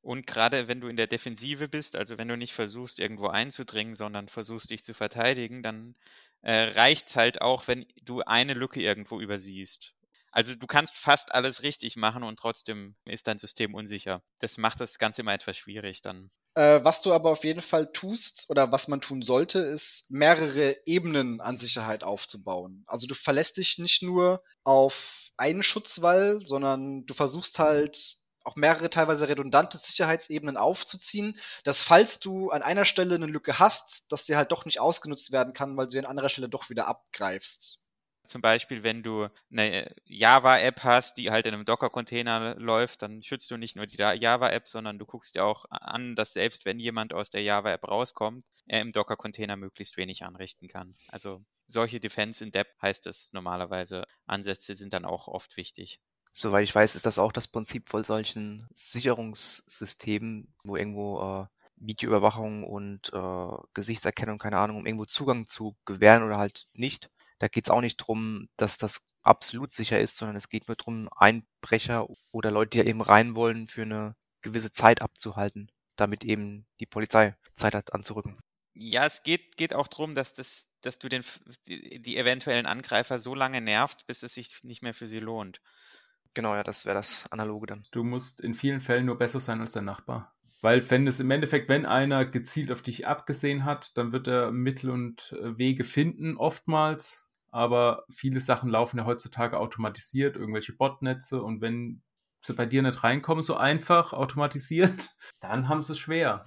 Und 0.00 0.26
gerade 0.26 0.68
wenn 0.68 0.82
du 0.82 0.88
in 0.88 0.96
der 0.96 1.06
Defensive 1.06 1.66
bist, 1.66 1.96
also 1.96 2.18
wenn 2.18 2.28
du 2.28 2.36
nicht 2.36 2.52
versuchst, 2.52 2.98
irgendwo 2.98 3.28
einzudringen, 3.28 3.94
sondern 3.94 4.28
versuchst, 4.28 4.70
dich 4.70 4.84
zu 4.84 4.92
verteidigen, 4.92 5.62
dann 5.62 5.94
äh, 6.42 6.52
reicht 6.52 7.16
halt 7.16 7.40
auch, 7.40 7.68
wenn 7.68 7.86
du 8.02 8.20
eine 8.20 8.52
Lücke 8.52 8.80
irgendwo 8.80 9.18
übersiehst. 9.18 9.93
Also 10.34 10.56
du 10.56 10.66
kannst 10.66 10.96
fast 10.96 11.32
alles 11.32 11.62
richtig 11.62 11.94
machen 11.94 12.24
und 12.24 12.40
trotzdem 12.40 12.96
ist 13.04 13.28
dein 13.28 13.38
System 13.38 13.72
unsicher. 13.72 14.20
Das 14.40 14.56
macht 14.56 14.80
das 14.80 14.98
Ganze 14.98 15.20
immer 15.20 15.32
etwas 15.32 15.56
schwierig 15.56 16.02
dann. 16.02 16.32
Äh, 16.56 16.82
was 16.82 17.02
du 17.02 17.12
aber 17.12 17.30
auf 17.30 17.44
jeden 17.44 17.60
Fall 17.62 17.92
tust 17.92 18.46
oder 18.48 18.72
was 18.72 18.88
man 18.88 19.00
tun 19.00 19.22
sollte, 19.22 19.60
ist 19.60 20.04
mehrere 20.08 20.76
Ebenen 20.86 21.40
an 21.40 21.56
Sicherheit 21.56 22.02
aufzubauen. 22.02 22.82
Also 22.88 23.06
du 23.06 23.14
verlässt 23.14 23.58
dich 23.58 23.78
nicht 23.78 24.02
nur 24.02 24.42
auf 24.64 25.30
einen 25.36 25.62
Schutzwall, 25.62 26.42
sondern 26.42 27.06
du 27.06 27.14
versuchst 27.14 27.60
halt 27.60 28.16
auch 28.42 28.56
mehrere 28.56 28.90
teilweise 28.90 29.28
redundante 29.28 29.78
Sicherheitsebenen 29.78 30.56
aufzuziehen, 30.56 31.38
dass 31.62 31.80
falls 31.80 32.18
du 32.18 32.50
an 32.50 32.62
einer 32.62 32.84
Stelle 32.84 33.14
eine 33.14 33.26
Lücke 33.26 33.60
hast, 33.60 34.02
dass 34.08 34.26
sie 34.26 34.36
halt 34.36 34.50
doch 34.50 34.64
nicht 34.64 34.80
ausgenutzt 34.80 35.30
werden 35.30 35.54
kann, 35.54 35.76
weil 35.76 35.86
du 35.86 35.92
sie 35.92 35.98
an 36.00 36.06
anderer 36.06 36.28
Stelle 36.28 36.48
doch 36.48 36.70
wieder 36.70 36.88
abgreifst. 36.88 37.83
Zum 38.26 38.40
Beispiel, 38.40 38.82
wenn 38.82 39.02
du 39.02 39.28
eine 39.50 39.94
Java-App 40.06 40.82
hast, 40.82 41.16
die 41.18 41.30
halt 41.30 41.46
in 41.46 41.54
einem 41.54 41.64
Docker-Container 41.64 42.54
läuft, 42.56 43.02
dann 43.02 43.22
schützt 43.22 43.50
du 43.50 43.56
nicht 43.56 43.76
nur 43.76 43.86
die 43.86 43.98
Java-App, 43.98 44.66
sondern 44.66 44.98
du 44.98 45.04
guckst 45.04 45.34
dir 45.34 45.44
auch 45.44 45.66
an, 45.70 46.16
dass 46.16 46.32
selbst 46.32 46.64
wenn 46.64 46.78
jemand 46.78 47.12
aus 47.12 47.30
der 47.30 47.42
Java-App 47.42 47.86
rauskommt, 47.86 48.44
er 48.66 48.80
im 48.80 48.92
Docker-Container 48.92 49.56
möglichst 49.56 49.96
wenig 49.96 50.24
anrichten 50.24 50.68
kann. 50.68 50.94
Also 51.08 51.44
solche 51.68 52.00
Defense 52.00 52.42
in 52.42 52.50
Depth 52.50 52.80
heißt 52.80 53.06
es 53.06 53.32
normalerweise. 53.32 54.04
Ansätze 54.26 54.76
sind 54.76 54.92
dann 54.92 55.04
auch 55.04 55.28
oft 55.28 55.56
wichtig. 55.56 56.00
Soweit 56.32 56.64
ich 56.64 56.74
weiß, 56.74 56.96
ist 56.96 57.06
das 57.06 57.18
auch 57.18 57.30
das 57.30 57.46
Prinzip 57.46 57.88
von 57.88 58.02
solchen 58.02 58.68
Sicherungssystemen, 58.74 60.52
wo 60.64 60.76
irgendwo 60.76 61.20
äh, 61.20 61.46
Videoüberwachung 61.76 62.64
und 62.64 63.12
äh, 63.12 63.56
Gesichtserkennung, 63.72 64.38
keine 64.38 64.58
Ahnung, 64.58 64.78
um 64.78 64.86
irgendwo 64.86 65.04
Zugang 65.04 65.46
zu 65.46 65.76
gewähren 65.84 66.22
oder 66.22 66.38
halt 66.38 66.66
nicht 66.72 67.10
da 67.44 67.48
geht 67.48 67.66
es 67.66 67.70
auch 67.70 67.82
nicht 67.82 67.98
drum, 67.98 68.48
dass 68.56 68.78
das 68.78 69.06
absolut 69.22 69.70
sicher 69.70 70.00
ist, 70.00 70.16
sondern 70.16 70.34
es 70.34 70.48
geht 70.48 70.66
nur 70.66 70.76
drum, 70.76 71.10
Einbrecher 71.14 72.08
oder 72.32 72.50
Leute, 72.50 72.70
die 72.70 72.78
ja 72.78 72.84
eben 72.84 73.02
rein 73.02 73.36
wollen, 73.36 73.66
für 73.66 73.82
eine 73.82 74.16
gewisse 74.40 74.72
Zeit 74.72 75.02
abzuhalten, 75.02 75.70
damit 75.96 76.24
eben 76.24 76.66
die 76.80 76.86
Polizei 76.86 77.36
Zeit 77.52 77.74
hat 77.74 77.92
anzurücken. 77.92 78.38
Ja, 78.72 79.04
es 79.04 79.22
geht, 79.22 79.58
geht 79.58 79.74
auch 79.74 79.88
darum, 79.88 80.14
dass, 80.14 80.32
das, 80.32 80.68
dass 80.80 80.98
du 80.98 81.10
den, 81.10 81.22
die, 81.68 82.00
die 82.00 82.16
eventuellen 82.16 82.64
Angreifer 82.64 83.18
so 83.18 83.34
lange 83.34 83.60
nervt, 83.60 84.06
bis 84.06 84.22
es 84.22 84.32
sich 84.32 84.62
nicht 84.62 84.82
mehr 84.82 84.94
für 84.94 85.06
sie 85.06 85.20
lohnt. 85.20 85.60
Genau, 86.32 86.54
ja, 86.54 86.62
das 86.62 86.86
wäre 86.86 86.96
das 86.96 87.30
Analoge 87.30 87.66
dann. 87.66 87.86
Du 87.92 88.04
musst 88.04 88.40
in 88.40 88.54
vielen 88.54 88.80
Fällen 88.80 89.04
nur 89.04 89.18
besser 89.18 89.38
sein 89.38 89.60
als 89.60 89.72
dein 89.72 89.84
Nachbar. 89.84 90.34
Weil 90.62 90.88
wenn 90.90 91.06
es 91.06 91.20
im 91.20 91.30
Endeffekt, 91.30 91.68
wenn 91.68 91.84
einer 91.84 92.24
gezielt 92.24 92.72
auf 92.72 92.80
dich 92.80 93.06
abgesehen 93.06 93.66
hat, 93.66 93.98
dann 93.98 94.12
wird 94.12 94.28
er 94.28 94.50
Mittel 94.50 94.88
und 94.88 95.36
äh, 95.38 95.58
Wege 95.58 95.84
finden, 95.84 96.38
oftmals, 96.38 97.23
aber 97.54 98.04
viele 98.10 98.40
Sachen 98.40 98.68
laufen 98.68 98.98
ja 98.98 99.04
heutzutage 99.06 99.60
automatisiert, 99.60 100.34
irgendwelche 100.34 100.72
Botnetze 100.72 101.40
und 101.40 101.60
wenn 101.60 102.02
sie 102.42 102.52
bei 102.52 102.66
dir 102.66 102.82
nicht 102.82 103.04
reinkommen, 103.04 103.44
so 103.44 103.54
einfach 103.54 104.12
automatisiert, 104.12 105.10
dann 105.40 105.68
haben 105.68 105.80
sie 105.80 105.92
es 105.92 105.98
schwer. 106.00 106.44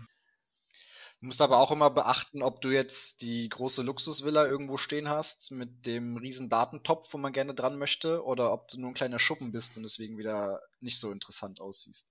Du 1.21 1.27
musst 1.27 1.41
aber 1.41 1.59
auch 1.59 1.71
immer 1.71 1.89
beachten, 1.89 2.43
ob 2.43 2.59
du 2.59 2.71
jetzt 2.71 3.21
die 3.21 3.47
große 3.47 3.83
Luxusvilla 3.83 4.45
irgendwo 4.45 4.75
stehen 4.75 5.07
hast 5.07 5.49
mit 5.51 5.85
dem 5.85 6.17
riesen 6.17 6.49
Datentopf, 6.49 7.13
wo 7.13 7.17
man 7.17 7.31
gerne 7.31 7.55
dran 7.55 7.77
möchte, 7.77 8.25
oder 8.25 8.51
ob 8.51 8.67
du 8.67 8.79
nur 8.79 8.91
ein 8.91 8.93
kleiner 8.93 9.17
Schuppen 9.17 9.53
bist 9.53 9.77
und 9.77 9.83
deswegen 9.83 10.17
wieder 10.17 10.59
nicht 10.81 10.99
so 10.99 11.11
interessant 11.11 11.61
aussiehst. 11.61 12.05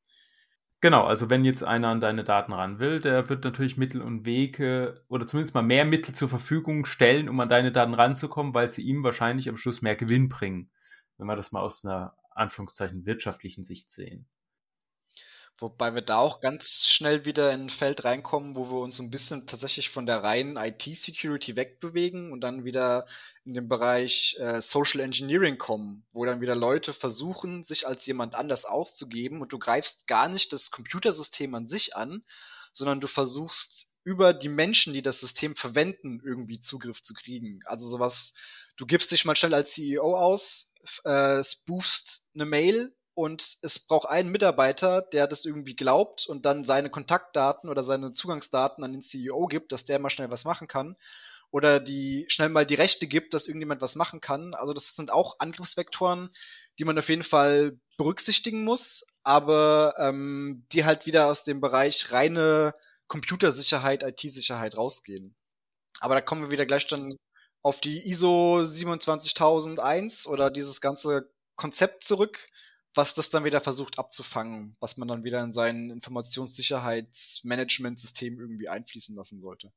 Genau, 0.87 1.03
also 1.03 1.29
wenn 1.31 1.45
jetzt 1.45 1.65
einer 1.65 1.89
an 1.89 2.01
deine 2.01 2.23
Daten 2.23 2.53
ran 2.53 2.79
will, 2.79 3.01
der 3.01 3.29
wird 3.29 3.43
natürlich 3.43 3.77
Mittel 3.77 4.01
und 4.01 4.25
Wege 4.25 5.03
oder 5.09 5.27
zumindest 5.27 5.53
mal 5.53 5.63
mehr 5.63 5.85
Mittel 5.85 6.15
zur 6.15 6.29
Verfügung 6.29 6.85
stellen, 6.85 7.29
um 7.29 7.41
an 7.41 7.49
deine 7.49 7.73
Daten 7.73 7.93
ranzukommen, 7.93 8.55
weil 8.55 8.69
sie 8.69 8.83
ihm 8.83 9.03
wahrscheinlich 9.03 9.49
am 9.49 9.57
Schluss 9.57 9.83
mehr 9.83 9.97
Gewinn 9.97 10.29
bringen, 10.29 10.71
wenn 11.19 11.27
wir 11.27 11.35
das 11.35 11.51
mal 11.51 11.59
aus 11.59 11.85
einer 11.85 12.15
Anführungszeichen 12.31 13.05
wirtschaftlichen 13.05 13.65
Sicht 13.65 13.91
sehen. 13.91 14.29
Wobei 15.59 15.95
wir 15.95 16.03
da 16.03 16.19
auch 16.19 16.41
ganz 16.41 16.87
schnell 16.87 17.25
wieder 17.25 17.51
in 17.51 17.63
ein 17.63 17.71
Feld 17.71 18.05
reinkommen, 18.05 18.57
wo 18.57 18.71
wir 18.71 18.79
uns 18.81 18.99
ein 18.99 19.11
bisschen 19.11 19.47
tatsächlich 19.47 19.89
von 19.89 20.05
der 20.05 20.23
reinen 20.23 20.59
IT-Security 20.59 21.57
wegbewegen 21.57 22.31
und 22.31 22.43
dann 22.43 22.65
wieder 22.67 23.07
in 23.47 23.55
den 23.55 23.67
Bereich 23.67 24.37
äh, 24.39 24.61
Social 24.61 25.01
Engineering 25.01 25.57
kommen, 25.57 26.05
wo 26.13 26.27
dann 26.27 26.43
wieder 26.43 26.55
Leute 26.55 26.93
versuchen, 26.93 27.65
sich 27.65 27.87
als 27.87 28.05
jemand 28.05 28.35
anders 28.35 28.67
auszugeben 28.67 29.41
und 29.41 29.51
du 29.51 29.59
greifst 29.59 30.07
gar 30.07 30.29
nicht 30.29 30.53
das 30.53 30.71
Computersystem 30.71 31.55
an 31.55 31.67
sich 31.67 31.97
an, 31.97 32.23
sondern 32.73 33.01
du 33.01 33.07
versuchst 33.07 33.89
über 34.05 34.35
die 34.35 34.51
Menschen, 34.51 34.93
die 34.93 35.03
das 35.03 35.21
System 35.21 35.57
verwenden, 35.57 36.21
irgendwie 36.23 36.61
Zugriff 36.61 37.03
zu 37.03 37.15
kriegen. 37.15 37.61
Also 37.65 37.89
sowas, 37.89 38.35
du 38.77 38.85
gibst 38.85 39.11
dich 39.11 39.25
mal 39.25 39.35
schnell 39.35 39.55
als 39.55 39.73
CEO 39.73 40.19
aus, 40.19 40.75
äh, 41.05 41.43
spoofst 41.43 42.27
eine 42.35 42.45
Mail 42.45 42.95
und 43.17 43.57
es 43.63 43.79
braucht 43.79 44.09
einen 44.09 44.29
Mitarbeiter, 44.29 45.01
der 45.01 45.27
das 45.27 45.47
irgendwie 45.47 45.75
glaubt 45.75 46.27
und 46.27 46.45
dann 46.45 46.65
seine 46.65 46.91
Kontaktdaten 46.91 47.71
oder 47.71 47.83
seine 47.83 48.13
Zugangsdaten 48.13 48.85
an 48.85 48.93
den 48.93 49.01
CEO 49.01 49.47
gibt, 49.47 49.73
dass 49.73 49.87
der 49.87 49.99
mal 49.99 50.11
schnell 50.11 50.31
was 50.31 50.45
machen 50.45 50.69
kann 50.69 50.97
oder 51.51 51.81
die 51.81 52.27
schnell 52.29 52.51
mal 52.51 52.67
die 52.67 52.75
Rechte 52.75 53.07
gibt, 53.07 53.33
dass 53.33 53.47
irgendjemand 53.47 53.81
was 53.81 53.97
machen 53.97 54.21
kann. 54.21 54.55
Also 54.55 54.75
das 54.75 54.95
sind 54.95 55.11
auch 55.11 55.37
Angriffsvektoren, 55.39 56.29
die 56.79 56.85
man 56.85 56.99
auf 56.99 57.09
jeden 57.09 57.23
Fall 57.23 57.81
berücksichtigen 57.97 58.65
muss, 58.65 59.07
aber 59.23 59.95
ähm, 59.97 60.67
die 60.73 60.85
halt 60.85 61.07
wieder 61.07 61.29
aus 61.29 61.43
dem 61.43 61.63
Bereich 61.63 62.13
reine 62.13 62.75
Computersicherheit, 63.09 64.03
IT-Sicherheit 64.03 64.77
rausgehen. 64.77 65.35
Aber 66.01 66.15
da 66.15 66.21
kommen 66.21 66.43
wir 66.43 66.51
wieder 66.51 66.67
gleich 66.67 66.87
dann 66.87 67.17
auf 67.63 67.81
die 67.81 68.07
ISO 68.07 68.63
27001 68.67 70.27
oder 70.27 70.51
dieses 70.51 70.83
ganze 70.83 71.31
Konzept 71.57 72.05
zurück, 72.05 72.51
was 72.97 73.15
das 73.15 73.31
dann 73.31 73.45
wieder 73.45 73.61
versucht 73.61 73.99
abzufangen, 73.99 74.77
was 74.81 74.97
man 74.97 75.09
dann 75.09 75.25
wieder 75.25 75.43
in 75.43 75.53
sein 75.53 75.91
Informationssicherheitsmanagementsystem 75.91 78.41
irgendwie 78.41 78.69
einfließen 78.69 79.15
lassen 79.15 79.41
sollte. 79.41 79.73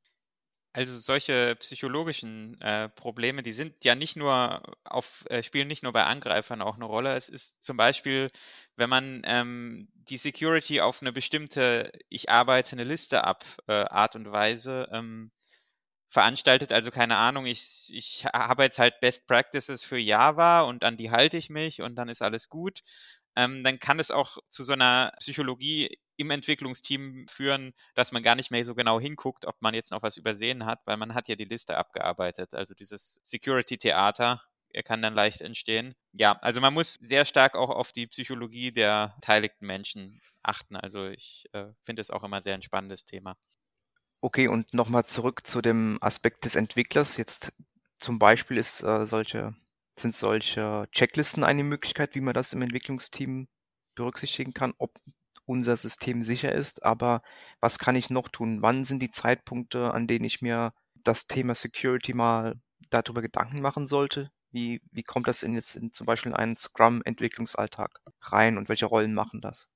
Also 0.72 0.98
solche 0.98 1.56
psychologischen 1.56 2.60
äh, 2.60 2.88
Probleme, 2.88 3.42
die 3.42 3.52
sind 3.52 3.84
ja 3.84 3.96
nicht 3.96 4.14
nur 4.16 4.62
auf, 4.84 5.24
äh, 5.28 5.42
spielen 5.42 5.66
nicht 5.66 5.82
nur 5.82 5.92
bei 5.92 6.04
Angreifern 6.04 6.62
auch 6.62 6.76
eine 6.76 6.84
Rolle. 6.84 7.16
Es 7.16 7.28
ist 7.28 7.60
zum 7.60 7.76
Beispiel, 7.76 8.30
wenn 8.76 8.88
man 8.88 9.22
ähm, 9.24 9.88
die 9.94 10.18
Security 10.18 10.80
auf 10.80 11.02
eine 11.02 11.12
bestimmte, 11.12 11.90
ich 12.08 12.30
arbeite 12.30 12.70
eine 12.72 12.84
Liste 12.84 13.24
ab, 13.24 13.44
äh, 13.66 13.72
Art 13.72 14.14
und 14.14 14.30
Weise 14.30 14.88
ähm, 14.92 15.32
veranstaltet. 16.10 16.72
Also 16.72 16.90
keine 16.90 17.16
Ahnung, 17.16 17.46
ich, 17.46 17.88
ich 17.92 18.26
habe 18.26 18.64
jetzt 18.64 18.78
halt 18.78 19.00
Best 19.00 19.26
Practices 19.26 19.82
für 19.82 19.98
Java 19.98 20.62
und 20.62 20.84
an 20.84 20.96
die 20.96 21.10
halte 21.10 21.36
ich 21.36 21.50
mich 21.50 21.80
und 21.82 21.96
dann 21.96 22.08
ist 22.08 22.22
alles 22.22 22.48
gut. 22.48 22.82
Ähm, 23.36 23.62
dann 23.64 23.78
kann 23.78 24.00
es 24.00 24.10
auch 24.10 24.38
zu 24.48 24.64
so 24.64 24.72
einer 24.72 25.12
Psychologie 25.20 25.98
im 26.16 26.30
Entwicklungsteam 26.30 27.26
führen, 27.28 27.72
dass 27.94 28.12
man 28.12 28.22
gar 28.22 28.34
nicht 28.34 28.50
mehr 28.50 28.64
so 28.66 28.74
genau 28.74 29.00
hinguckt, 29.00 29.46
ob 29.46 29.56
man 29.62 29.72
jetzt 29.74 29.90
noch 29.92 30.02
was 30.02 30.16
übersehen 30.16 30.66
hat, 30.66 30.80
weil 30.84 30.96
man 30.96 31.14
hat 31.14 31.28
ja 31.28 31.36
die 31.36 31.44
Liste 31.44 31.76
abgearbeitet. 31.76 32.52
Also 32.54 32.74
dieses 32.74 33.20
Security-Theater 33.24 34.42
kann 34.84 35.02
dann 35.02 35.14
leicht 35.14 35.40
entstehen. 35.40 35.94
Ja, 36.12 36.32
also 36.42 36.60
man 36.60 36.74
muss 36.74 36.94
sehr 37.00 37.24
stark 37.24 37.54
auch 37.56 37.70
auf 37.70 37.92
die 37.92 38.06
Psychologie 38.08 38.72
der 38.72 39.14
beteiligten 39.16 39.66
Menschen 39.66 40.20
achten. 40.42 40.76
Also 40.76 41.06
ich 41.08 41.46
äh, 41.52 41.66
finde 41.84 42.02
es 42.02 42.10
auch 42.10 42.22
immer 42.24 42.42
sehr 42.42 42.54
ein 42.54 42.62
spannendes 42.62 43.04
Thema. 43.04 43.36
Okay, 44.22 44.48
und 44.48 44.74
nochmal 44.74 45.04
zurück 45.06 45.46
zu 45.46 45.62
dem 45.62 45.98
Aspekt 46.02 46.44
des 46.44 46.54
Entwicklers. 46.54 47.16
Jetzt 47.16 47.52
zum 47.98 48.18
Beispiel 48.18 48.58
ist 48.58 48.82
äh, 48.82 49.06
solche, 49.06 49.54
sind 49.98 50.14
solche 50.14 50.88
Checklisten 50.92 51.42
eine 51.44 51.64
Möglichkeit, 51.64 52.14
wie 52.14 52.20
man 52.20 52.34
das 52.34 52.52
im 52.52 52.60
Entwicklungsteam 52.62 53.48
berücksichtigen 53.94 54.52
kann, 54.52 54.74
ob 54.78 54.92
unser 55.46 55.76
System 55.76 56.22
sicher 56.22 56.52
ist. 56.52 56.82
Aber 56.84 57.22
was 57.60 57.78
kann 57.78 57.96
ich 57.96 58.10
noch 58.10 58.28
tun? 58.28 58.60
Wann 58.62 58.84
sind 58.84 59.00
die 59.02 59.10
Zeitpunkte, 59.10 59.92
an 59.92 60.06
denen 60.06 60.24
ich 60.26 60.42
mir 60.42 60.74
das 61.02 61.26
Thema 61.26 61.54
Security 61.54 62.12
mal 62.14 62.56
darüber 62.90 63.22
Gedanken 63.22 63.62
machen 63.62 63.86
sollte? 63.86 64.30
Wie, 64.52 64.82
wie 64.92 65.02
kommt 65.02 65.28
das 65.28 65.42
in 65.42 65.54
jetzt 65.54 65.76
in 65.76 65.92
zum 65.92 66.06
Beispiel 66.06 66.32
in 66.32 66.36
einen 66.36 66.56
Scrum-Entwicklungsalltag 66.56 68.00
rein 68.20 68.58
und 68.58 68.68
welche 68.68 68.86
Rollen 68.86 69.14
machen 69.14 69.40
das? 69.40 69.68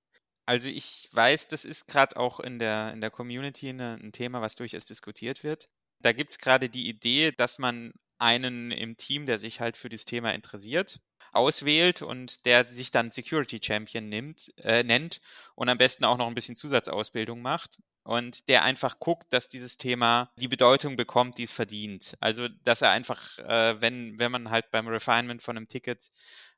Also 0.47 0.69
ich 0.69 1.09
weiß, 1.13 1.49
das 1.49 1.65
ist 1.65 1.87
gerade 1.87 2.17
auch 2.17 2.41
in 2.41 2.59
der, 2.59 2.93
in 2.93 3.01
der 3.01 3.11
Community 3.11 3.69
eine, 3.71 3.95
ein 3.95 4.13
Thema, 4.13 4.41
was 4.43 4.57
durchaus 4.57 4.85
diskutiert 4.85 5.43
wird. 5.43 5.69
Da 6.01 6.13
gibt 6.13 6.33
es 6.33 6.39
gerade 6.39 6.69
die 6.69 6.89
Idee, 6.89 7.33
dass 7.33 7.59
man 7.59 7.93
einen 8.19 8.71
im 8.71 8.97
Team, 8.97 9.27
der 9.27 9.39
sich 9.39 9.61
halt 9.61 9.77
für 9.77 9.89
das 9.89 10.05
Thema 10.05 10.35
interessiert, 10.35 11.01
auswählt 11.33 12.03
und 12.03 12.45
der 12.47 12.67
sich 12.67 12.91
dann 12.91 13.11
Security 13.11 13.59
Champion 13.63 14.09
nimmt, 14.09 14.53
äh, 14.59 14.83
nennt 14.83 15.21
und 15.55 15.69
am 15.69 15.79
besten 15.79 16.05
auch 16.05 16.17
noch 16.17 16.29
ein 16.29 16.35
bisschen 16.35 16.57
Zusatzausbildung 16.57 17.43
macht 17.43 17.79
und 18.05 18.49
der 18.49 18.63
einfach 18.65 18.99
guckt, 19.01 19.33
dass 19.33 19.49
dieses 19.49 19.77
Thema 19.79 20.31
die 20.37 20.49
Bedeutung 20.49 20.97
bekommt, 20.97 21.39
die 21.39 21.45
es 21.45 21.53
verdient. 21.53 22.17
Also 22.21 22.49
dass 22.49 22.83
er 22.83 22.91
einfach, 22.91 23.39
äh, 23.39 23.81
wenn, 23.81 24.19
wenn 24.19 24.31
man 24.31 24.51
halt 24.51 24.71
beim 24.71 24.87
Refinement 24.87 25.43
von 25.43 25.57
einem 25.57 25.69
Ticket 25.69 26.11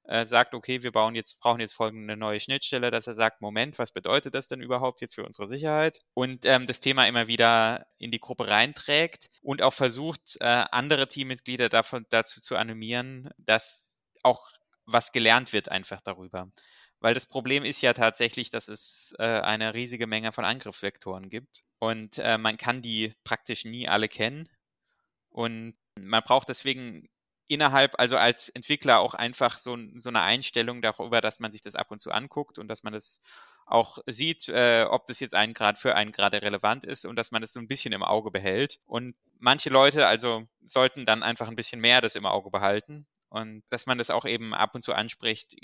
äh, 0.09 0.27
sagt, 0.27 0.55
okay, 0.55 0.83
wir 0.83 0.93
bauen 0.93 1.15
jetzt, 1.15 1.39
brauchen 1.41 1.61
jetzt 1.61 1.75
folgende 1.75 2.17
neue 2.17 2.41
Schnittstelle, 2.41 2.91
dass 2.91 3.07
er 3.07 3.15
sagt, 3.15 3.41
Moment, 3.41 3.79
was 3.79 3.93
bedeutet 3.93 4.35
das 4.35 4.49
denn 4.49 4.61
überhaupt 4.61 5.01
jetzt 5.01 5.15
für 5.15 5.25
unsere 5.25 5.49
Sicherheit? 5.49 5.99
Und 6.15 6.45
ähm, 6.45 6.67
das 6.67 6.81
Thema 6.81 7.07
immer 7.07 7.27
wieder 7.27 7.87
in 7.99 8.11
die 8.11 8.21
Gruppe 8.21 8.49
reinträgt 8.49 9.29
und 9.43 9.63
auch 9.63 9.75
versucht, 9.75 10.37
äh, 10.41 10.65
andere 10.71 11.09
Teammitglieder 11.09 11.69
davon, 11.69 12.07
dazu 12.11 12.41
zu 12.41 12.57
animieren, 12.57 13.31
dass 13.39 13.97
auch 14.23 14.49
was 14.85 15.13
gelernt 15.13 15.53
wird 15.53 15.69
einfach 15.71 16.01
darüber. 16.03 16.49
Weil 17.01 17.15
das 17.15 17.27
Problem 17.27 17.65
ist 17.65 17.83
ja 17.83 17.93
tatsächlich, 17.93 18.51
dass 18.51 18.69
es 18.69 19.15
äh, 19.19 19.25
eine 19.25 19.75
riesige 19.75 20.07
Menge 20.07 20.33
von 20.33 20.45
Angriffsvektoren 20.45 21.29
gibt 21.29 21.63
und 21.79 22.19
äh, 22.19 22.39
man 22.39 22.57
kann 22.57 22.83
die 22.83 23.15
praktisch 23.25 23.65
nie 23.65 23.89
alle 23.89 24.09
kennen. 24.09 24.49
Und 25.29 25.77
man 26.01 26.23
braucht 26.23 26.49
deswegen 26.49 27.09
innerhalb, 27.49 27.99
also 27.99 28.17
als 28.17 28.49
Entwickler 28.51 28.99
auch 29.01 29.15
einfach 29.15 29.59
so, 29.59 29.77
so 29.99 30.09
eine 30.09 30.23
Einstellung 30.23 30.83
darüber, 30.83 31.21
dass 31.21 31.39
man 31.39 31.53
sich 31.53 31.63
das 31.63 31.75
ab 31.75 31.91
und 31.91 32.01
zu 32.01 32.11
anguckt 32.11 32.59
und 32.59 32.69
dass 32.69 32.83
man 32.83 32.93
das 32.93 33.21
auch 33.67 33.99
sieht, 34.07 34.49
äh, 34.49 34.87
ob 34.89 35.07
das 35.09 35.21
jetzt 35.21 35.35
einen 35.35 35.55
Grad 35.55 35.79
für 35.79 35.95
einen 35.95 36.13
gerade 36.13 36.41
relevant 36.43 36.85
ist 36.85 37.05
und 37.05 37.17
dass 37.17 37.33
man 37.33 37.43
das 37.43 37.53
so 37.53 37.61
ein 37.61 37.69
bisschen 37.69 37.93
im 37.93 38.03
Auge 38.05 38.31
behält. 38.31 38.79
Und 38.87 39.17
manche 39.39 39.71
Leute 39.71 40.07
also 40.07 40.47
sollten 40.65 41.05
dann 41.05 41.23
einfach 41.23 41.49
ein 41.49 41.57
bisschen 41.57 41.81
mehr 41.81 42.01
das 42.01 42.15
im 42.15 42.27
Auge 42.27 42.51
behalten 42.51 43.07
und 43.29 43.65
dass 43.71 43.87
man 43.87 43.99
das 43.99 44.11
auch 44.11 44.25
eben 44.25 44.55
ab 44.55 44.75
und 44.75 44.83
zu 44.83 44.95
anspricht. 44.95 45.57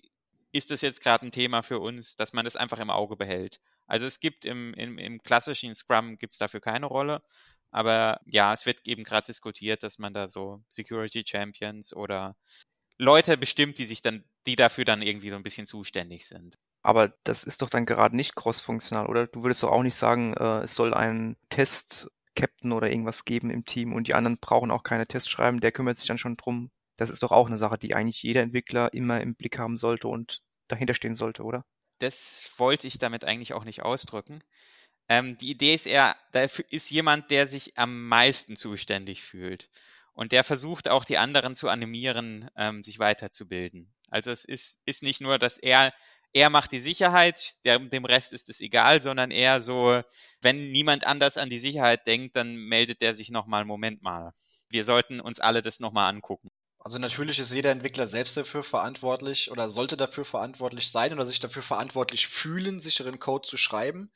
Ist 0.50 0.70
das 0.70 0.82
jetzt 0.82 1.00
gerade 1.00 1.26
ein 1.26 1.32
Thema 1.32 1.62
für 1.62 1.78
uns, 1.78 2.16
dass 2.16 2.32
man 2.32 2.44
das 2.44 2.56
einfach 2.56 2.78
im 2.78 2.90
Auge 2.90 3.16
behält? 3.16 3.60
Also 3.86 4.06
es 4.06 4.20
gibt 4.20 4.44
im, 4.44 4.74
im, 4.74 4.98
im 4.98 5.22
klassischen 5.22 5.74
Scrum 5.74 6.18
gibt 6.18 6.34
es 6.34 6.38
dafür 6.38 6.60
keine 6.60 6.86
Rolle. 6.86 7.22
Aber 7.72 8.20
ja, 8.26 8.54
es 8.54 8.66
wird 8.66 8.86
eben 8.86 9.02
gerade 9.02 9.26
diskutiert, 9.26 9.82
dass 9.82 9.98
man 9.98 10.14
da 10.14 10.28
so 10.28 10.62
Security 10.68 11.24
Champions 11.26 11.92
oder 11.94 12.36
Leute 12.98 13.36
bestimmt, 13.36 13.78
die 13.78 13.86
sich 13.86 14.02
dann, 14.02 14.24
die 14.46 14.56
dafür 14.56 14.84
dann 14.84 15.02
irgendwie 15.02 15.30
so 15.30 15.36
ein 15.36 15.42
bisschen 15.42 15.66
zuständig 15.66 16.26
sind. 16.28 16.58
Aber 16.82 17.14
das 17.24 17.44
ist 17.44 17.62
doch 17.62 17.70
dann 17.70 17.86
gerade 17.86 18.14
nicht 18.14 18.36
cross-funktional, 18.36 19.06
oder? 19.06 19.26
Du 19.26 19.42
würdest 19.42 19.62
doch 19.62 19.70
auch 19.70 19.82
nicht 19.82 19.94
sagen, 19.94 20.34
äh, 20.34 20.60
es 20.60 20.74
soll 20.74 20.92
einen 20.92 21.36
Test-Captain 21.48 22.72
oder 22.72 22.90
irgendwas 22.90 23.24
geben 23.24 23.50
im 23.50 23.64
Team 23.64 23.92
und 23.92 24.06
die 24.06 24.14
anderen 24.14 24.38
brauchen 24.38 24.70
auch 24.70 24.82
keine 24.82 25.06
Tests 25.06 25.30
schreiben, 25.30 25.60
der 25.60 25.72
kümmert 25.72 25.96
sich 25.96 26.06
dann 26.06 26.18
schon 26.18 26.36
drum. 26.36 26.70
Das 26.96 27.08
ist 27.08 27.22
doch 27.22 27.32
auch 27.32 27.46
eine 27.46 27.58
Sache, 27.58 27.78
die 27.78 27.94
eigentlich 27.94 28.22
jeder 28.22 28.42
Entwickler 28.42 28.92
immer 28.92 29.20
im 29.20 29.34
Blick 29.34 29.58
haben 29.58 29.76
sollte 29.76 30.08
und 30.08 30.42
dahinter 30.68 30.94
stehen 30.94 31.14
sollte, 31.14 31.42
oder? 31.44 31.64
Das 32.00 32.50
wollte 32.56 32.86
ich 32.88 32.98
damit 32.98 33.24
eigentlich 33.24 33.54
auch 33.54 33.64
nicht 33.64 33.82
ausdrücken. 33.82 34.42
Ähm, 35.12 35.36
die 35.36 35.50
Idee 35.50 35.74
ist 35.74 35.86
eher, 35.86 36.16
da 36.32 36.46
ist 36.70 36.90
jemand, 36.90 37.30
der 37.30 37.46
sich 37.46 37.76
am 37.76 38.08
meisten 38.08 38.56
zuständig 38.56 39.22
fühlt. 39.22 39.68
Und 40.14 40.32
der 40.32 40.42
versucht 40.42 40.88
auch 40.88 41.04
die 41.04 41.18
anderen 41.18 41.54
zu 41.54 41.68
animieren, 41.68 42.48
ähm, 42.56 42.82
sich 42.82 42.98
weiterzubilden. 42.98 43.92
Also 44.08 44.30
es 44.30 44.46
ist, 44.46 44.80
ist 44.86 45.02
nicht 45.02 45.20
nur, 45.20 45.38
dass 45.38 45.58
er, 45.58 45.92
er 46.32 46.48
macht 46.48 46.72
die 46.72 46.80
Sicherheit, 46.80 47.56
der, 47.66 47.78
dem 47.78 48.06
Rest 48.06 48.32
ist 48.32 48.48
es 48.48 48.60
egal, 48.62 49.02
sondern 49.02 49.30
eher 49.30 49.60
so, 49.60 50.00
wenn 50.40 50.72
niemand 50.72 51.06
anders 51.06 51.36
an 51.36 51.50
die 51.50 51.58
Sicherheit 51.58 52.06
denkt, 52.06 52.34
dann 52.34 52.56
meldet 52.56 53.02
der 53.02 53.14
sich 53.14 53.28
nochmal, 53.28 53.66
Moment 53.66 54.00
mal. 54.00 54.32
Wir 54.70 54.86
sollten 54.86 55.20
uns 55.20 55.40
alle 55.40 55.60
das 55.60 55.78
nochmal 55.78 56.08
angucken. 56.08 56.48
Also 56.78 56.98
natürlich 56.98 57.38
ist 57.38 57.52
jeder 57.52 57.70
Entwickler 57.70 58.06
selbst 58.06 58.38
dafür 58.38 58.64
verantwortlich 58.64 59.50
oder 59.50 59.68
sollte 59.68 59.98
dafür 59.98 60.24
verantwortlich 60.24 60.90
sein 60.90 61.12
oder 61.12 61.26
sich 61.26 61.38
dafür 61.38 61.62
verantwortlich 61.62 62.28
fühlen, 62.28 62.80
sicheren 62.80 63.18
Code 63.18 63.46
zu 63.46 63.58
schreiben. 63.58 64.10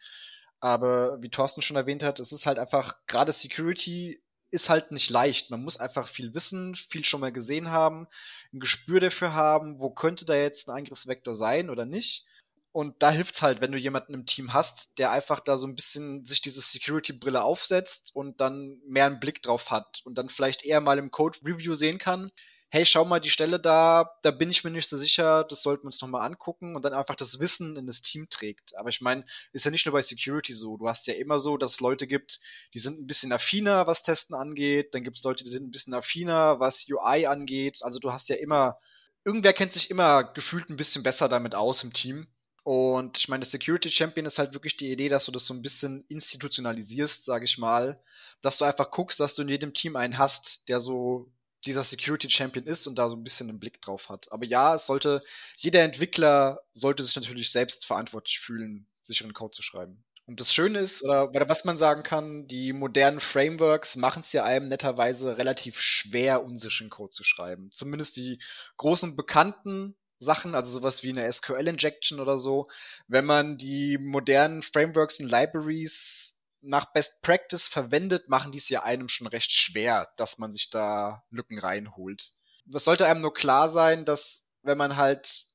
Aber 0.67 1.23
wie 1.23 1.29
Thorsten 1.29 1.63
schon 1.63 1.77
erwähnt 1.77 2.03
hat, 2.03 2.19
es 2.19 2.33
ist 2.33 2.45
halt 2.45 2.59
einfach, 2.59 2.97
gerade 3.07 3.31
Security 3.31 4.21
ist 4.51 4.69
halt 4.69 4.91
nicht 4.91 5.11
leicht. 5.11 5.49
Man 5.49 5.63
muss 5.63 5.77
einfach 5.77 6.09
viel 6.09 6.35
wissen, 6.35 6.75
viel 6.75 7.05
schon 7.05 7.21
mal 7.21 7.31
gesehen 7.31 7.71
haben, 7.71 8.09
ein 8.53 8.59
Gespür 8.59 8.99
dafür 8.99 9.33
haben, 9.33 9.79
wo 9.79 9.91
könnte 9.91 10.25
da 10.25 10.35
jetzt 10.35 10.69
ein 10.69 10.77
Angriffsvektor 10.77 11.37
sein 11.37 11.71
oder 11.71 11.85
nicht. 11.85 12.27
Und 12.73 13.01
da 13.01 13.13
hilft's 13.13 13.43
halt, 13.43 13.61
wenn 13.61 13.71
du 13.71 13.79
jemanden 13.79 14.13
im 14.13 14.27
Team 14.27 14.55
hast, 14.55 14.99
der 14.99 15.13
einfach 15.13 15.39
da 15.39 15.57
so 15.57 15.69
ein 15.69 15.77
bisschen 15.77 16.25
sich 16.25 16.41
diese 16.41 16.61
Security-Brille 16.61 17.45
aufsetzt 17.45 18.11
und 18.13 18.41
dann 18.41 18.81
mehr 18.89 19.07
einen 19.07 19.21
Blick 19.21 19.43
drauf 19.43 19.71
hat 19.71 20.03
und 20.05 20.19
dann 20.19 20.29
vielleicht 20.29 20.65
eher 20.65 20.81
mal 20.81 20.99
im 20.99 21.13
Code-Review 21.13 21.75
sehen 21.75 21.99
kann, 21.99 22.33
hey, 22.69 22.85
schau 22.85 23.05
mal 23.05 23.21
die 23.21 23.31
Stelle 23.31 23.61
da, 23.61 24.11
da 24.23 24.31
bin 24.31 24.51
ich 24.51 24.65
mir 24.65 24.71
nicht 24.71 24.89
so 24.89 24.99
sicher, 24.99 25.45
das 25.45 25.63
sollten 25.63 25.85
wir 25.85 25.87
uns 25.87 26.01
nochmal 26.01 26.27
angucken 26.27 26.75
und 26.75 26.85
dann 26.85 26.95
einfach 26.95 27.15
das 27.15 27.39
Wissen 27.39 27.77
in 27.77 27.87
das 27.87 28.03
Team 28.03 28.29
trägt. 28.29 28.77
Aber 28.77 28.89
ich 28.89 29.01
meine, 29.01 29.25
ist 29.53 29.65
ja 29.65 29.71
nicht 29.71 29.87
nur 29.87 29.93
bei 29.93 30.03
Security 30.03 30.53
so. 30.53 30.77
Du 30.77 30.89
hast 30.89 31.07
ja 31.07 31.15
immer 31.15 31.39
so, 31.39 31.57
dass 31.57 31.75
es 31.75 31.81
Leute 31.81 32.07
gibt, 32.07 32.41
die 32.75 32.79
sind 32.79 32.99
ein 33.01 33.07
bisschen 33.07 33.33
affiner, 33.33 33.87
was 33.87 34.03
Testen 34.03 34.35
angeht. 34.35 34.95
Dann 34.95 35.03
gibt 35.03 35.17
es 35.17 35.23
Leute, 35.23 35.45
die 35.45 35.51
sind 35.51 35.69
ein 35.69 35.71
bisschen 35.71 35.95
affiner, 35.95 36.59
was 36.59 36.87
UI 36.89 37.27
angeht. 37.27 37.79
Also 37.83 38.01
du 38.01 38.13
hast 38.13 38.29
ja 38.29 38.37
immer, 38.37 38.79
irgendwer 39.25 39.53
kennt 39.53 39.73
sich 39.73 39.91
immer 39.91 40.25
gefühlt 40.25 40.69
ein 40.69 40.77
bisschen 40.77 41.03
besser 41.03 41.29
damit 41.29 41.55
aus 41.55 41.85
im 41.85 41.93
Team. 41.93 42.27
Und 42.65 43.17
ich 43.17 43.29
meine, 43.29 43.45
Security 43.45 43.91
Champion 43.91 44.27
ist 44.27 44.41
halt 44.41 44.53
wirklich 44.53 44.77
die 44.77 44.91
Idee, 44.91 45.09
dass 45.09 45.27
du 45.27 45.31
das 45.31 45.47
so 45.47 45.55
ein 45.55 45.63
bisschen 45.63 46.05
institutionalisierst, 46.09 47.25
sage 47.25 47.45
ich 47.45 47.59
mal. 47.59 48.03
Dass 48.41 48.59
du 48.59 48.65
einfach 48.65 48.91
guckst, 48.91 49.21
dass 49.21 49.37
du 49.37 49.43
in 49.43 49.49
jedem 49.49 49.73
Team 49.73 49.95
einen 49.95 50.19
hast, 50.19 50.63
der 50.69 50.81
so 50.81 51.33
dieser 51.67 51.85
Security 51.85 52.31
Champion 52.31 52.67
ist 52.67 52.87
und 52.87 52.97
da 52.97 53.11
so 53.11 53.17
ein 53.17 53.25
bisschen 53.25 53.49
einen 53.49 53.61
Blick 53.61 53.83
drauf 53.83 54.09
hat. 54.09 54.31
Aber 54.33 54.45
ja, 54.45 54.75
es 54.75 54.87
sollte, 54.87 55.23
jeder 55.57 55.83
Entwickler 55.83 56.61
sollte 56.73 57.03
sich 57.03 57.17
natürlich 57.17 57.51
selbst 57.51 57.85
verantwortlich 57.85 58.39
fühlen, 58.41 58.87
sicheren 59.03 59.35
Code 59.35 59.55
zu 59.55 59.63
schreiben. 59.63 60.05
Und 60.27 60.41
das 60.41 60.53
Schöne 60.53 60.81
ist, 60.81 61.05
oder, 61.05 61.49
was 61.49 61.65
man 61.65 61.77
sagen 61.77 62.03
kann, 62.03 62.49
die 62.49 62.73
modernen 62.73 63.21
Frameworks 63.21 63.95
machen 63.95 64.23
es 64.25 64.33
ja 64.33 64.43
einem 64.43 64.69
netterweise 64.69 65.39
relativ 65.39 65.81
schwer, 65.81 66.45
unsicheren 66.45 66.91
Code 66.91 67.11
zu 67.11 67.23
schreiben. 67.23 67.71
Zumindest 67.71 68.17
die 68.17 68.41
großen 68.77 69.15
bekannten 69.15 69.97
Sachen, 70.19 70.57
also 70.57 70.73
sowas 70.73 71.05
wie 71.05 71.11
eine 71.11 71.33
SQL-Injection 71.33 72.19
oder 72.19 72.39
so. 72.39 72.69
Wenn 73.07 73.25
man 73.25 73.57
die 73.57 73.99
modernen 73.99 74.63
Frameworks 74.63 75.21
und 75.21 75.29
Libraries 75.29 76.36
nach 76.67 76.93
Best 76.93 77.23
Practice 77.23 77.69
verwendet, 77.69 78.29
machen 78.29 78.53
die 78.53 78.59
es 78.59 78.69
ja 78.69 78.83
einem 78.83 79.09
schon 79.09 79.27
recht 79.27 79.53
schwer, 79.53 80.09
dass 80.17 80.39
man 80.39 80.53
sich 80.53 80.71
da 80.71 81.25
Lücken 81.31 81.59
reinholt. 81.59 82.33
Es 82.73 82.85
sollte 82.85 83.07
einem 83.07 83.21
nur 83.21 83.35
klar 83.35 83.69
sein, 83.69 84.05
dass 84.05 84.45
wenn 84.63 84.79
man 84.79 84.97
halt 84.97 85.47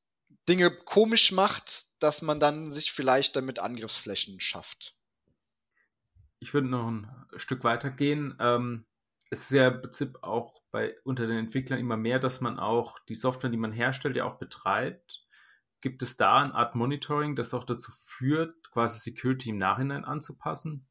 Dinge 0.48 0.72
komisch 0.72 1.32
macht, 1.32 1.86
dass 2.00 2.22
man 2.22 2.40
dann 2.40 2.72
sich 2.72 2.92
vielleicht 2.92 3.36
damit 3.36 3.60
Angriffsflächen 3.60 4.40
schafft. 4.40 4.96
Ich 6.40 6.54
würde 6.54 6.68
noch 6.68 6.88
ein 6.88 7.08
Stück 7.36 7.64
weiter 7.64 7.92
gehen. 7.92 8.36
Ähm, 8.40 8.86
es 9.30 9.44
ist 9.44 9.52
ja 9.52 9.68
im 9.68 9.82
Prinzip 9.82 10.24
auch 10.24 10.62
bei 10.72 10.96
unter 11.04 11.28
den 11.28 11.38
Entwicklern 11.38 11.80
immer 11.80 11.98
mehr, 11.98 12.20
dass 12.20 12.42
man 12.42 12.60
auch 12.60 12.98
die 13.08 13.16
Software, 13.16 13.50
die 13.50 13.58
man 13.58 13.72
herstellt, 13.72 14.16
ja 14.16 14.26
auch 14.26 14.40
betreibt. 14.40 15.26
Gibt 15.82 16.02
es 16.04 16.18
da 16.18 16.42
eine 16.42 16.54
Art 16.54 16.76
Monitoring, 16.76 17.36
das 17.36 17.54
auch 17.54 17.64
dazu 17.64 17.92
führt, 18.06 18.72
quasi 18.72 19.00
Security 19.00 19.50
im 19.50 19.58
Nachhinein 19.58 20.06
anzupassen? 20.06 20.88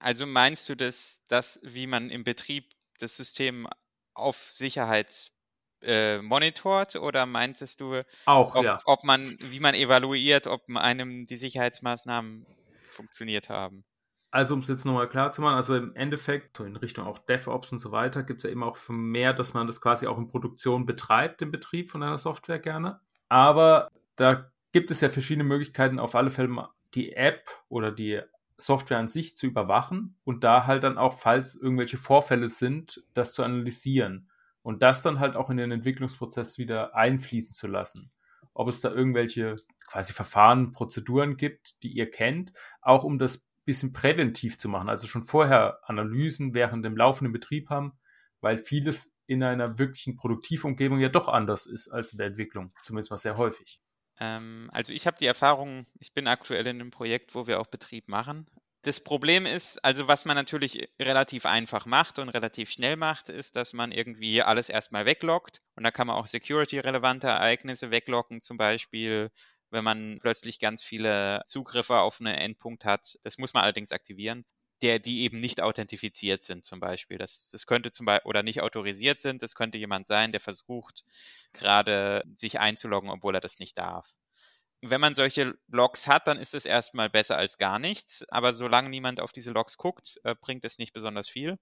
Also 0.00 0.26
meinst 0.26 0.68
du, 0.68 0.74
dass 0.74 1.20
das, 1.28 1.60
wie 1.62 1.86
man 1.86 2.10
im 2.10 2.24
Betrieb 2.24 2.72
das 2.98 3.16
System 3.16 3.68
auf 4.14 4.36
Sicherheit 4.52 5.30
äh, 5.82 6.20
monitort 6.20 6.96
oder 6.96 7.26
meintest 7.26 7.80
du 7.80 8.02
auch, 8.26 8.54
ob, 8.54 8.64
ja. 8.64 8.80
ob 8.84 9.04
man, 9.04 9.36
wie 9.40 9.60
man 9.60 9.74
evaluiert, 9.74 10.46
ob 10.46 10.62
einem 10.74 11.26
die 11.26 11.36
Sicherheitsmaßnahmen 11.36 12.46
funktioniert 12.90 13.48
haben? 13.48 13.84
Also 14.30 14.54
um 14.54 14.60
es 14.60 14.68
jetzt 14.68 14.84
nochmal 14.84 15.08
klar 15.08 15.32
zu 15.32 15.42
machen, 15.42 15.56
also 15.56 15.76
im 15.76 15.94
Endeffekt, 15.96 16.56
so 16.56 16.64
in 16.64 16.76
Richtung 16.76 17.06
auch 17.06 17.18
DevOps 17.18 17.72
und 17.72 17.78
so 17.78 17.90
weiter, 17.90 18.22
gibt 18.22 18.38
es 18.38 18.44
ja 18.44 18.50
immer 18.50 18.66
auch 18.66 18.78
mehr, 18.88 19.32
dass 19.32 19.54
man 19.54 19.66
das 19.66 19.80
quasi 19.80 20.06
auch 20.06 20.18
in 20.18 20.28
Produktion 20.28 20.86
betreibt, 20.86 21.42
im 21.42 21.50
Betrieb 21.50 21.90
von 21.90 22.02
einer 22.02 22.18
Software 22.18 22.60
gerne. 22.60 23.00
Aber 23.28 23.90
da 24.16 24.50
gibt 24.72 24.90
es 24.92 25.00
ja 25.00 25.08
verschiedene 25.08 25.44
Möglichkeiten, 25.44 25.98
auf 25.98 26.14
alle 26.14 26.30
Fälle 26.30 26.68
die 26.94 27.12
App 27.12 27.50
oder 27.68 27.90
die 27.90 28.20
Software 28.60 28.98
an 28.98 29.08
sich 29.08 29.36
zu 29.36 29.46
überwachen 29.46 30.16
und 30.24 30.44
da 30.44 30.66
halt 30.66 30.84
dann 30.84 30.98
auch, 30.98 31.14
falls 31.14 31.54
irgendwelche 31.54 31.96
Vorfälle 31.96 32.48
sind, 32.48 33.02
das 33.14 33.32
zu 33.32 33.42
analysieren 33.42 34.30
und 34.62 34.82
das 34.82 35.02
dann 35.02 35.20
halt 35.20 35.36
auch 35.36 35.50
in 35.50 35.56
den 35.56 35.70
Entwicklungsprozess 35.70 36.58
wieder 36.58 36.94
einfließen 36.94 37.52
zu 37.52 37.66
lassen. 37.66 38.10
Ob 38.52 38.68
es 38.68 38.80
da 38.80 38.90
irgendwelche 38.90 39.56
quasi 39.88 40.12
Verfahren, 40.12 40.72
Prozeduren 40.72 41.36
gibt, 41.36 41.82
die 41.82 41.92
ihr 41.92 42.10
kennt, 42.10 42.52
auch 42.80 43.04
um 43.04 43.18
das 43.18 43.48
bisschen 43.64 43.92
präventiv 43.92 44.58
zu 44.58 44.68
machen, 44.68 44.88
also 44.88 45.06
schon 45.06 45.22
vorher 45.22 45.78
Analysen 45.84 46.54
während 46.54 46.84
dem 46.84 46.96
laufenden 46.96 47.32
Betrieb 47.32 47.70
haben, 47.70 47.92
weil 48.40 48.56
vieles 48.56 49.14
in 49.26 49.42
einer 49.42 49.78
wirklichen 49.78 50.16
Produktivumgebung 50.16 50.98
ja 50.98 51.08
doch 51.08 51.28
anders 51.28 51.66
ist 51.66 51.88
als 51.88 52.12
in 52.12 52.18
der 52.18 52.26
Entwicklung, 52.26 52.72
zumindest 52.82 53.10
mal 53.10 53.18
sehr 53.18 53.36
häufig. 53.36 53.80
Ähm, 54.20 54.70
also 54.72 54.92
ich 54.92 55.06
habe 55.06 55.16
die 55.18 55.26
Erfahrung, 55.26 55.86
ich 55.98 56.12
bin 56.12 56.26
aktuell 56.26 56.66
in 56.66 56.80
einem 56.80 56.90
Projekt, 56.90 57.34
wo 57.34 57.46
wir 57.46 57.60
auch 57.60 57.66
Betrieb 57.66 58.08
machen. 58.08 58.46
Das 58.82 59.00
Problem 59.00 59.44
ist, 59.46 59.78
also 59.84 60.08
was 60.08 60.24
man 60.24 60.36
natürlich 60.36 60.88
relativ 60.98 61.44
einfach 61.44 61.84
macht 61.84 62.18
und 62.18 62.30
relativ 62.30 62.70
schnell 62.70 62.96
macht, 62.96 63.28
ist, 63.28 63.56
dass 63.56 63.72
man 63.74 63.92
irgendwie 63.92 64.42
alles 64.42 64.70
erstmal 64.70 65.04
wegloggt. 65.04 65.60
Und 65.76 65.84
da 65.84 65.90
kann 65.90 66.06
man 66.06 66.16
auch 66.16 66.26
security-relevante 66.26 67.26
Ereignisse 67.26 67.90
weglocken, 67.90 68.40
zum 68.40 68.56
Beispiel, 68.56 69.30
wenn 69.70 69.84
man 69.84 70.18
plötzlich 70.20 70.60
ganz 70.60 70.82
viele 70.82 71.42
Zugriffe 71.46 71.98
auf 71.98 72.20
einen 72.20 72.34
Endpunkt 72.34 72.84
hat. 72.86 73.18
Das 73.22 73.36
muss 73.38 73.52
man 73.54 73.62
allerdings 73.64 73.92
aktivieren 73.92 74.44
der, 74.82 74.98
die 74.98 75.22
eben 75.24 75.40
nicht 75.40 75.60
authentifiziert 75.60 76.42
sind, 76.42 76.64
zum 76.64 76.80
Beispiel. 76.80 77.18
Das, 77.18 77.50
das 77.52 77.66
könnte 77.66 77.92
zum 77.92 78.06
Beispiel, 78.06 78.28
oder 78.28 78.42
nicht 78.42 78.62
autorisiert 78.62 79.20
sind, 79.20 79.42
das 79.42 79.54
könnte 79.54 79.78
jemand 79.78 80.06
sein, 80.06 80.32
der 80.32 80.40
versucht, 80.40 81.04
gerade 81.52 82.24
sich 82.36 82.60
einzuloggen, 82.60 83.10
obwohl 83.10 83.34
er 83.34 83.40
das 83.40 83.58
nicht 83.58 83.76
darf. 83.78 84.14
Wenn 84.82 85.00
man 85.00 85.14
solche 85.14 85.54
Logs 85.68 86.06
hat, 86.06 86.26
dann 86.26 86.38
ist 86.38 86.54
es 86.54 86.64
erstmal 86.64 87.10
besser 87.10 87.36
als 87.36 87.58
gar 87.58 87.78
nichts, 87.78 88.24
aber 88.28 88.54
solange 88.54 88.88
niemand 88.88 89.20
auf 89.20 89.32
diese 89.32 89.50
Logs 89.50 89.76
guckt, 89.76 90.18
äh, 90.24 90.34
bringt 90.40 90.64
es 90.64 90.78
nicht 90.78 90.94
besonders 90.94 91.28
viel. 91.28 91.58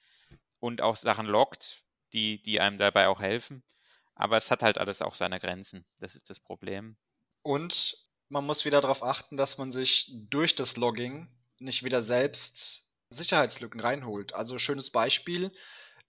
und 0.59 0.81
auch 0.81 0.95
Sachen 0.95 1.25
lockt, 1.25 1.83
die, 2.13 2.41
die 2.41 2.59
einem 2.59 2.77
dabei 2.77 3.07
auch 3.07 3.21
helfen. 3.21 3.63
Aber 4.15 4.37
es 4.37 4.49
hat 4.49 4.63
halt 4.63 4.77
alles 4.77 5.01
auch 5.01 5.15
seine 5.15 5.39
Grenzen. 5.39 5.85
Das 5.99 6.15
ist 6.15 6.29
das 6.29 6.39
Problem. 6.39 6.97
Und 7.43 7.97
man 8.29 8.45
muss 8.45 8.65
wieder 8.65 8.81
darauf 8.81 9.03
achten, 9.03 9.37
dass 9.37 9.57
man 9.57 9.71
sich 9.71 10.11
durch 10.29 10.55
das 10.55 10.75
Logging 10.75 11.29
nicht 11.59 11.83
wieder 11.83 12.01
selbst 12.01 12.91
Sicherheitslücken 13.09 13.79
reinholt. 13.79 14.33
Also 14.33 14.59
schönes 14.59 14.89
Beispiel. 14.89 15.51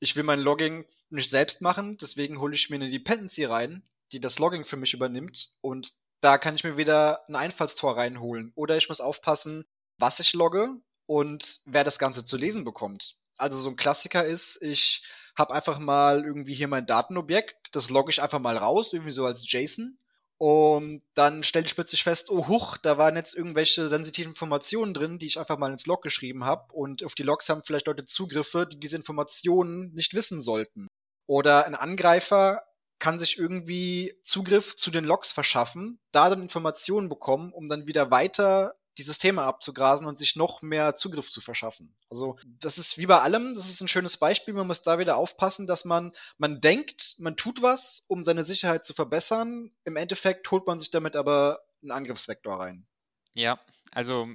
Ich 0.01 0.17
will 0.17 0.25
mein 0.25 0.41
Logging 0.41 0.87
nicht 1.11 1.31
selbst 1.31 1.63
machen, 1.63 1.97
deswegen 1.99 2.41
hole 2.41 2.55
ich 2.55 2.71
mir 2.71 2.77
eine 2.77 2.91
Dependency 2.91 3.45
rein, 3.45 3.83
die 4.13 4.21
das 4.21 4.39
Logging 4.39 4.65
für 4.65 4.77
mich 4.77 4.95
übernimmt 4.95 5.51
und 5.61 5.93
da 6.21 6.39
kann 6.39 6.57
ich 6.57 6.65
mir 6.65 6.77
wieder 6.77 7.29
ein 7.29 7.37
Einfallstor 7.37 7.97
reinholen. 7.97 8.53
Oder 8.55 8.77
ich 8.77 8.89
muss 8.89 9.01
aufpassen, 9.01 9.65
was 9.99 10.21
ich 10.21 10.33
logge 10.33 10.71
und 11.07 11.61
wer 11.65 11.85
das 11.85 11.99
Ganze 11.99 12.25
zu 12.25 12.37
lesen 12.37 12.65
bekommt. 12.65 13.17
Also 13.37 13.59
so 13.59 13.71
ein 13.71 13.77
Klassiker 13.77 14.25
ist, 14.25 14.61
ich 14.63 15.05
habe 15.37 15.55
einfach 15.55 15.79
mal 15.79 16.25
irgendwie 16.25 16.55
hier 16.55 16.67
mein 16.69 16.87
Datenobjekt, 16.87 17.69
das 17.73 17.91
logge 17.91 18.11
ich 18.11 18.21
einfach 18.21 18.41
mal 18.41 18.57
raus, 18.57 18.93
irgendwie 18.93 19.13
so 19.13 19.25
als 19.25 19.51
JSON. 19.51 19.99
Und 20.41 21.03
dann 21.15 21.43
stelle 21.43 21.67
ich 21.67 21.75
plötzlich 21.75 22.05
fest, 22.05 22.31
oh 22.31 22.47
huch, 22.47 22.77
da 22.77 22.97
waren 22.97 23.17
jetzt 23.17 23.35
irgendwelche 23.35 23.89
sensitiven 23.89 24.33
Informationen 24.33 24.95
drin, 24.95 25.19
die 25.19 25.27
ich 25.27 25.39
einfach 25.39 25.59
mal 25.59 25.73
ins 25.73 25.87
Log 25.87 26.03
geschrieben 26.03 26.45
habe. 26.45 26.73
Und 26.73 27.05
auf 27.05 27.15
die 27.15 27.25
Logs 27.25 27.49
haben 27.49 27.63
vielleicht 27.65 27.89
Leute 27.89 28.05
Zugriffe, 28.05 28.67
die 28.67 28.79
diese 28.79 28.97
Informationen 28.97 29.93
nicht 29.95 30.15
wissen 30.15 30.41
sollten. 30.41 30.87
Oder 31.27 31.67
ein 31.67 31.75
Angreifer 31.75 32.63
kann 32.99 33.19
sich 33.19 33.39
irgendwie 33.39 34.19
Zugriff 34.23 34.77
zu 34.77 34.91
den 34.91 35.05
Logs 35.05 35.33
verschaffen, 35.33 36.01
da 36.13 36.31
dann 36.31 36.43
Informationen 36.43 37.09
bekommen, 37.09 37.53
um 37.53 37.69
dann 37.69 37.87
wieder 37.87 38.11
weiter 38.11 38.75
die 38.99 39.05
Systeme 39.05 39.43
abzugrasen 39.43 40.07
und 40.09 40.19
sich 40.19 40.35
noch 40.35 40.61
mehr 40.61 40.97
Zugriff 40.97 41.31
zu 41.31 41.41
verschaffen. 41.41 41.95
Also 42.11 42.37
das 42.45 42.79
ist 42.79 42.99
wie 42.99 43.07
bei 43.07 43.21
allem, 43.21 43.55
das 43.55 43.71
ist 43.71 43.81
ein 43.81 43.87
schönes 43.87 44.17
Beispiel. 44.17 44.55
Man 44.55 44.67
muss 44.67 44.83
da 44.83 44.99
wieder 44.99 45.17
aufpassen, 45.17 45.69
dass 45.69 45.85
man, 45.85 46.13
man 46.37 46.61
denkt, 46.61 47.15
man 47.19 47.37
tut 47.37 47.63
was, 47.63 48.05
um 48.09 48.25
seine 48.25 48.43
Sicherheit 48.43 48.85
zu 48.85 48.95
verbessern. 48.95 49.71
Im 49.85 49.95
Endeffekt 49.95 50.51
holt 50.51 50.67
man 50.67 50.81
sich 50.81 50.91
damit 50.91 51.15
aber 51.15 51.61
einen 51.81 51.93
Angriffsvektor 51.93 52.59
rein. 52.59 52.89
Ja, 53.35 53.61
also 53.93 54.29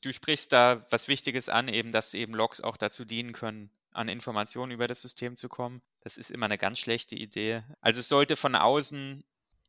du 0.00 0.12
sprichst 0.12 0.52
da 0.52 0.84
was 0.90 1.06
Wichtiges 1.06 1.48
an, 1.48 1.68
eben, 1.68 1.92
dass 1.92 2.12
eben 2.12 2.34
Logs 2.34 2.60
auch 2.60 2.76
dazu 2.76 3.04
dienen 3.04 3.32
können, 3.32 3.70
an 3.92 4.08
Informationen 4.08 4.72
über 4.72 4.88
das 4.88 5.02
System 5.02 5.36
zu 5.36 5.48
kommen. 5.48 5.82
Das 6.00 6.16
ist 6.16 6.30
immer 6.30 6.46
eine 6.46 6.58
ganz 6.58 6.78
schlechte 6.78 7.14
Idee. 7.14 7.62
Also 7.80 8.00
es 8.00 8.08
sollte 8.08 8.36
von 8.36 8.54
außen 8.54 9.22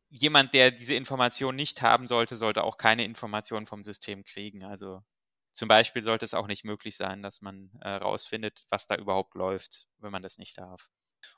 jemand, 0.09 0.53
der 0.53 0.71
diese 0.71 0.93
Information 0.93 1.55
nicht 1.55 1.81
haben 1.81 2.07
sollte, 2.07 2.37
sollte 2.37 2.63
auch 2.63 2.77
keine 2.77 3.05
Informationen 3.05 3.65
vom 3.65 3.83
System 3.83 4.23
kriegen. 4.23 4.63
Also 4.63 5.01
zum 5.53 5.67
Beispiel 5.67 6.03
sollte 6.03 6.25
es 6.25 6.33
auch 6.33 6.47
nicht 6.47 6.63
möglich 6.63 6.95
sein, 6.95 7.21
dass 7.21 7.41
man 7.41 7.71
äh, 7.81 7.99
was 7.99 8.87
da 8.87 8.95
überhaupt 8.95 9.35
läuft, 9.35 9.87
wenn 9.99 10.11
man 10.11 10.23
das 10.23 10.37
nicht 10.37 10.57
darf. 10.57 10.89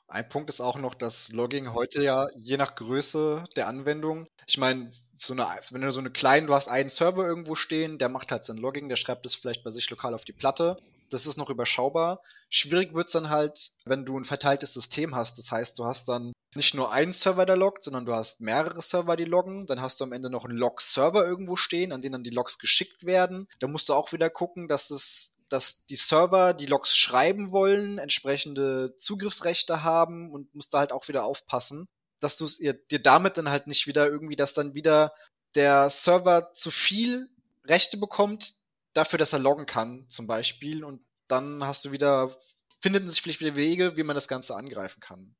Ein 0.06 0.28
Punkt 0.28 0.48
ist 0.50 0.60
auch 0.60 0.76
noch 0.76 0.94
das 0.94 1.32
Logging 1.32 1.72
heute 1.72 2.02
ja 2.02 2.28
je 2.36 2.56
nach 2.56 2.74
Größe 2.74 3.44
der 3.56 3.68
Anwendung. 3.68 4.28
Ich 4.46 4.58
meine, 4.58 4.92
so 5.18 5.32
eine, 5.32 5.46
wenn 5.70 5.82
du 5.82 5.92
so 5.92 6.00
eine 6.00 6.10
kleine, 6.10 6.46
du 6.46 6.54
hast 6.54 6.68
einen 6.68 6.90
Server 6.90 7.26
irgendwo 7.26 7.54
stehen, 7.54 7.98
der 7.98 8.08
macht 8.08 8.30
halt 8.32 8.44
sein 8.44 8.56
Logging, 8.56 8.88
der 8.88 8.96
schreibt 8.96 9.26
es 9.26 9.34
vielleicht 9.34 9.64
bei 9.64 9.70
sich 9.70 9.88
lokal 9.90 10.14
auf 10.14 10.24
die 10.24 10.32
Platte 10.32 10.78
das 11.10 11.26
ist 11.26 11.36
noch 11.36 11.50
überschaubar. 11.50 12.20
Schwierig 12.48 12.94
wird 12.94 13.06
es 13.06 13.12
dann 13.12 13.30
halt, 13.30 13.72
wenn 13.84 14.04
du 14.04 14.18
ein 14.18 14.24
verteiltes 14.24 14.74
System 14.74 15.14
hast. 15.14 15.38
Das 15.38 15.50
heißt, 15.50 15.78
du 15.78 15.84
hast 15.84 16.08
dann 16.08 16.32
nicht 16.54 16.74
nur 16.74 16.92
einen 16.92 17.12
Server, 17.12 17.46
der 17.46 17.56
loggt, 17.56 17.84
sondern 17.84 18.06
du 18.06 18.14
hast 18.14 18.40
mehrere 18.40 18.82
Server, 18.82 19.16
die 19.16 19.24
loggen. 19.24 19.66
Dann 19.66 19.80
hast 19.80 20.00
du 20.00 20.04
am 20.04 20.12
Ende 20.12 20.30
noch 20.30 20.44
einen 20.44 20.56
Log-Server 20.56 21.26
irgendwo 21.26 21.56
stehen, 21.56 21.92
an 21.92 22.00
den 22.00 22.12
dann 22.12 22.24
die 22.24 22.30
Logs 22.30 22.58
geschickt 22.58 23.04
werden. 23.04 23.48
Da 23.58 23.66
musst 23.66 23.88
du 23.88 23.94
auch 23.94 24.12
wieder 24.12 24.30
gucken, 24.30 24.68
dass 24.68 24.88
das 24.88 25.30
dass 25.50 25.86
die 25.86 25.96
Server, 25.96 26.54
die 26.54 26.66
Logs 26.66 26.96
schreiben 26.96 27.52
wollen, 27.52 27.98
entsprechende 27.98 28.96
Zugriffsrechte 28.96 29.84
haben 29.84 30.32
und 30.32 30.52
musst 30.54 30.74
da 30.74 30.78
halt 30.78 30.90
auch 30.90 31.06
wieder 31.06 31.24
aufpassen, 31.24 31.86
dass 32.18 32.36
du 32.36 32.46
dir 32.90 33.02
damit 33.02 33.36
dann 33.38 33.50
halt 33.50 33.66
nicht 33.66 33.86
wieder 33.86 34.08
irgendwie, 34.08 34.36
dass 34.36 34.54
dann 34.54 34.74
wieder 34.74 35.12
der 35.54 35.90
Server 35.90 36.52
zu 36.54 36.70
viel 36.70 37.28
Rechte 37.64 37.96
bekommt, 37.96 38.54
dafür, 38.94 39.18
dass 39.18 39.32
er 39.32 39.38
loggen 39.38 39.66
kann, 39.66 40.08
zum 40.08 40.26
Beispiel. 40.26 40.84
Und 40.84 41.04
dann 41.28 41.64
hast 41.64 41.84
du 41.84 41.92
wieder, 41.92 42.34
finden 42.80 43.10
sich 43.10 43.22
vielleicht 43.22 43.40
wieder 43.40 43.56
Wege, 43.56 43.96
wie 43.96 44.02
man 44.02 44.14
das 44.14 44.28
Ganze 44.28 44.56
angreifen 44.56 45.00
kann. 45.00 45.34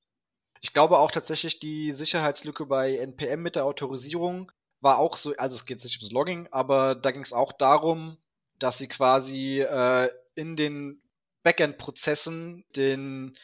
Ich 0.61 0.73
glaube 0.73 0.99
auch 0.99 1.11
tatsächlich, 1.11 1.61
die 1.61 1.93
Sicherheitslücke 1.93 2.67
bei 2.67 2.97
NPM 2.97 3.43
mit 3.43 3.57
der 3.57 3.65
Autorisierung 3.65 4.51
war 4.81 4.99
auch 4.99 5.17
so, 5.17 5.35
also 5.37 5.57
es 5.57 5.65
geht 5.65 5.83
nicht 5.83 6.01
ums 6.01 6.13
Logging, 6.13 6.49
aber 6.51 6.95
da 6.95 7.11
ging 7.11 7.23
es 7.23 7.33
auch 7.33 7.53
darum, 7.53 8.19
dass 8.59 8.79
sie 8.79 8.89
quasi 8.89 9.61
äh, 9.61 10.11
in 10.35 10.57
den 10.57 11.03
Backend-Prozessen 11.43 12.65
den 12.77 13.37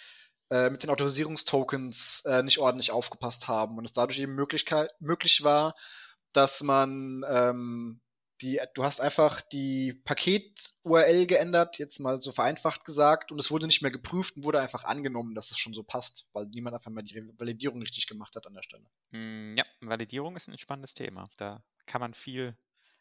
äh, 0.51 0.71
mit 0.71 0.83
den 0.83 0.91
Autorisierungstokens 0.91 2.23
äh, 2.27 2.43
nicht 2.43 2.59
ordentlich 2.59 2.91
aufgepasst 2.91 3.49
haben 3.49 3.79
und 3.79 3.85
es 3.85 3.93
dadurch 3.93 4.19
eben 4.19 4.35
Möglichkeit, 4.35 4.91
möglich 4.99 5.45
war, 5.45 5.75
dass 6.33 6.63
man 6.63 7.25
ähm, 7.29 8.01
die, 8.43 8.61
du 8.75 8.85
hast 8.85 9.01
einfach 9.01 9.41
die 9.41 9.95
Paket-URL 10.05 11.27
geändert, 11.27 11.79
jetzt 11.79 11.99
mal 11.99 12.21
so 12.21 12.33
vereinfacht 12.33 12.85
gesagt, 12.85 13.33
und 13.33 13.39
es 13.39 13.51
wurde 13.51 13.67
nicht 13.67 13.83
mehr 13.83 13.91
geprüft 13.91 14.37
und 14.37 14.45
wurde 14.45 14.61
einfach 14.61 14.85
angenommen, 14.85 15.35
dass 15.35 15.51
es 15.51 15.59
schon 15.59 15.75
so 15.75 15.83
passt, 15.83 16.29
weil 16.33 16.47
niemand 16.47 16.75
einfach 16.75 16.91
mal 16.91 17.03
die 17.03 17.23
Validierung 17.39 17.81
richtig 17.81 18.07
gemacht 18.07 18.35
hat 18.37 18.47
an 18.47 18.55
der 18.55 18.63
Stelle. 18.63 18.85
Hm, 19.13 19.57
ja, 19.57 19.65
Validierung 19.81 20.37
ist 20.37 20.49
ein 20.49 20.59
spannendes 20.59 20.95
Thema. 20.95 21.29
Da 21.37 21.63
kann 21.87 22.01
man 22.01 22.15
viel. 22.15 22.57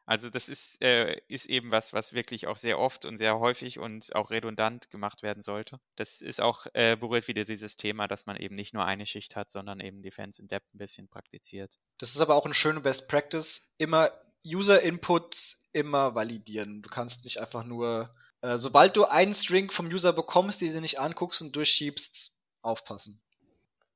Also 0.06 0.32
das 0.32 0.50
ist, 0.50 0.82
äh, 0.82 1.22
ist 1.28 1.46
eben 1.46 1.70
was, 1.70 1.94
was 1.94 2.14
wirklich 2.14 2.48
auch 2.48 2.58
sehr 2.58 2.80
oft 2.80 3.06
und 3.06 3.20
sehr 3.20 3.38
häufig 3.38 3.78
und 3.78 4.16
auch 4.16 4.32
redundant 4.32 4.90
gemacht 4.90 5.22
werden 5.22 5.44
sollte. 5.44 5.80
Das 5.98 6.22
ist 6.22 6.42
auch, 6.42 6.66
äh, 6.74 6.96
berührt 6.96 7.28
wieder 7.28 7.46
dieses 7.46 7.78
Thema, 7.78 8.08
dass 8.08 8.26
man 8.26 8.36
eben 8.36 8.56
nicht 8.56 8.74
nur 8.74 8.86
eine 8.86 9.06
Schicht 9.06 9.36
hat, 9.36 9.52
sondern 9.52 9.80
eben 9.80 10.02
Defense 10.02 10.42
in 10.42 10.48
Depth 10.48 10.74
ein 10.74 10.80
bisschen 10.80 11.08
praktiziert. 11.10 11.78
Das 12.00 12.16
ist 12.16 12.22
aber 12.22 12.34
auch 12.34 12.46
eine 12.46 12.56
schöne 12.56 12.80
Best 12.80 13.08
Practice, 13.08 13.72
immer 13.78 14.12
User-Input 14.46 15.58
immer 15.72 16.16
validieren. 16.16 16.82
Du 16.82 16.90
kannst 16.90 17.24
nicht 17.24 17.40
einfach 17.40 17.64
nur, 17.64 18.14
äh, 18.42 18.58
sobald 18.58 18.96
du 18.96 19.06
einen 19.06 19.34
String 19.34 19.72
vom 19.72 19.88
User 19.88 20.14
bekommst, 20.14 20.62
die 20.62 20.72
du 20.72 20.82
nicht 20.82 21.00
anguckst 21.00 21.42
und 21.42 21.56
durchschiebst, 21.56 22.36
aufpassen. 22.62 23.22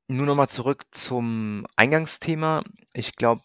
Nur 0.08 0.26
nochmal 0.26 0.50
zurück 0.50 0.84
zum 0.91 1.66
Eingangsthema. 1.76 2.64
Ich 2.94 3.16
glaube, 3.16 3.41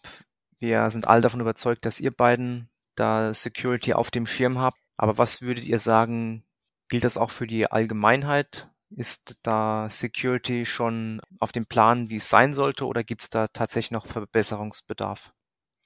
wir 0.59 0.91
sind 0.91 1.07
alle 1.07 1.21
davon 1.21 1.39
überzeugt, 1.39 1.85
dass 1.85 1.99
ihr 1.99 2.11
beiden 2.11 2.69
da 2.95 3.33
Security 3.33 3.93
auf 3.93 4.11
dem 4.11 4.27
Schirm 4.27 4.59
habt. 4.59 4.77
Aber 4.97 5.17
was 5.17 5.41
würdet 5.41 5.65
ihr 5.65 5.79
sagen, 5.79 6.45
gilt 6.89 7.05
das 7.05 7.17
auch 7.17 7.31
für 7.31 7.47
die 7.47 7.71
Allgemeinheit? 7.71 8.69
Ist 8.89 9.37
da 9.43 9.87
Security 9.89 10.65
schon 10.65 11.21
auf 11.39 11.51
dem 11.51 11.67
Plan, 11.67 12.09
wie 12.09 12.17
es 12.17 12.29
sein 12.29 12.53
sollte, 12.53 12.85
oder 12.85 13.03
gibt 13.03 13.21
es 13.21 13.29
da 13.29 13.47
tatsächlich 13.47 13.91
noch 13.91 14.07
Verbesserungsbedarf? 14.07 15.31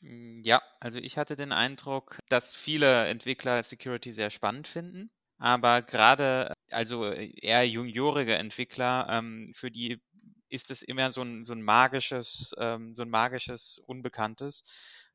Hm, 0.03 0.41
ja, 0.43 0.61
also 0.79 0.99
ich 0.99 1.17
hatte 1.17 1.35
den 1.35 1.51
Eindruck, 1.51 2.19
dass 2.29 2.55
viele 2.55 3.07
Entwickler 3.07 3.63
Security 3.63 4.13
sehr 4.13 4.29
spannend 4.29 4.67
finden, 4.67 5.09
aber 5.37 5.81
gerade 5.81 6.53
also 6.71 7.11
eher 7.11 7.63
juniorige 7.67 8.35
Entwickler, 8.35 9.07
ähm, 9.09 9.53
für 9.55 9.71
die 9.71 10.01
ist 10.49 10.71
es 10.71 10.81
immer 10.83 11.11
so 11.11 11.21
ein, 11.23 11.45
so 11.45 11.53
ein 11.53 11.61
magisches, 11.61 12.53
ähm, 12.59 12.93
so 12.95 13.01
ein 13.03 13.09
magisches 13.09 13.79
Unbekanntes, 13.85 14.63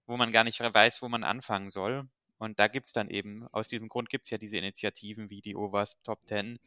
wo 0.07 0.16
man 0.16 0.32
gar 0.32 0.45
nicht 0.45 0.61
weiß, 0.61 1.03
wo 1.03 1.09
man 1.09 1.22
anfangen 1.24 1.70
soll. 1.70 2.09
Und 2.39 2.59
da 2.59 2.68
gibt 2.68 2.86
es 2.86 2.93
dann 2.93 3.11
eben, 3.11 3.47
aus 3.53 3.68
diesem 3.68 3.89
Grund 3.89 4.09
gibt 4.11 4.24
es 4.24 4.30
ja 4.30 4.39
diese 4.39 4.57
Initiativen 4.59 5.28
wie 5.30 5.41
die 5.41 5.57
OWASP 5.57 6.03
Top 6.05 6.20
10, 6.26 6.59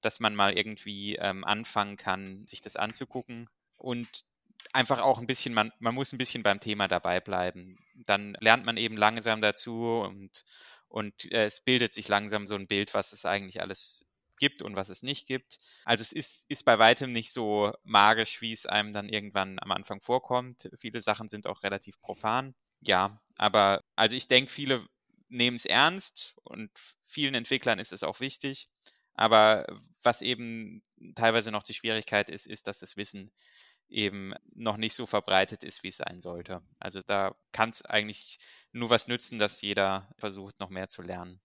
dass 0.00 0.20
man 0.20 0.34
mal 0.34 0.56
irgendwie 0.56 1.16
ähm, 1.16 1.44
anfangen 1.44 1.96
kann, 1.96 2.46
sich 2.46 2.60
das 2.60 2.76
anzugucken. 2.76 3.48
Und 3.76 4.24
einfach 4.72 5.00
auch 5.00 5.18
ein 5.18 5.26
bisschen, 5.26 5.54
man, 5.54 5.72
man 5.78 5.94
muss 5.94 6.12
ein 6.12 6.18
bisschen 6.18 6.42
beim 6.42 6.60
Thema 6.60 6.88
dabei 6.88 7.20
bleiben. 7.20 7.78
Dann 7.94 8.36
lernt 8.40 8.64
man 8.64 8.76
eben 8.76 8.96
langsam 8.96 9.40
dazu 9.40 10.00
und, 10.00 10.44
und 10.88 11.30
äh, 11.32 11.46
es 11.46 11.60
bildet 11.60 11.92
sich 11.92 12.08
langsam 12.08 12.46
so 12.46 12.54
ein 12.54 12.66
Bild, 12.66 12.94
was 12.94 13.12
es 13.12 13.24
eigentlich 13.24 13.60
alles 13.60 14.04
gibt 14.38 14.62
und 14.62 14.76
was 14.76 14.88
es 14.88 15.02
nicht 15.02 15.26
gibt. 15.26 15.58
Also 15.84 16.02
es 16.02 16.12
ist, 16.12 16.46
ist 16.48 16.64
bei 16.64 16.78
weitem 16.78 17.12
nicht 17.12 17.32
so 17.32 17.72
magisch, 17.82 18.40
wie 18.40 18.52
es 18.52 18.66
einem 18.66 18.92
dann 18.92 19.08
irgendwann 19.08 19.58
am 19.60 19.72
Anfang 19.72 20.00
vorkommt. 20.00 20.68
Viele 20.78 21.02
Sachen 21.02 21.28
sind 21.28 21.46
auch 21.46 21.62
relativ 21.62 22.00
profan. 22.00 22.54
ja, 22.80 23.20
aber 23.36 23.82
also 23.96 24.14
ich 24.16 24.28
denke, 24.28 24.50
viele 24.52 24.86
nehmen 25.28 25.56
es 25.56 25.64
ernst 25.64 26.34
und 26.44 26.70
vielen 27.06 27.34
Entwicklern 27.34 27.78
ist 27.78 27.92
es 27.92 28.02
auch 28.02 28.20
wichtig. 28.20 28.68
Aber 29.14 29.66
was 30.02 30.22
eben 30.22 30.82
teilweise 31.16 31.50
noch 31.50 31.64
die 31.64 31.74
Schwierigkeit 31.74 32.30
ist, 32.30 32.46
ist, 32.46 32.66
dass 32.68 32.78
das 32.78 32.96
Wissen 32.96 33.32
eben 33.88 34.34
noch 34.54 34.76
nicht 34.76 34.94
so 34.94 35.06
verbreitet 35.06 35.64
ist, 35.64 35.82
wie 35.82 35.88
es 35.88 35.96
sein 35.96 36.20
sollte. 36.20 36.62
Also 36.78 37.00
da 37.02 37.34
kann 37.52 37.70
es 37.70 37.82
eigentlich 37.82 38.38
nur 38.72 38.90
was 38.90 39.08
nützen, 39.08 39.38
dass 39.38 39.62
jeder 39.62 40.08
versucht, 40.16 40.60
noch 40.60 40.70
mehr 40.70 40.88
zu 40.88 41.02
lernen. 41.02 41.40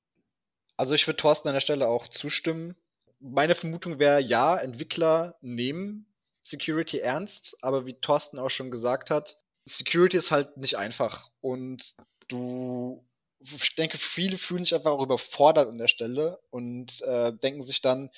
Also 0.78 0.96
ich 0.96 1.08
würde 1.08 1.18
Thorsten 1.18 1.48
an 1.48 1.54
der 1.54 1.62
Stelle 1.62 1.88
auch 1.88 2.08
zustimmen. 2.08 2.76
Meine 3.20 3.56
Vermutung 3.56 4.00
wäre, 4.00 4.20
ja, 4.20 4.58
Entwickler 4.58 5.38
nehmen 5.41 6.08
Security 6.44 7.00
ernst, 7.00 7.56
aber 7.62 7.86
wie 7.86 7.94
Thorsten 7.94 8.38
auch 8.38 8.50
schon 8.50 8.70
gesagt 8.70 9.10
hat, 9.10 9.39
Security 9.66 10.18
ist 10.18 10.32
halt 10.32 10.58
nicht 10.58 10.78
einfach. 10.78 11.32
Und 11.39 11.96
du, 12.28 13.06
ich 13.39 13.76
denke, 13.76 13.98
viele 13.98 14.38
fühlen 14.38 14.64
sich 14.64 14.76
einfach 14.76 14.91
auch 14.91 15.04
überfordert 15.04 15.70
an 15.70 15.78
der 15.78 15.88
Stelle 15.88 16.39
und 16.50 17.02
äh, 17.04 17.32
denken 17.32 17.64
sich 17.64 17.82
dann, 17.82 18.10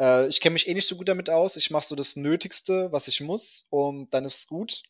äh, 0.00 0.28
ich 0.28 0.40
kenne 0.40 0.54
mich 0.54 0.66
eh 0.66 0.74
nicht 0.74 0.88
so 0.88 0.96
gut 0.96 1.08
damit 1.08 1.30
aus, 1.30 1.56
ich 1.56 1.70
mache 1.70 1.86
so 1.86 1.94
das 1.94 2.16
Nötigste, 2.16 2.90
was 2.90 3.06
ich 3.08 3.20
muss, 3.20 3.66
und 3.70 4.12
dann 4.14 4.24
ist 4.24 4.38
es 4.38 4.46
gut. 4.46 4.82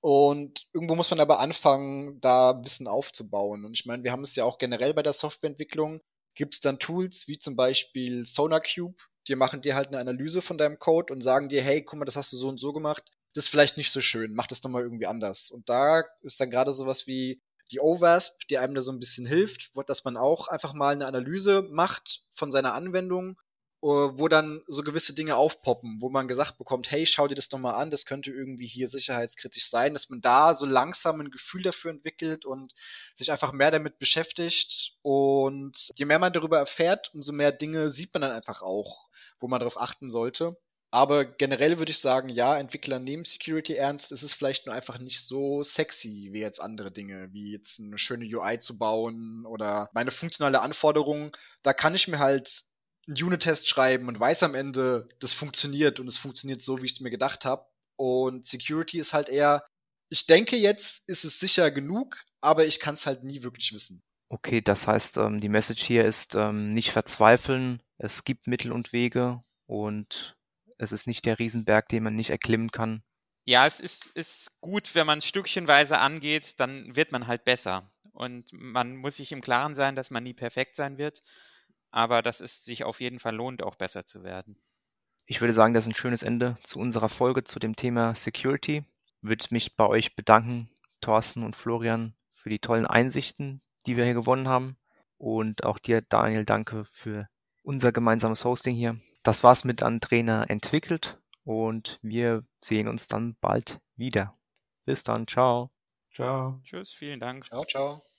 Und 0.00 0.66
irgendwo 0.72 0.94
muss 0.94 1.10
man 1.10 1.20
aber 1.20 1.40
anfangen, 1.40 2.20
da 2.20 2.62
Wissen 2.64 2.88
aufzubauen. 2.88 3.64
Und 3.66 3.74
ich 3.74 3.84
meine, 3.84 4.02
wir 4.02 4.12
haben 4.12 4.22
es 4.22 4.34
ja 4.34 4.44
auch 4.44 4.58
generell 4.58 4.94
bei 4.94 5.02
der 5.02 5.12
Softwareentwicklung. 5.12 6.00
Gibt 6.34 6.54
es 6.54 6.60
dann 6.60 6.78
Tools 6.78 7.28
wie 7.28 7.38
zum 7.38 7.54
Beispiel 7.54 8.24
SonarCube, 8.24 8.96
die 9.28 9.34
machen 9.34 9.60
dir 9.60 9.74
halt 9.74 9.88
eine 9.88 9.98
Analyse 9.98 10.40
von 10.40 10.56
deinem 10.56 10.78
Code 10.78 11.12
und 11.12 11.20
sagen 11.20 11.48
dir, 11.48 11.62
hey, 11.62 11.82
guck 11.82 11.98
mal, 11.98 12.04
das 12.06 12.16
hast 12.16 12.32
du 12.32 12.38
so 12.38 12.48
und 12.48 12.58
so 12.58 12.72
gemacht. 12.72 13.04
Das 13.34 13.44
ist 13.44 13.50
vielleicht 13.50 13.76
nicht 13.76 13.92
so 13.92 14.00
schön, 14.00 14.32
mach 14.32 14.46
das 14.46 14.60
doch 14.60 14.70
mal 14.70 14.82
irgendwie 14.82 15.06
anders. 15.06 15.50
Und 15.50 15.68
da 15.68 16.04
ist 16.22 16.40
dann 16.40 16.50
gerade 16.50 16.72
sowas 16.72 17.06
wie 17.06 17.42
die 17.70 17.80
OWASP, 17.80 18.48
die 18.48 18.58
einem 18.58 18.74
da 18.74 18.80
so 18.80 18.92
ein 18.92 18.98
bisschen 18.98 19.26
hilft, 19.26 19.70
dass 19.86 20.04
man 20.04 20.16
auch 20.16 20.48
einfach 20.48 20.72
mal 20.72 20.94
eine 20.94 21.06
Analyse 21.06 21.62
macht 21.70 22.24
von 22.32 22.50
seiner 22.50 22.74
Anwendung 22.74 23.36
wo 23.82 24.28
dann 24.28 24.62
so 24.66 24.82
gewisse 24.82 25.14
Dinge 25.14 25.36
aufpoppen, 25.36 26.00
wo 26.00 26.10
man 26.10 26.28
gesagt 26.28 26.58
bekommt, 26.58 26.90
hey, 26.90 27.06
schau 27.06 27.28
dir 27.28 27.34
das 27.34 27.48
doch 27.48 27.58
mal 27.58 27.74
an, 27.74 27.90
das 27.90 28.04
könnte 28.04 28.30
irgendwie 28.30 28.66
hier 28.66 28.88
sicherheitskritisch 28.88 29.68
sein, 29.68 29.94
dass 29.94 30.10
man 30.10 30.20
da 30.20 30.54
so 30.54 30.66
langsam 30.66 31.20
ein 31.20 31.30
Gefühl 31.30 31.62
dafür 31.62 31.90
entwickelt 31.90 32.44
und 32.44 32.74
sich 33.14 33.32
einfach 33.32 33.52
mehr 33.52 33.70
damit 33.70 33.98
beschäftigt. 33.98 34.96
Und 35.02 35.90
je 35.94 36.04
mehr 36.04 36.18
man 36.18 36.32
darüber 36.32 36.58
erfährt, 36.58 37.10
umso 37.14 37.32
mehr 37.32 37.52
Dinge 37.52 37.90
sieht 37.90 38.12
man 38.12 38.22
dann 38.22 38.32
einfach 38.32 38.60
auch, 38.60 39.08
wo 39.38 39.48
man 39.48 39.60
darauf 39.60 39.80
achten 39.80 40.10
sollte. 40.10 40.56
Aber 40.92 41.24
generell 41.24 41.78
würde 41.78 41.92
ich 41.92 42.00
sagen, 42.00 42.28
ja, 42.28 42.58
Entwickler 42.58 42.98
nehmen 42.98 43.24
Security 43.24 43.74
ernst. 43.74 44.10
Es 44.10 44.24
ist 44.24 44.34
vielleicht 44.34 44.66
nur 44.66 44.74
einfach 44.74 44.98
nicht 44.98 45.24
so 45.24 45.62
sexy 45.62 46.30
wie 46.32 46.40
jetzt 46.40 46.60
andere 46.60 46.90
Dinge, 46.90 47.32
wie 47.32 47.52
jetzt 47.52 47.78
eine 47.78 47.96
schöne 47.96 48.24
UI 48.24 48.58
zu 48.58 48.76
bauen 48.76 49.46
oder 49.46 49.88
meine 49.92 50.10
funktionale 50.10 50.60
Anforderung. 50.60 51.30
Da 51.62 51.72
kann 51.72 51.94
ich 51.94 52.08
mir 52.08 52.18
halt 52.18 52.64
einen 53.10 53.22
Unit-Test 53.22 53.68
schreiben 53.68 54.08
und 54.08 54.18
weiß 54.18 54.42
am 54.44 54.54
Ende, 54.54 55.08
das 55.18 55.32
funktioniert 55.32 56.00
und 56.00 56.08
es 56.08 56.16
funktioniert 56.16 56.62
so, 56.62 56.80
wie 56.80 56.86
ich 56.86 56.92
es 56.92 57.00
mir 57.00 57.10
gedacht 57.10 57.44
habe. 57.44 57.66
Und 57.96 58.46
Security 58.46 58.98
ist 58.98 59.12
halt 59.12 59.28
eher, 59.28 59.66
ich 60.08 60.26
denke 60.26 60.56
jetzt 60.56 61.02
ist 61.08 61.24
es 61.24 61.38
sicher 61.40 61.70
genug, 61.70 62.24
aber 62.40 62.66
ich 62.66 62.80
kann 62.80 62.94
es 62.94 63.06
halt 63.06 63.24
nie 63.24 63.42
wirklich 63.42 63.72
wissen. 63.72 64.02
Okay, 64.28 64.60
das 64.60 64.86
heißt, 64.86 65.16
ähm, 65.18 65.40
die 65.40 65.48
Message 65.48 65.82
hier 65.82 66.04
ist 66.04 66.36
ähm, 66.36 66.72
nicht 66.72 66.92
verzweifeln. 66.92 67.82
Es 67.98 68.24
gibt 68.24 68.46
Mittel 68.46 68.70
und 68.70 68.92
Wege 68.92 69.40
und 69.66 70.36
es 70.78 70.92
ist 70.92 71.06
nicht 71.06 71.24
der 71.26 71.38
Riesenberg, 71.38 71.88
den 71.88 72.04
man 72.04 72.14
nicht 72.14 72.30
erklimmen 72.30 72.70
kann. 72.70 73.02
Ja, 73.44 73.66
es 73.66 73.80
ist, 73.80 74.06
ist 74.14 74.52
gut, 74.60 74.94
wenn 74.94 75.06
man 75.06 75.18
es 75.18 75.26
stückchenweise 75.26 75.98
angeht, 75.98 76.60
dann 76.60 76.94
wird 76.94 77.10
man 77.10 77.26
halt 77.26 77.44
besser. 77.44 77.90
Und 78.12 78.52
man 78.52 78.96
muss 78.96 79.16
sich 79.16 79.32
im 79.32 79.40
Klaren 79.40 79.74
sein, 79.74 79.96
dass 79.96 80.10
man 80.10 80.22
nie 80.22 80.34
perfekt 80.34 80.76
sein 80.76 80.96
wird 80.96 81.22
aber 81.90 82.22
dass 82.22 82.40
es 82.40 82.64
sich 82.64 82.84
auf 82.84 83.00
jeden 83.00 83.18
Fall 83.18 83.34
lohnt, 83.34 83.62
auch 83.62 83.76
besser 83.76 84.04
zu 84.06 84.22
werden. 84.22 84.60
Ich 85.26 85.40
würde 85.40 85.54
sagen, 85.54 85.74
das 85.74 85.84
ist 85.84 85.90
ein 85.90 85.94
schönes 85.94 86.22
Ende 86.22 86.56
zu 86.60 86.78
unserer 86.78 87.08
Folge 87.08 87.44
zu 87.44 87.58
dem 87.58 87.76
Thema 87.76 88.14
Security. 88.14 88.84
Würde 89.22 89.46
mich 89.50 89.76
bei 89.76 89.86
euch 89.86 90.16
bedanken, 90.16 90.70
Thorsten 91.00 91.44
und 91.44 91.54
Florian, 91.54 92.14
für 92.30 92.50
die 92.50 92.58
tollen 92.58 92.86
Einsichten, 92.86 93.60
die 93.86 93.96
wir 93.96 94.04
hier 94.04 94.14
gewonnen 94.14 94.48
haben. 94.48 94.76
Und 95.18 95.64
auch 95.64 95.78
dir, 95.78 96.02
Daniel, 96.02 96.44
danke 96.44 96.84
für 96.84 97.28
unser 97.62 97.92
gemeinsames 97.92 98.44
Hosting 98.44 98.74
hier. 98.74 98.98
Das 99.22 99.44
war's 99.44 99.64
mit 99.64 99.82
an 99.82 100.00
Trainer 100.00 100.48
entwickelt 100.48 101.20
und 101.44 101.98
wir 102.02 102.44
sehen 102.60 102.88
uns 102.88 103.06
dann 103.06 103.36
bald 103.40 103.80
wieder. 103.96 104.36
Bis 104.86 105.02
dann, 105.02 105.26
ciao. 105.26 105.70
Ciao. 106.10 106.60
Tschüss, 106.64 106.92
vielen 106.92 107.20
Dank. 107.20 107.46
Ciao, 107.46 107.64
ciao. 107.64 108.09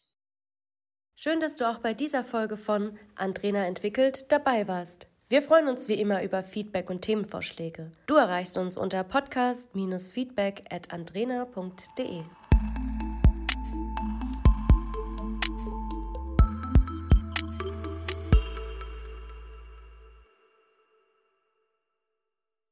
Schön, 1.23 1.39
dass 1.39 1.57
du 1.57 1.69
auch 1.69 1.77
bei 1.77 1.93
dieser 1.93 2.23
Folge 2.23 2.57
von 2.57 2.97
Andrena 3.13 3.67
entwickelt 3.67 4.31
dabei 4.31 4.67
warst. 4.67 5.05
Wir 5.29 5.43
freuen 5.43 5.67
uns 5.67 5.87
wie 5.87 5.93
immer 5.93 6.23
über 6.23 6.41
Feedback 6.41 6.89
und 6.89 7.03
Themenvorschläge. 7.03 7.91
Du 8.07 8.15
erreichst 8.15 8.57
uns 8.57 8.75
unter 8.75 9.03
podcast-feedback 9.03 10.63
at 10.71 10.91
andrena.de. 10.91 12.23